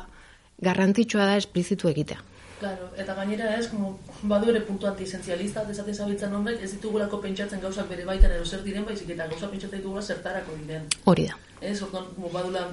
garrantzitsua 0.63 1.27
da 1.29 1.37
esplizitu 1.39 1.91
egitea. 1.91 2.23
Claro, 2.59 2.89
eta 2.99 3.13
gainera 3.15 3.53
ez, 3.55 3.69
como, 3.71 3.93
badu 4.27 4.49
ere 4.51 4.59
puntu 4.67 4.87
antisenzialista, 4.89 5.63
desate 5.67 5.93
zabiltzen 5.93 6.33
horrek, 6.35 6.59
ez 6.65 6.73
ditugulako 6.73 7.21
pentsatzen 7.23 7.61
gauzak 7.63 7.87
bere 7.87 8.03
baitan 8.07 8.33
edo 8.35 8.45
zer 8.45 8.65
diren, 8.65 8.83
baizik 8.87 9.13
eta 9.15 9.29
gauza 9.31 9.47
pentsatzen 9.47 9.79
ditugula 9.79 10.03
zertarako 10.03 10.57
diren. 10.59 10.89
Hori 11.07 11.29
da. 11.29 11.37
Ez, 11.61 11.77
orduan, 11.85 12.09
como 12.17 12.31
badula 12.33 12.65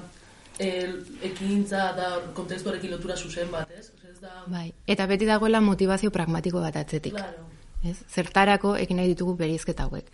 el, 0.59 0.97
ekintza 1.29 1.91
da 1.95 2.09
kontestuarekin 2.35 2.91
lotura 2.97 3.15
zuzen 3.15 3.51
bat, 3.53 3.71
ez? 3.71 3.93
Ez 4.09 4.19
da... 4.19 4.43
Bai. 4.51 4.73
Eta 4.87 5.07
beti 5.07 5.29
dagoela 5.29 5.63
motivazio 5.63 6.11
pragmatiko 6.11 6.63
bat 6.65 6.81
atzetik. 6.83 7.15
Claro. 7.15 7.47
Ez? 7.87 7.95
Zertarako 8.11 8.75
egin 8.81 8.99
nahi 8.99 9.13
ditugu 9.13 9.37
berizketa 9.39 9.87
hauek. 9.87 10.11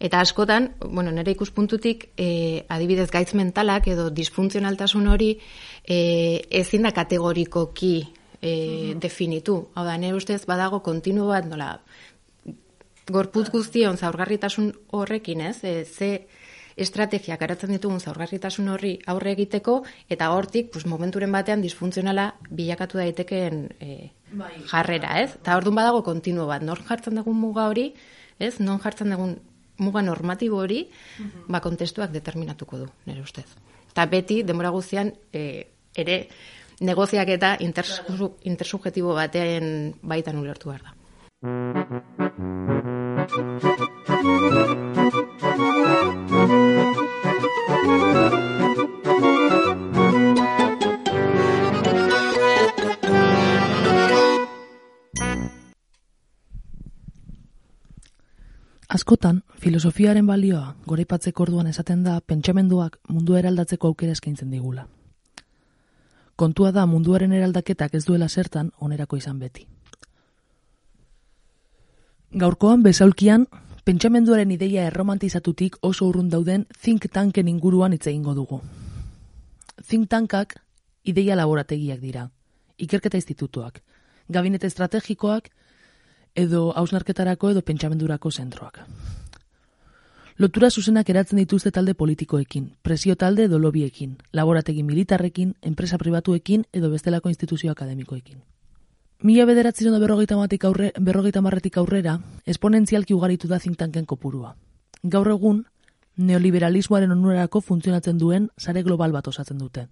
Eta 0.00 0.20
askotan, 0.20 0.72
bueno, 0.80 1.12
nire 1.14 1.32
ikuspuntutik, 1.32 2.08
e, 2.16 2.64
adibidez 2.68 3.10
gaitz 3.10 3.34
mentalak 3.38 3.86
edo 3.88 4.08
disfuntzionaltasun 4.10 5.06
hori 5.08 5.30
e, 5.86 6.42
ezin 6.50 6.82
da 6.82 6.92
kategorikoki 6.92 7.94
e, 8.42 8.94
definitu. 9.00 9.60
Hau 9.74 9.84
da, 9.86 9.96
nire 9.96 10.16
ustez 10.18 10.42
badago 10.50 10.82
kontinu 10.82 11.28
bat, 11.30 11.46
nola, 11.46 11.78
gorputz 13.06 13.50
guztion 13.52 13.96
zaurgarritasun 13.96 14.72
horrekin, 14.96 15.46
ez? 15.52 15.62
E, 15.62 15.84
ze 15.84 16.26
estrategiak 16.76 17.38
garatzen 17.38 17.70
ditugun 17.70 18.00
zaurgarritasun 18.00 18.68
horri 18.72 18.96
aurre 19.06 19.32
egiteko, 19.36 19.78
eta 20.10 20.32
hortik, 20.34 20.72
pues, 20.74 20.88
momenturen 20.90 21.32
batean 21.32 21.62
disfuntzionala 21.62 22.32
bilakatu 22.50 22.98
daitekeen 22.98 23.68
e, 23.78 24.10
jarrera, 24.72 25.20
ez? 25.22 25.36
Eta 25.38 25.56
orduan 25.56 25.78
badago 25.78 26.02
kontinuo 26.02 26.48
bat, 26.50 26.66
nor 26.66 26.82
jartzen 26.88 27.20
dugun 27.20 27.38
muga 27.38 27.68
hori, 27.70 27.92
ez? 28.42 28.58
Non 28.58 28.82
jartzen 28.82 29.14
dugun 29.14 29.38
muga 29.78 30.02
normatibo 30.02 30.58
hori, 30.62 30.88
ba 31.48 31.60
kontestuak 31.60 32.10
determinatuko 32.12 32.78
du, 32.78 32.88
nire 33.06 33.22
ustez. 33.22 33.46
Eta 33.90 34.06
beti, 34.10 34.42
denbora 34.42 34.70
guztian, 34.74 35.12
e, 35.32 35.66
ere, 35.96 36.28
negoziak 36.80 37.28
eta 37.36 37.56
intersubjetibo 37.62 39.14
batean 39.14 39.94
baitan 40.02 40.38
ulertu 40.40 40.68
behar 40.70 40.82
da. 40.82 40.92
Askotan, 58.94 59.40
filosofiaren 59.58 60.26
balioa 60.26 60.76
goraipatzeko 60.86 61.42
orduan 61.42 61.66
esaten 61.66 62.04
da 62.04 62.20
pentsamenduak 62.32 63.00
mundu 63.10 63.34
eraldatzeko 63.34 63.88
aukera 63.90 64.14
eskaintzen 64.14 64.52
digula. 64.54 64.84
Kontua 66.36 66.70
da 66.76 66.84
munduaren 66.86 67.32
eraldaketak 67.34 67.96
ez 67.98 68.04
duela 68.06 68.28
zertan 68.28 68.70
onerako 68.78 69.18
izan 69.18 69.40
beti. 69.40 69.66
Gaurkoan 72.44 72.84
bezaulkian, 72.86 73.48
pentsamenduaren 73.84 74.54
ideia 74.54 74.86
erromantizatutik 74.92 75.80
oso 75.82 76.06
urrun 76.06 76.30
dauden 76.30 76.68
think 76.78 77.10
tanken 77.10 77.50
inguruan 77.50 77.98
hitz 77.98 78.06
egingo 78.06 78.36
dugu. 78.38 78.60
Think 79.88 80.08
tankak 80.08 80.54
ideia 81.02 81.34
laborategiak 81.34 81.98
dira, 81.98 82.28
ikerketa 82.78 83.18
institutuak, 83.18 83.82
gabinete 84.28 84.70
estrategikoak 84.70 85.50
edo 86.34 86.72
hausnarketarako 86.76 87.50
edo 87.50 87.62
pentsamendurako 87.62 88.30
zentroak. 88.30 88.80
Lotura 90.36 90.70
zuzenak 90.70 91.08
eratzen 91.10 91.38
dituzte 91.38 91.70
talde 91.70 91.94
politikoekin, 91.94 92.72
presio 92.82 93.14
talde 93.14 93.44
edo 93.44 93.58
lobiekin, 93.58 94.16
laborategi 94.32 94.82
militarrekin, 94.82 95.54
enpresa 95.62 95.98
pribatuekin 95.98 96.64
edo 96.72 96.90
bestelako 96.90 97.28
instituzio 97.28 97.70
akademikoekin. 97.70 98.42
Mila 99.22 99.44
bederatzi 99.46 99.84
da 99.86 99.98
berrogeita, 99.98 100.34
aurre, 100.34 100.92
berrogeita 100.98 101.40
marretik 101.40 101.78
aurrera, 101.78 102.18
esponentzialki 102.46 103.14
ugaritu 103.14 103.48
da 103.48 103.60
zintanken 103.60 104.06
kopurua. 104.06 104.56
Gaur 105.04 105.30
egun, 105.30 105.64
neoliberalismoaren 106.16 107.12
onurarako 107.12 107.60
funtzionatzen 107.60 108.18
duen 108.18 108.50
sare 108.58 108.82
global 108.82 109.12
bat 109.12 109.28
osatzen 109.28 109.58
dute. 109.58 109.86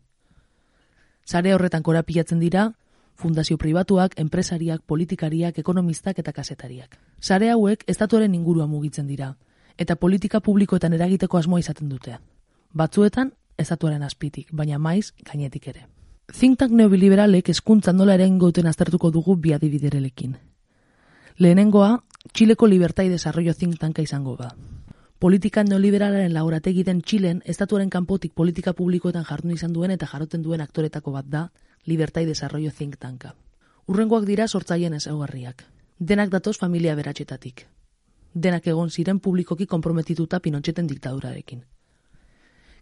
Sare 1.24 1.55
horretan 1.55 1.82
korapilatzen 1.82 2.40
dira, 2.40 2.72
fundazio 3.15 3.59
pribatuak, 3.59 4.19
enpresariak, 4.19 4.83
politikariak, 4.87 5.59
ekonomistak 5.59 6.19
eta 6.19 6.33
kasetariak. 6.33 6.99
Sare 7.21 7.51
hauek 7.51 7.85
estatuaren 7.87 8.35
ingurua 8.35 8.67
mugitzen 8.67 9.07
dira, 9.07 9.37
eta 9.79 9.97
politika 9.97 10.41
publikoetan 10.41 10.93
eragiteko 10.93 11.39
asmoa 11.39 11.61
izaten 11.61 11.89
dute. 11.89 12.19
Batzuetan, 12.73 13.33
estatuaren 13.59 14.03
azpitik, 14.03 14.49
baina 14.53 14.79
maiz 14.79 15.13
gainetik 15.25 15.69
ere. 15.69 15.87
Think 16.33 16.59
tank 16.59 16.73
neoliberalek 16.73 17.49
eskuntzan 17.49 17.97
nola 17.97 18.15
eren 18.15 18.39
goten 18.39 18.67
aztertuko 18.67 19.11
dugu 19.11 19.37
bi 19.37 19.53
adibiderelekin. 19.53 20.37
Lehenengoa, 21.39 22.03
Txileko 22.33 22.67
Libertad 22.67 23.05
y 23.05 23.09
Desarrollo 23.09 23.55
Think 23.55 23.79
Tanka 23.79 24.03
izango 24.03 24.37
da. 24.37 24.55
politika 25.23 25.63
neoliberalaren 25.63 26.33
laurategi 26.35 26.83
den 26.83 27.01
Txilen, 27.01 27.45
estatuaren 27.47 27.91
kanpotik 27.95 28.33
politika 28.35 28.73
publikoetan 28.75 29.23
jardun 29.29 29.53
izan 29.55 29.73
duen 29.73 29.93
eta 29.95 30.09
jaroten 30.11 30.43
duen 30.43 30.65
aktoretako 30.65 31.13
bat 31.15 31.29
da, 31.31 31.43
Libertad 31.85 32.20
y 32.20 32.26
Desarrollo 32.26 32.70
Think 32.70 32.97
Tanka. 32.97 33.35
Urrengoak 33.87 34.24
dira 34.24 34.47
sortzaien 34.47 34.95
ezaugarriak. 34.95 35.64
Denak 35.99 36.30
datoz 36.30 36.57
familia 36.59 36.95
beratxetatik. 36.95 37.66
Denak 38.35 38.66
egon 38.66 38.91
ziren 38.91 39.18
publikoki 39.18 39.66
konprometituta 39.66 40.39
Pinotxeten 40.41 40.87
diktadurarekin. 40.87 41.64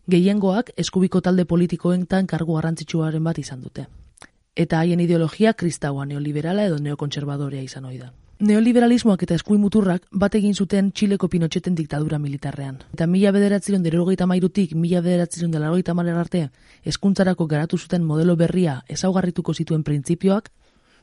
Gehiengoak 0.07 0.73
eskubiko 0.77 1.21
talde 1.21 1.45
politikoentan 1.45 2.27
kargu 2.27 2.55
garrantzitsuaren 2.55 3.25
bat 3.25 3.39
izan 3.39 3.63
dute. 3.63 3.87
Eta 4.55 4.79
haien 4.79 5.01
ideologia 5.01 5.55
kristaua 5.55 6.05
neoliberala 6.05 6.67
edo 6.69 6.79
neokontserbadorea 6.79 7.63
izan 7.63 7.85
ohi 7.85 7.99
da. 7.99 8.13
Neoliberalismoak 8.41 9.27
eta 9.27 9.37
eskuin 9.37 9.61
muturrak 9.61 10.07
bat 10.17 10.35
egin 10.39 10.55
zuten 10.57 10.87
Txileko 10.97 11.29
Pinotxeten 11.29 11.75
diktadura 11.77 12.17
militarrean. 12.19 12.79
Eta 12.97 13.07
mila 13.07 13.35
bederatziron 13.37 13.83
derogeita 13.85 14.25
mairutik, 14.27 14.73
mila 14.73 15.03
bederatziron 15.05 15.51
delarogeita 15.53 15.93
arte, 15.93 16.49
eskuntzarako 16.83 17.47
garatu 17.47 17.77
zuten 17.77 18.03
modelo 18.03 18.37
berria 18.37 18.83
ezaugarrituko 18.89 19.53
zituen 19.53 19.83
printzipioak, 19.83 20.49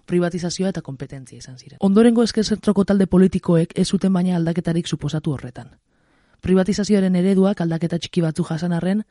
privatizazioa 0.07 0.69
eta 0.69 0.81
kompetentzia 0.81 1.37
izan 1.37 1.59
ziren. 1.59 1.77
Ondorengo 1.79 2.23
eskezentroko 2.23 2.85
talde 2.85 3.05
politikoek 3.05 3.73
ez 3.75 3.87
zuten 3.87 4.13
baina 4.13 4.35
aldaketarik 4.35 4.87
suposatu 4.87 5.33
horretan. 5.33 5.69
Privatizazioaren 6.47 7.15
ereduak 7.19 7.59
aldaketa 7.59 7.97
txiki 7.99 8.21
batzu 8.23 8.45
jasan 8.47 8.71
arren, 8.71 9.01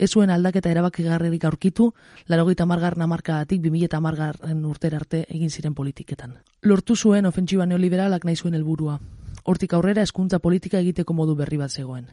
ez 0.00 0.08
zuen 0.16 0.30
aldaketa 0.32 0.70
erabakigarrerik 0.72 1.42
aurkitu, 1.44 1.90
larogeita 2.32 2.64
margarren 2.64 3.04
amarkadatik 3.04 3.60
2000 3.66 3.98
amargarren 3.98 4.62
urtera 4.64 4.96
arte 5.02 5.26
egin 5.28 5.52
ziren 5.52 5.74
politiketan. 5.76 6.38
Lortu 6.62 6.96
zuen 6.96 7.28
ofentsiba 7.28 7.66
neoliberalak 7.68 8.24
nahi 8.24 8.36
zuen 8.40 8.56
helburua. 8.56 8.96
Hortik 9.44 9.76
aurrera 9.76 10.06
hezkuntza 10.06 10.40
politika 10.40 10.80
egiteko 10.80 11.12
modu 11.12 11.36
berri 11.36 11.60
bat 11.60 11.70
zegoen. 11.70 12.08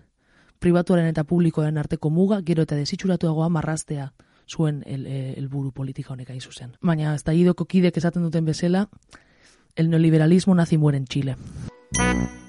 Pribatuaren 0.59 1.07
eta 1.07 1.23
publikoaren 1.23 1.79
arteko 1.79 2.11
muga 2.11 2.41
gero 2.43 2.67
eta 2.67 2.75
desitxuratuagoa 2.75 3.47
marraztea 3.49 4.11
zuen 4.51 4.83
el- 4.85 5.07
eh, 5.07 5.33
helburu 5.37 5.71
politika 5.71 6.11
honek 6.13 6.29
hain 6.29 6.41
zuzen. 6.41 6.75
Baina 6.81 7.15
ez 7.15 7.23
da 7.23 7.33
idoko 7.33 7.65
kidek 7.65 7.97
esaten 7.97 8.23
duten 8.23 8.43
bezala, 8.43 8.89
el 9.77 9.89
neoliberalismo 9.89 10.53
nazi 10.55 10.77
muere 10.77 10.97
en 10.97 11.05
Chile. 11.05 11.37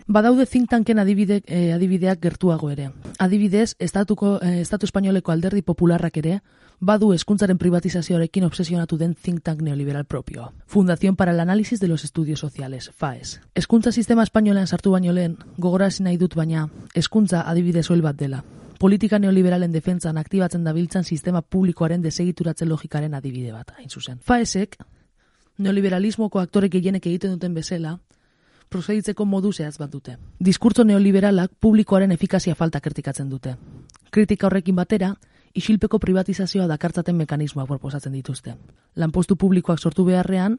Badaude 0.06 0.44
think 0.44 0.68
tanken 0.68 0.98
adibide, 0.98 1.42
eh, 1.46 1.72
adibideak 1.72 2.20
gertuago 2.20 2.70
ere. 2.70 2.90
Adibidez, 3.18 3.74
estatuko, 3.78 4.38
eh, 4.42 4.60
estatu 4.60 4.84
espainoleko 4.84 5.32
alderdi 5.32 5.62
popularrak 5.62 6.18
ere, 6.18 6.42
badu 6.78 7.12
hezkuntzaren 7.14 7.56
privatizazioarekin 7.56 8.44
obsesionatu 8.44 8.98
den 8.98 9.14
think 9.14 9.42
tank 9.42 9.62
neoliberal 9.62 10.04
propioa. 10.04 10.52
Fundación 10.66 11.16
para 11.16 11.32
el 11.32 11.40
Análisis 11.40 11.80
de 11.80 11.88
los 11.88 12.04
Estudios 12.04 12.40
Sociales, 12.40 12.90
FAES. 12.94 13.40
Hezkuntza 13.54 13.92
sistema 13.92 14.22
espainolean 14.22 14.66
sartu 14.66 14.90
baino 14.90 15.12
lehen, 15.12 15.38
gogorarazi 15.56 16.02
nahi 16.02 16.18
dut 16.18 16.34
baina, 16.34 16.68
hezkuntza 16.94 17.48
adibide 17.48 17.82
soil 17.82 18.02
bat 18.02 18.16
dela. 18.16 18.44
Politika 18.78 19.18
neoliberalen 19.18 19.72
defentzan 19.72 20.18
aktibatzen 20.18 20.64
dabiltzan 20.64 21.04
sistema 21.04 21.40
publikoaren 21.40 22.02
desegituratze 22.02 22.66
logikaren 22.66 23.14
adibide 23.14 23.52
bat, 23.52 23.70
hain 23.78 23.88
zuzen. 23.88 24.18
FAESek, 24.18 24.76
neoliberalismoko 25.56 26.40
aktore 26.40 26.68
gehienek 26.68 27.06
egiten 27.06 27.30
duten 27.30 27.54
bezala, 27.54 28.00
prozeditzeko 28.68 29.24
modu 29.24 29.52
zehaz 29.52 29.78
bat 29.78 29.90
dute. 29.90 30.16
Diskurtso 30.38 30.84
neoliberalak 30.84 31.52
publikoaren 31.60 32.12
efikazia 32.12 32.54
falta 32.54 32.80
kritikatzen 32.80 33.30
dute. 33.30 33.56
Kritika 34.10 34.46
horrekin 34.46 34.76
batera, 34.76 35.14
isilpeko 35.54 35.98
privatizazioa 35.98 36.66
dakartzaten 36.66 37.16
mekanismoak 37.16 37.68
proposatzen 37.68 38.12
dituzte. 38.12 38.56
Lanpostu 38.96 39.36
publikoak 39.36 39.78
sortu 39.78 40.04
beharrean, 40.04 40.58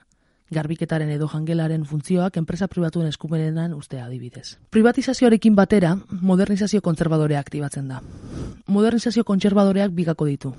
garbiketaren 0.51 1.09
edo 1.09 1.27
jangelaren 1.27 1.85
funtzioak 1.85 2.37
enpresa 2.37 2.67
pribatuen 2.67 3.07
eskumenenan 3.07 3.73
ustea 3.73 4.05
adibidez. 4.05 4.57
Privatizazioarekin 4.69 5.55
batera, 5.55 5.95
modernizazio 6.21 6.81
kontserbadorea 6.81 7.39
aktibatzen 7.39 7.87
da. 7.89 8.01
Modernizazio 8.67 9.23
kontserbadoreak 9.23 9.91
bigako 9.91 10.25
ditu. 10.25 10.53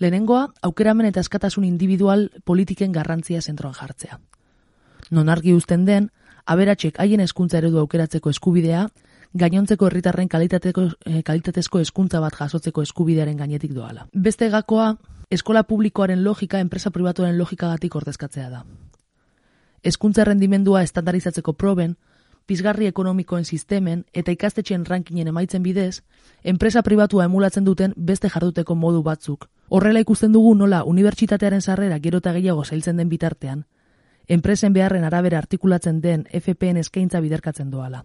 Lehenengoa, 0.00 0.48
aukeramen 0.62 1.06
eta 1.08 1.20
askatasun 1.20 1.64
individual 1.64 2.30
politiken 2.44 2.92
garrantzia 2.92 3.40
zentroan 3.40 3.74
jartzea. 3.74 4.20
Non 5.10 5.28
argi 5.28 5.54
uzten 5.54 5.84
den, 5.84 6.10
aberatxek 6.46 6.98
haien 7.02 7.20
hezkuntza 7.20 7.58
eredu 7.58 7.78
aukeratzeko 7.78 8.30
eskubidea, 8.30 8.86
gainontzeko 9.34 9.86
herritarren 9.86 10.28
kalitateko, 10.28 10.88
eh, 11.04 11.22
kalitatezko 11.22 11.78
hezkuntza 11.78 12.20
bat 12.20 12.34
jasotzeko 12.38 12.82
eskubidearen 12.82 13.36
gainetik 13.36 13.72
doala. 13.74 14.08
Beste 14.12 14.48
gakoa, 14.50 14.96
eskola 15.30 15.62
publikoaren 15.64 16.24
logika 16.24 16.60
enpresa 16.60 16.90
pribatuaren 16.90 17.38
logikagatik 17.38 17.94
ordezkatzea 17.94 18.50
da. 18.50 18.64
Hezkuntza 19.82 20.22
errendimendua 20.22 20.82
estandarizatzeko 20.82 21.52
proben, 21.52 21.96
pizgarri 22.46 22.86
ekonomikoen 22.86 23.44
sistemen 23.44 24.04
eta 24.14 24.32
ikastetxeen 24.32 24.86
rankingen 24.86 25.28
emaitzen 25.28 25.62
bidez, 25.62 26.02
enpresa 26.42 26.82
pribatua 26.82 27.24
emulatzen 27.24 27.64
duten 27.64 27.94
beste 27.96 28.30
jarduteko 28.30 28.74
modu 28.74 29.02
batzuk. 29.02 29.48
Horrela 29.68 30.00
ikusten 30.00 30.32
dugu 30.32 30.54
nola 30.54 30.84
unibertsitatearen 30.84 31.62
sarrera 31.62 31.98
gero 31.98 32.22
eta 32.22 32.32
gehiago 32.32 32.64
zailtzen 32.64 32.96
den 32.96 33.08
bitartean, 33.08 33.64
enpresen 34.28 34.72
beharren 34.72 35.04
arabera 35.04 35.38
artikulatzen 35.38 36.00
den 36.00 36.26
FPN 36.32 36.76
eskaintza 36.78 37.20
biderkatzen 37.20 37.70
doala. 37.70 38.04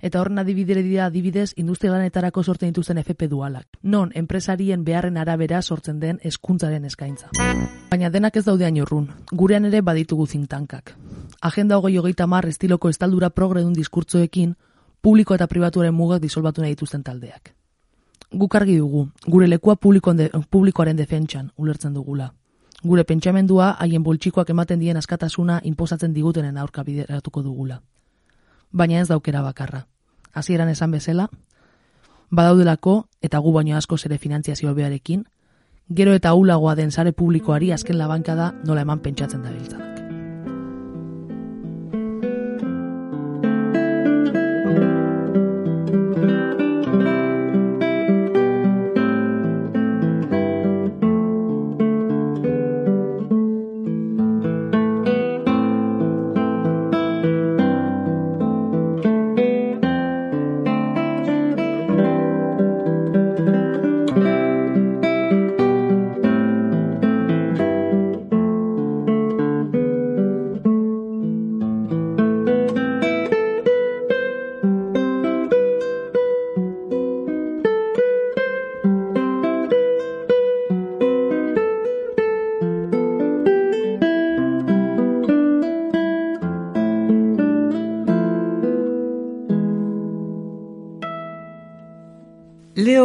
Eta 0.00 0.20
horren 0.20 0.38
adibidere 0.40 0.82
dira 0.82 1.06
adibidez 1.06 1.52
industrialanetarako 1.60 2.42
sortzen 2.42 2.70
dituzten 2.70 2.98
FP 2.98 3.28
dualak. 3.28 3.66
Non, 3.82 4.12
enpresarien 4.14 4.84
beharren 4.84 5.18
arabera 5.20 5.60
sortzen 5.60 6.00
den 6.00 6.18
hezkuntzaren 6.24 6.86
eskaintza. 6.88 7.28
Baina 7.90 8.08
denak 8.10 8.36
ez 8.36 8.44
daude 8.46 8.70
urrun. 8.82 9.10
Gurean 9.30 9.66
ere 9.66 9.82
baditugu 9.82 10.26
zintankak. 10.26 10.94
Agenda 11.40 11.76
hogei 11.76 11.98
hogeita 11.98 12.26
mar 12.26 12.46
estiloko 12.46 12.88
estaldura 12.88 13.30
progredun 13.30 13.74
diskurtzoekin, 13.74 14.56
publiko 15.00 15.34
eta 15.34 15.46
pribatuaren 15.46 15.94
mugak 15.94 16.22
disolbatu 16.22 16.62
nahi 16.62 16.70
dituzten 16.70 17.02
taldeak. 17.02 17.54
Guk 18.32 18.54
argi 18.54 18.76
dugu, 18.78 19.08
gure 19.26 19.46
lekua 19.48 19.76
publikoaren 19.76 20.96
defentsan 20.96 21.50
ulertzen 21.56 21.94
dugula. 21.94 22.32
Gure 22.82 23.04
pentsamendua 23.04 23.74
haien 23.78 24.02
boltsikoak 24.02 24.50
ematen 24.50 24.80
dien 24.80 24.96
askatasuna 24.96 25.60
inposatzen 25.64 26.14
digutenen 26.14 26.56
aurka 26.58 26.84
bideratuko 26.84 27.42
dugula. 27.42 27.82
Baina 28.72 29.00
ez 29.00 29.08
daukera 29.08 29.42
bakarra. 29.42 29.84
Hasieran 30.32 30.68
esan 30.68 30.90
bezala, 30.90 31.28
badaudelako 32.30 33.04
eta 33.20 33.38
gu 33.38 33.52
baino 33.52 33.76
asko 33.76 33.98
ere 34.06 34.18
finantziazio 34.18 34.74
bearekin, 34.74 35.24
gero 35.90 36.14
eta 36.14 36.34
ulagoa 36.34 36.74
den 36.74 36.90
sare 36.90 37.12
publikoari 37.12 37.72
azken 37.72 37.98
labanka 37.98 38.34
da 38.34 38.52
nola 38.64 38.82
eman 38.82 39.00
pentsatzen 39.00 39.42
da 39.42 39.89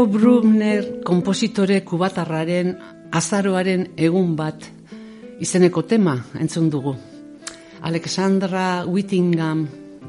Leo 0.05 0.19
Brumner 0.21 1.01
kompositore 1.01 1.79
kubatarraren 1.81 2.67
azaroaren 3.17 3.87
egun 3.97 4.35
bat 4.37 4.67
izeneko 5.41 5.81
tema 5.89 6.13
entzun 6.37 6.67
dugu. 6.69 6.93
Alexandra 7.89 8.85
Whittingham 8.85 9.63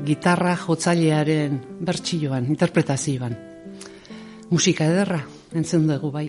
gitarra 0.05 0.53
jotzailearen 0.67 1.57
bertsioan, 1.81 2.45
interpretazioan. 2.45 3.39
Musika 4.51 4.85
ederra 4.85 5.23
entzun 5.57 5.89
dugu 5.89 6.13
bai. 6.13 6.29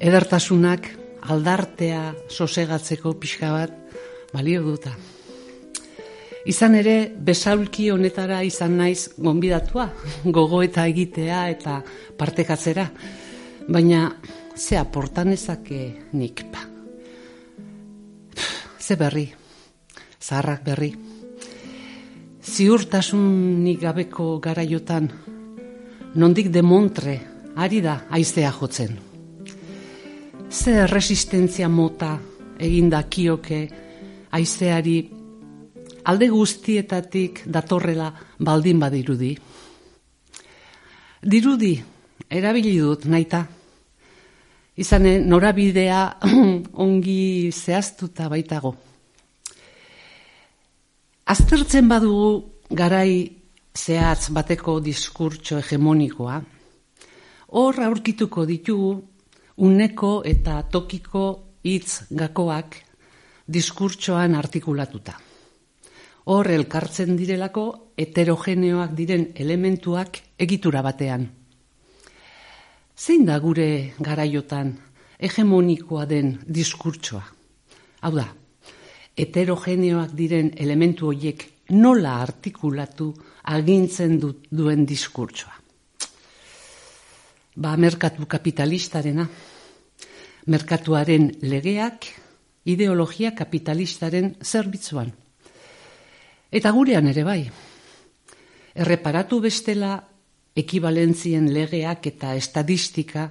Edertasunak 0.00 0.88
aldartea 1.28 2.14
sosegatzeko 2.32 3.18
pixka 3.20 3.52
bat 3.52 3.76
balio 4.32 4.64
duta. 4.64 4.96
Izan 6.42 6.74
ere, 6.74 6.96
besaulki 7.22 7.86
honetara 7.94 8.40
izan 8.42 8.74
naiz 8.80 9.12
gonbidatua, 9.14 9.86
gogo 10.24 10.62
eta 10.64 10.88
egitea 10.90 11.42
eta 11.52 11.76
partekatzera. 12.18 12.88
Baina, 13.68 14.08
ze 14.56 14.76
aportan 14.76 15.30
ezake 15.32 16.10
nik 16.18 16.42
pa. 16.50 16.66
Ze 18.82 18.96
berri, 18.98 19.28
zaharrak 20.18 20.64
berri. 20.66 20.90
Ziurtasunik 22.42 23.78
gabeko 23.80 24.40
garaiotan 24.42 25.06
nondik 26.18 26.50
demontre 26.50 27.20
ari 27.54 27.80
da 27.80 28.00
aizea 28.10 28.50
jotzen. 28.50 28.98
Ze 30.50 30.86
resistentzia 30.90 31.68
mota 31.68 32.16
eginda 32.58 33.04
kioke 33.08 33.68
aizeari 34.32 35.21
alde 36.04 36.28
guztietatik 36.28 37.42
datorrela 37.46 38.12
baldin 38.38 38.80
badirudi. 38.80 39.32
Dirudi, 41.22 41.74
erabili 42.30 42.78
dut 42.78 43.06
naita. 43.06 43.44
Izane, 44.82 45.18
norabidea 45.20 46.00
ongi 46.84 47.52
zehaztuta 47.52 48.28
baitago. 48.32 48.74
Aztertzen 51.32 51.88
badugu 51.88 52.30
garai 52.72 53.30
zehatz 53.76 54.32
bateko 54.34 54.80
diskurtso 54.84 55.60
hegemonikoa, 55.60 56.40
hor 57.52 57.80
aurkituko 57.84 58.44
ditugu 58.48 58.92
uneko 59.62 60.12
eta 60.26 60.62
tokiko 60.72 61.26
hitz 61.64 62.08
gakoak 62.10 62.76
diskurtsoan 63.46 64.34
artikulatuta. 64.34 65.31
Hor 66.24 66.46
elkartzen 66.54 67.16
direlako 67.18 67.64
heterogeneoak 67.98 68.92
diren 68.94 69.32
elementuak 69.34 70.20
egitura 70.38 70.82
batean. 70.82 71.26
Zein 72.94 73.24
da 73.26 73.38
gure 73.42 73.94
garaiotan 73.98 74.76
hegemonikoa 75.18 76.04
den 76.06 76.36
diskurtsoa? 76.46 77.22
Hau 78.02 78.12
da, 78.14 78.28
heterogeneoak 79.18 80.14
diren 80.18 80.52
elementu 80.62 81.08
horiek 81.10 81.42
nola 81.74 82.20
artikulatu 82.22 83.12
agintzen 83.54 84.18
du, 84.20 84.32
duen 84.50 84.86
diskurtsoa. 84.86 85.58
Ba, 87.56 87.74
merkatu 87.76 88.26
kapitalistarena, 88.26 89.26
merkatuaren 90.46 91.28
legeak, 91.42 92.06
ideologia 92.64 93.34
kapitalistaren 93.36 94.36
zerbitzuan. 94.42 95.10
Eta 96.52 96.70
gurean 96.70 97.08
ere 97.08 97.24
bai. 97.24 97.40
Erreparatu 98.76 99.38
bestela 99.40 99.94
ekibalentzien 100.56 101.48
legeak 101.52 102.06
eta 102.10 102.34
estadistika 102.36 103.30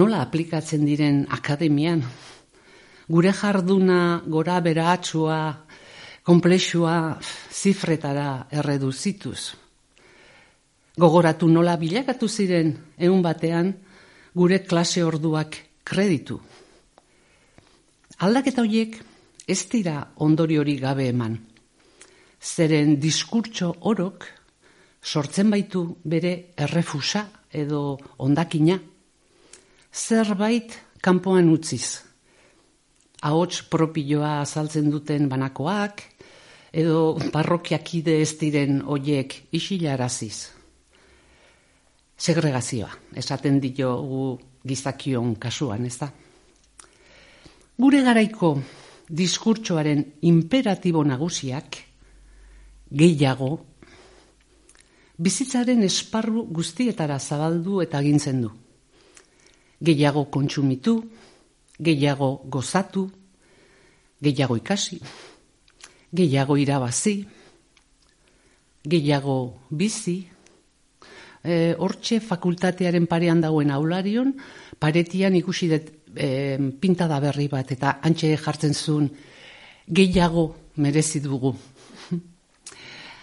nola 0.00 0.22
aplikatzen 0.24 0.86
diren 0.88 1.26
akademian. 1.28 2.00
Gure 3.12 3.34
jarduna 3.36 4.22
gora 4.24 4.56
beratsua, 4.64 5.66
komplexua 6.24 7.18
zifretara 7.52 8.46
erreduzituz. 8.50 9.52
Gogoratu 10.96 11.48
nola 11.52 11.76
bilakatu 11.76 12.28
ziren 12.28 12.72
egun 12.96 13.20
batean 13.20 13.74
gure 14.32 14.62
klase 14.64 15.04
orduak 15.04 15.60
kreditu. 15.84 16.40
Aldaketa 18.24 18.62
horiek 18.64 19.00
ez 19.48 19.62
dira 19.68 20.06
ondori 20.16 20.56
hori 20.56 20.80
gabe 20.80 21.12
eman. 21.12 21.51
Zeren 22.42 22.96
diskurtso 22.98 23.70
orok 23.86 24.26
sortzen 25.02 25.50
baitu 25.50 25.84
bere 26.04 26.52
errefusa 26.56 27.26
edo 27.52 27.98
ondakina. 28.18 28.78
Zerbait 29.92 30.74
kanpoan 31.00 31.50
utziz. 31.52 32.00
Ahots 33.22 33.62
propioa 33.70 34.40
azaltzen 34.40 34.90
duten 34.90 35.28
banakoak, 35.30 36.02
edo 36.72 37.18
parrokiakide 37.30 38.16
ez 38.22 38.32
diren 38.40 38.80
hoiek 38.82 39.36
isilaraziz. 39.54 40.48
Segregazioa, 42.18 42.90
esaten 43.18 43.60
diogu 43.62 44.38
gizakion 44.66 45.36
kasuan, 45.42 45.86
ez 45.86 45.98
da? 45.98 46.10
Gure 47.78 48.02
garaiko 48.02 48.56
diskurtsoaren 49.10 50.04
imperatibo 50.26 51.02
nagusiak 51.04 51.91
gehiago 52.92 53.52
bizitzaren 55.22 55.82
esparru 55.86 56.46
guztietara 56.50 57.18
zabaldu 57.18 57.80
eta 57.82 57.98
agintzen 57.98 58.42
du. 58.42 58.50
Gehiago 59.82 60.26
kontsumitu, 60.30 60.96
gehiago 61.78 62.42
gozatu, 62.46 63.08
gehiago 64.22 64.56
ikasi, 64.56 65.00
gehiago 66.14 66.56
irabazi, 66.56 67.16
gehiago 68.86 69.36
bizi, 69.70 70.18
e, 71.42 71.74
hortxe 71.78 72.20
fakultatearen 72.20 73.06
parean 73.10 73.42
dagoen 73.42 73.70
aularion, 73.70 74.32
paretian 74.78 75.36
ikusi 75.38 75.68
dut 75.70 75.90
e, 76.14 76.58
pintada 76.80 77.18
berri 77.22 77.48
bat 77.50 77.74
eta 77.74 77.98
antxe 78.02 78.36
jartzen 78.36 78.74
zuen 78.74 79.10
gehiago 79.86 80.48
merezi 80.76 81.20
dugu. 81.20 81.54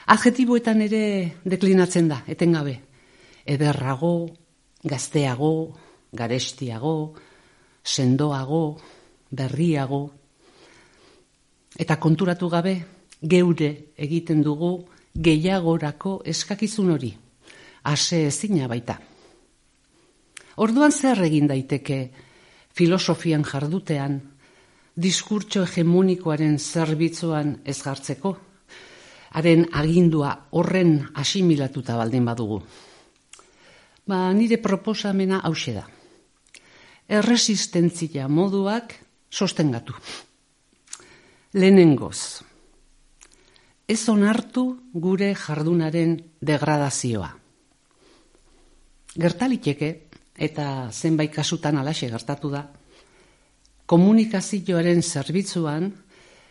Adjetiboetan 0.10 0.80
ere 0.82 1.02
deklinatzen 1.46 2.08
da, 2.10 2.24
etengabe. 2.26 2.80
Ederrago, 3.46 4.30
gazteago, 4.82 5.52
garestiago, 6.12 7.14
sendoago, 7.86 8.80
berriago. 9.30 10.02
Eta 11.78 12.00
konturatu 12.02 12.50
gabe, 12.50 12.74
geure 13.22 13.70
egiten 13.98 14.42
dugu 14.42 14.72
gehiagorako 15.14 16.22
eskakizun 16.26 16.90
hori. 16.96 17.14
Ase 17.94 18.26
ezina 18.32 18.68
baita. 18.68 18.98
Orduan 20.58 20.92
zer 20.92 21.22
egin 21.30 21.48
daiteke 21.48 22.02
filosofian 22.74 23.46
jardutean, 23.46 24.20
diskurtso 24.96 25.64
hegemonikoaren 25.64 26.58
zerbitzuan 26.60 27.60
ez 27.64 27.78
gartzeko, 27.84 28.38
haren 29.32 29.68
agindua 29.74 30.50
horren 30.52 31.10
asimilatuta 31.16 31.98
baldin 31.98 32.26
badugu. 32.26 32.62
Ba, 34.10 34.34
nire 34.34 34.58
proposamena 34.58 35.42
hause 35.46 35.74
da. 35.78 35.86
Erresistentzia 37.10 38.28
moduak 38.28 38.94
sostengatu. 39.30 39.94
Lehenengoz, 41.54 42.42
ez 43.90 44.02
onartu 44.10 44.66
gure 44.94 45.32
jardunaren 45.34 46.18
degradazioa. 46.42 47.30
Gertaliteke, 49.18 49.90
eta 50.38 50.66
zenbait 50.94 51.34
kasutan 51.34 51.80
alaxe 51.82 52.10
gertatu 52.10 52.52
da, 52.54 52.62
komunikazioaren 53.90 55.02
zerbitzuan, 55.02 55.90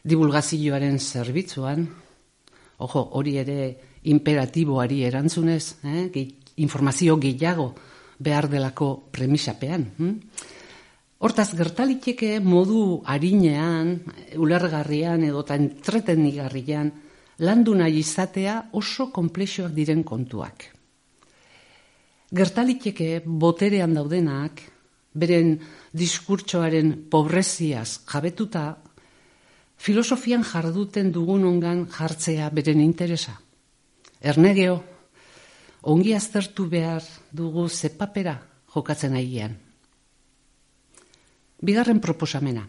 divulgazioaren 0.03 0.99
zerbitzuan, 0.99 1.87
ojo, 2.79 3.03
hori 3.19 3.37
ere 3.39 3.61
imperatiboari 4.11 5.03
erantzunez, 5.05 5.79
eh? 5.85 6.09
Ge 6.15 6.27
informazio 6.63 7.17
gehiago 7.19 7.75
behar 8.19 8.49
delako 8.51 9.09
premisapean. 9.11 9.85
Hm? 9.99 10.15
Hortaz, 11.19 11.51
gertaliteke 11.59 12.39
modu 12.39 13.03
harinean, 13.11 13.97
ulergarrian 14.39 15.25
edo 15.27 15.43
entretenigarrian, 15.51 16.93
landu 17.43 17.75
nahi 17.75 17.99
izatea 17.99 18.69
oso 18.79 19.11
komplexoak 19.15 19.75
diren 19.75 20.05
kontuak. 20.07 20.69
Gertaliteke 22.31 23.23
boterean 23.25 23.95
daudenak, 23.97 24.63
beren 25.19 25.57
diskurtsoaren 25.91 26.93
pobreziaz 27.11 28.05
jabetuta, 28.07 28.77
filosofian 29.79 30.45
jarduten 30.45 31.13
dugun 31.13 31.45
ongan 31.47 31.87
jartzea 31.87 32.51
beren 32.51 32.81
interesa. 32.83 33.39
Ernegeo, 34.21 34.83
ongi 35.83 36.15
aztertu 36.15 36.67
behar 36.69 37.05
dugu 37.33 37.69
zepapera 37.69 38.37
jokatzen 38.75 39.15
aigian. 39.15 39.57
Bigarren 41.63 42.01
proposamena. 42.01 42.67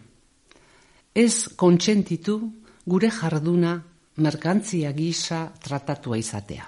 Ez 1.14 1.50
kontsentitu 1.56 2.38
gure 2.86 3.10
jarduna 3.10 3.76
merkantzia 4.16 4.92
gisa 4.92 5.48
tratatua 5.62 6.18
izatea. 6.18 6.66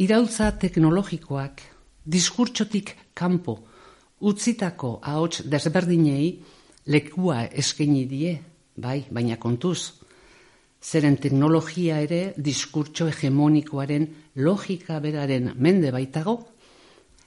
Irautza 0.00 0.50
teknologikoak 0.58 1.62
diskurtsotik 2.04 2.94
kanpo 3.14 3.58
utzitako 4.20 4.98
ahots 5.02 5.42
desberdinei 5.44 6.40
lekua 6.90 7.44
eskaini 7.46 8.04
die, 8.10 8.34
bai, 8.76 9.04
baina 9.10 9.38
kontuz. 9.40 9.92
Zeren 10.80 11.18
teknologia 11.20 12.00
ere 12.00 12.32
diskurtso 12.40 13.06
hegemonikoaren 13.10 14.06
logika 14.40 14.98
beraren 15.00 15.52
mende 15.56 15.92
baitago, 15.92 16.38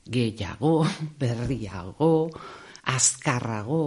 gehiago, 0.10 0.82
berriago, 1.22 2.30
azkarrago. 2.90 3.84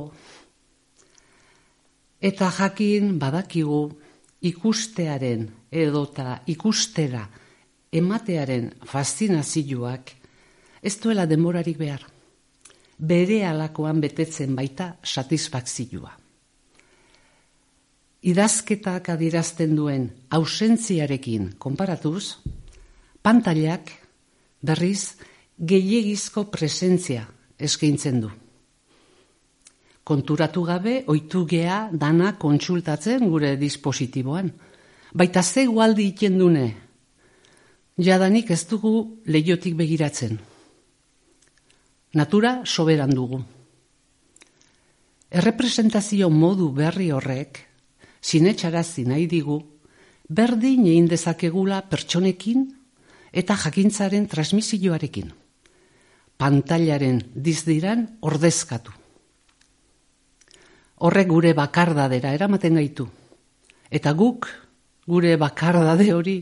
Eta 2.23 2.51
jakin 2.59 3.19
badakigu 3.21 3.81
ikustearen 4.47 5.49
edota 5.71 6.41
ikustera 6.49 7.27
ematearen 7.93 8.71
faszinazioak 8.87 10.13
ez 10.83 10.95
duela 11.03 11.27
denborarik 11.27 11.79
behar. 11.79 12.16
Bere 12.99 13.43
alakoan 13.45 14.01
betetzen 14.01 14.55
baita 14.57 14.95
satisfakzioa. 15.05 16.13
Idazketak 18.27 19.11
adirazten 19.13 19.77
duen 19.77 20.09
ausentziarekin 20.31 21.53
konparatuz, 21.59 22.39
pantailak 23.23 23.93
berriz 24.63 25.15
gehiegizko 25.59 26.47
presentzia 26.51 27.27
eskaintzen 27.59 28.21
du. 28.25 28.31
Konturatu 30.07 30.63
gabe, 30.65 31.03
oitu 31.07 31.45
gea 31.47 31.91
dana 31.93 32.33
kontsultatzen 32.39 33.29
gure 33.29 33.57
dispositiboan. 33.61 34.51
Baita 35.15 35.43
ze 35.43 35.67
gualdi 35.67 36.09
ikendune, 36.13 36.67
jadanik 37.97 38.51
ez 38.51 38.67
dugu 38.69 39.21
lehiotik 39.27 39.75
begiratzen. 39.77 40.39
Natura 42.17 42.63
soberan 42.65 43.11
dugu. 43.13 43.43
Errepresentazio 45.29 46.31
modu 46.33 46.71
berri 46.73 47.11
horrek, 47.13 47.61
sinetxarazi 48.25 49.05
nahi 49.05 49.27
digu, 49.29 49.59
berdin 50.25 50.87
egin 50.89 51.11
dezakegula 51.13 51.83
pertsonekin 51.91 52.65
eta 53.37 53.59
jakintzaren 53.67 54.31
transmisioarekin. 54.33 55.29
Pantailaren 56.41 57.21
dizdiran 57.37 58.09
ordezkatu. 58.25 58.97
Horrek 61.05 61.29
gure 61.29 61.53
bakardadera 61.53 62.33
eramaten 62.33 62.81
gaitu. 62.81 63.11
Eta 63.93 64.17
guk 64.17 64.49
gure 65.05 65.37
bakardade 65.37 66.15
hori 66.17 66.39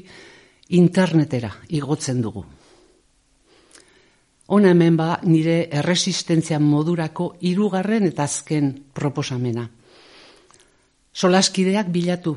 internetera 0.71 1.51
igotzen 1.67 2.23
dugu. 2.23 2.45
Hona 4.47 4.75
hemen 4.75 4.97
ba 4.97 5.21
nire 5.25 5.71
erresistentzia 5.73 6.59
modurako 6.61 7.31
hirugarren 7.41 8.11
eta 8.11 8.27
azken 8.29 8.75
proposamena. 8.93 9.65
Solaskideak 11.15 11.89
bilatu, 11.95 12.35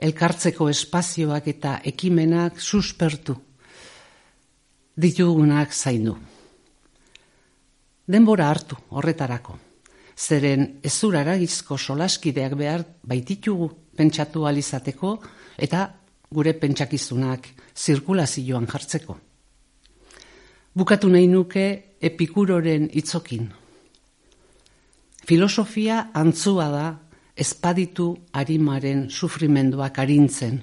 elkartzeko 0.00 0.68
espazioak 0.72 1.46
eta 1.52 1.76
ekimenak 1.92 2.58
suspertu, 2.58 3.36
ditugunak 4.96 5.72
zaindu. 5.72 6.16
Denbora 8.10 8.50
hartu 8.50 8.80
horretarako, 8.90 9.58
zeren 10.18 10.80
ezuraragizko 10.82 11.78
solaskideak 11.78 12.58
behar 12.58 12.84
baititugu 13.06 13.70
pentsatu 13.96 14.46
alizateko 14.48 15.20
eta 15.56 15.86
gure 16.30 16.58
pentsakizunak 16.58 17.46
zirkulazioan 17.76 18.66
jartzeko. 18.66 19.29
Bukatu 20.70 21.08
nahi 21.10 21.26
nuke 21.26 21.96
epikuroren 21.98 22.84
itzokin. 22.94 23.48
Filosofia 25.26 26.10
antzua 26.14 26.66
da 26.70 26.84
espaditu 27.34 28.12
arimaren 28.32 29.08
sufrimenduak 29.10 29.98
arintzen. 29.98 30.60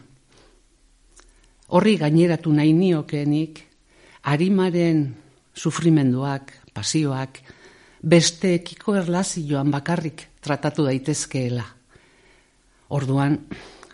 Horri 1.68 1.98
gaineratu 2.00 2.54
nahi 2.56 2.72
niokenik, 2.72 3.60
arimaren 4.24 5.02
sufrimenduak, 5.52 6.54
pasioak, 6.72 7.42
besteekiko 8.00 8.96
erlazioan 8.96 9.74
bakarrik 9.76 10.24
tratatu 10.40 10.86
daitezkeela. 10.88 11.66
Orduan, 12.96 13.36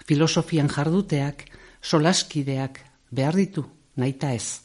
filosofian 0.05 0.69
jarduteak, 0.69 1.47
solaskideak 1.81 2.77
behar 3.09 3.33
ditu, 3.33 3.65
naita 3.97 4.29
ez, 4.37 4.61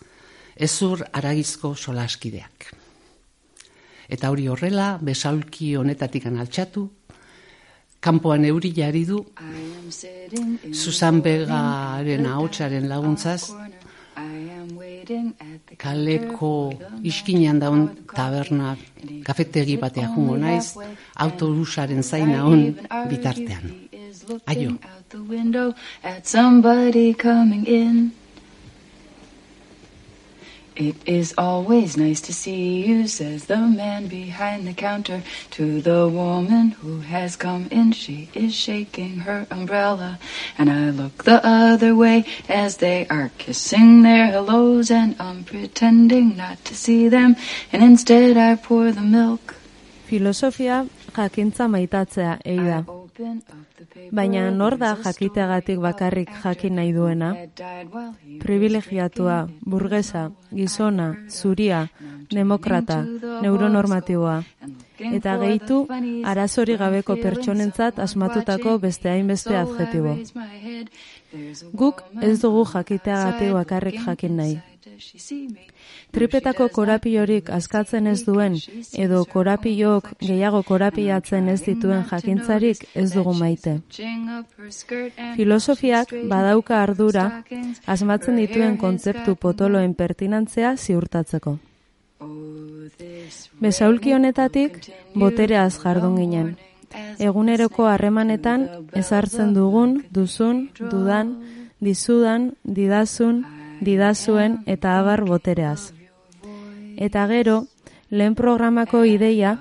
ezur 0.58 1.04
aragizko 1.12 1.74
solaskideak. 1.74 2.72
Eta 4.08 4.30
hori 4.32 4.46
horrela, 4.48 4.96
besaulki 5.04 5.74
honetatik 5.76 6.26
analtxatu, 6.30 6.86
kanpoan 8.00 8.44
euri 8.48 8.72
jari 8.74 9.04
du, 9.04 9.20
Susan 10.72 11.20
Begaren 11.24 12.26
ahotsaren 12.26 12.88
laguntzaz, 12.88 13.50
kaleko 15.78 16.52
iskinean 17.10 17.60
daun 17.62 17.84
taberna 18.14 18.74
kafetegi 19.24 19.76
batea 19.80 20.08
jungo 20.14 20.36
naiz, 20.36 20.74
autobusaren 21.26 22.02
zaina 22.02 22.44
hon 22.44 22.64
bitartean. 23.10 23.64
Aio. 24.46 24.74
It 30.78 30.94
is 31.06 31.34
always 31.36 31.96
nice 31.96 32.20
to 32.20 32.32
see 32.32 32.86
you, 32.86 33.08
says 33.08 33.46
the 33.46 33.58
man 33.58 34.06
behind 34.06 34.64
the 34.64 34.72
counter 34.72 35.24
to 35.58 35.80
the 35.80 36.08
woman 36.08 36.70
who 36.70 37.00
has 37.00 37.34
come 37.34 37.66
in. 37.72 37.90
She 37.90 38.30
is 38.32 38.54
shaking 38.54 39.26
her 39.26 39.48
umbrella, 39.50 40.20
and 40.56 40.70
I 40.70 40.90
look 40.90 41.24
the 41.24 41.44
other 41.44 41.96
way 41.96 42.24
as 42.48 42.76
they 42.76 43.08
are 43.10 43.32
kissing 43.38 44.02
their 44.02 44.26
hellos, 44.28 44.88
and 44.88 45.16
I'm 45.18 45.42
pretending 45.42 46.36
not 46.36 46.64
to 46.66 46.76
see 46.76 47.08
them, 47.08 47.34
and 47.72 47.82
instead 47.82 48.36
I 48.36 48.54
pour 48.54 48.92
the 48.92 49.00
milk. 49.00 49.56
Filosofia 50.08 50.86
jakintza 51.12 51.66
maitatzea, 51.66 52.38
eida. 52.46 52.86
Baina 54.12 54.50
nor 54.50 54.76
da 54.78 54.94
jakiteagatik 55.04 55.80
bakarrik 55.82 56.30
jakin 56.42 56.76
nahi 56.78 56.92
duena? 56.92 57.30
Privilegiatua, 58.42 59.38
burgesa, 59.66 60.30
gizona, 60.52 61.08
zuria, 61.28 61.88
demokrata, 62.30 63.02
neuronormatiboa. 63.42 64.42
Eta 64.98 65.36
gehitu, 65.42 65.82
arazori 66.24 66.76
gabeko 66.78 67.16
pertsonentzat 67.22 67.98
asmatutako 68.06 68.78
beste 68.78 69.10
hainbeste 69.10 69.56
adjetibo. 69.56 70.16
Guk 71.82 72.02
ez 72.22 72.40
dugu 72.42 72.64
jakiteagatik 72.72 73.54
bakarrik 73.60 74.02
jakin 74.06 74.36
nahi. 74.42 74.58
Tripetako 76.12 76.68
korapiorik 76.72 77.50
askatzen 77.50 78.06
ez 78.06 78.22
duen 78.26 78.56
edo 79.04 79.24
korapilok 79.24 80.10
gehiago 80.20 80.62
korapiatzen 80.62 81.48
ez 81.48 81.60
dituen 81.66 82.04
jakintzarik 82.10 82.84
ez 82.94 83.08
dugu 83.12 83.34
maite. 83.38 83.78
Filosofiak 85.36 86.14
badauka 86.30 86.82
ardura 86.82 87.26
asmatzen 87.86 88.36
dituen 88.42 88.76
kontzeptu 88.76 89.36
potoloen 89.36 89.94
pertinantzea 89.94 90.76
ziurtatzeko. 90.76 91.58
Besaulki 93.60 94.14
honetatik 94.14 94.80
botereaz 95.14 95.74
jardun 95.82 96.16
ginen. 96.18 96.56
Eguneroko 97.28 97.86
harremanetan 97.86 98.64
ezartzen 98.96 99.52
dugun, 99.54 99.98
duzun, 100.14 100.68
dudan, 100.78 101.34
dizudan, 101.84 102.52
didazun, 102.64 103.44
didazuen 103.80 104.58
eta 104.66 104.98
abar 104.98 105.24
botereaz. 105.24 105.92
Eta 106.96 107.26
gero, 107.30 107.64
lehen 108.10 108.34
programako 108.34 109.04
ideia, 109.04 109.58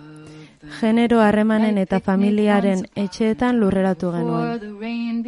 genero 0.79 1.21
harremanen 1.21 1.77
eta 1.77 1.99
familiaren 1.99 2.87
etxeetan 2.95 3.59
lurreratu 3.59 4.11
genuen. 4.11 5.23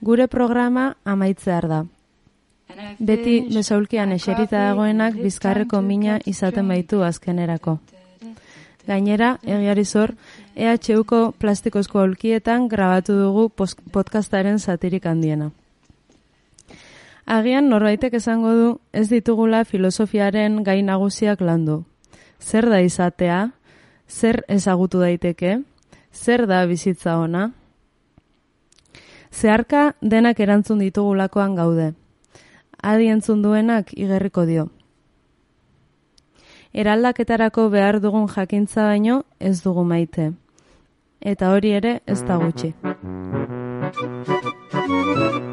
Gure 0.00 0.28
programa 0.28 0.96
amaitzear 1.04 1.68
da. 1.68 1.84
Beti 2.98 3.36
besaulkian 3.54 4.12
eserita 4.12 4.66
dagoenak 4.68 5.14
bizkarreko 5.16 5.80
mina 5.82 6.18
izaten 6.26 6.68
baitu 6.68 7.02
azkenerako. 7.02 7.78
Gainera, 8.86 9.38
egiari 9.42 9.84
zor, 9.84 10.14
EHUko 10.54 11.32
plastikozko 11.38 12.00
aulkietan 12.00 12.68
grabatu 12.68 13.16
dugu 13.18 13.48
podcastaren 13.92 14.58
satirik 14.58 15.06
handiena. 15.06 15.50
Agian 17.26 17.66
norbaitek 17.68 18.14
esango 18.14 18.52
du 18.54 18.66
ez 18.94 19.08
ditugula 19.10 19.64
filosofiaren 19.66 20.62
gai 20.62 20.78
nagusiak 20.86 21.40
landu. 21.42 21.82
Zer 22.38 22.68
da 22.70 22.78
izatea? 22.80 23.50
Zer 24.06 24.44
ezagutu 24.46 25.00
daiteke? 25.02 25.62
Zer 26.14 26.46
da 26.46 26.64
bizitza 26.70 27.18
ona? 27.18 27.50
Zeharka 29.32 29.96
denak 30.00 30.38
erantzun 30.40 30.78
ditugulakoan 30.78 31.56
gaude. 31.58 31.94
Adi 32.78 33.10
entzun 33.10 33.42
duenak 33.42 33.90
igerriko 33.92 34.46
dio. 34.46 34.68
Eraldaketarako 36.72 37.70
behar 37.74 37.98
dugun 38.00 38.28
jakintza 38.28 38.86
baino 38.86 39.24
ez 39.40 39.62
dugu 39.64 39.82
maite. 39.82 40.30
Eta 41.20 41.50
hori 41.50 41.74
ere 41.74 42.00
ez 42.06 42.22
da 42.22 42.38
gutxi. 42.38 42.74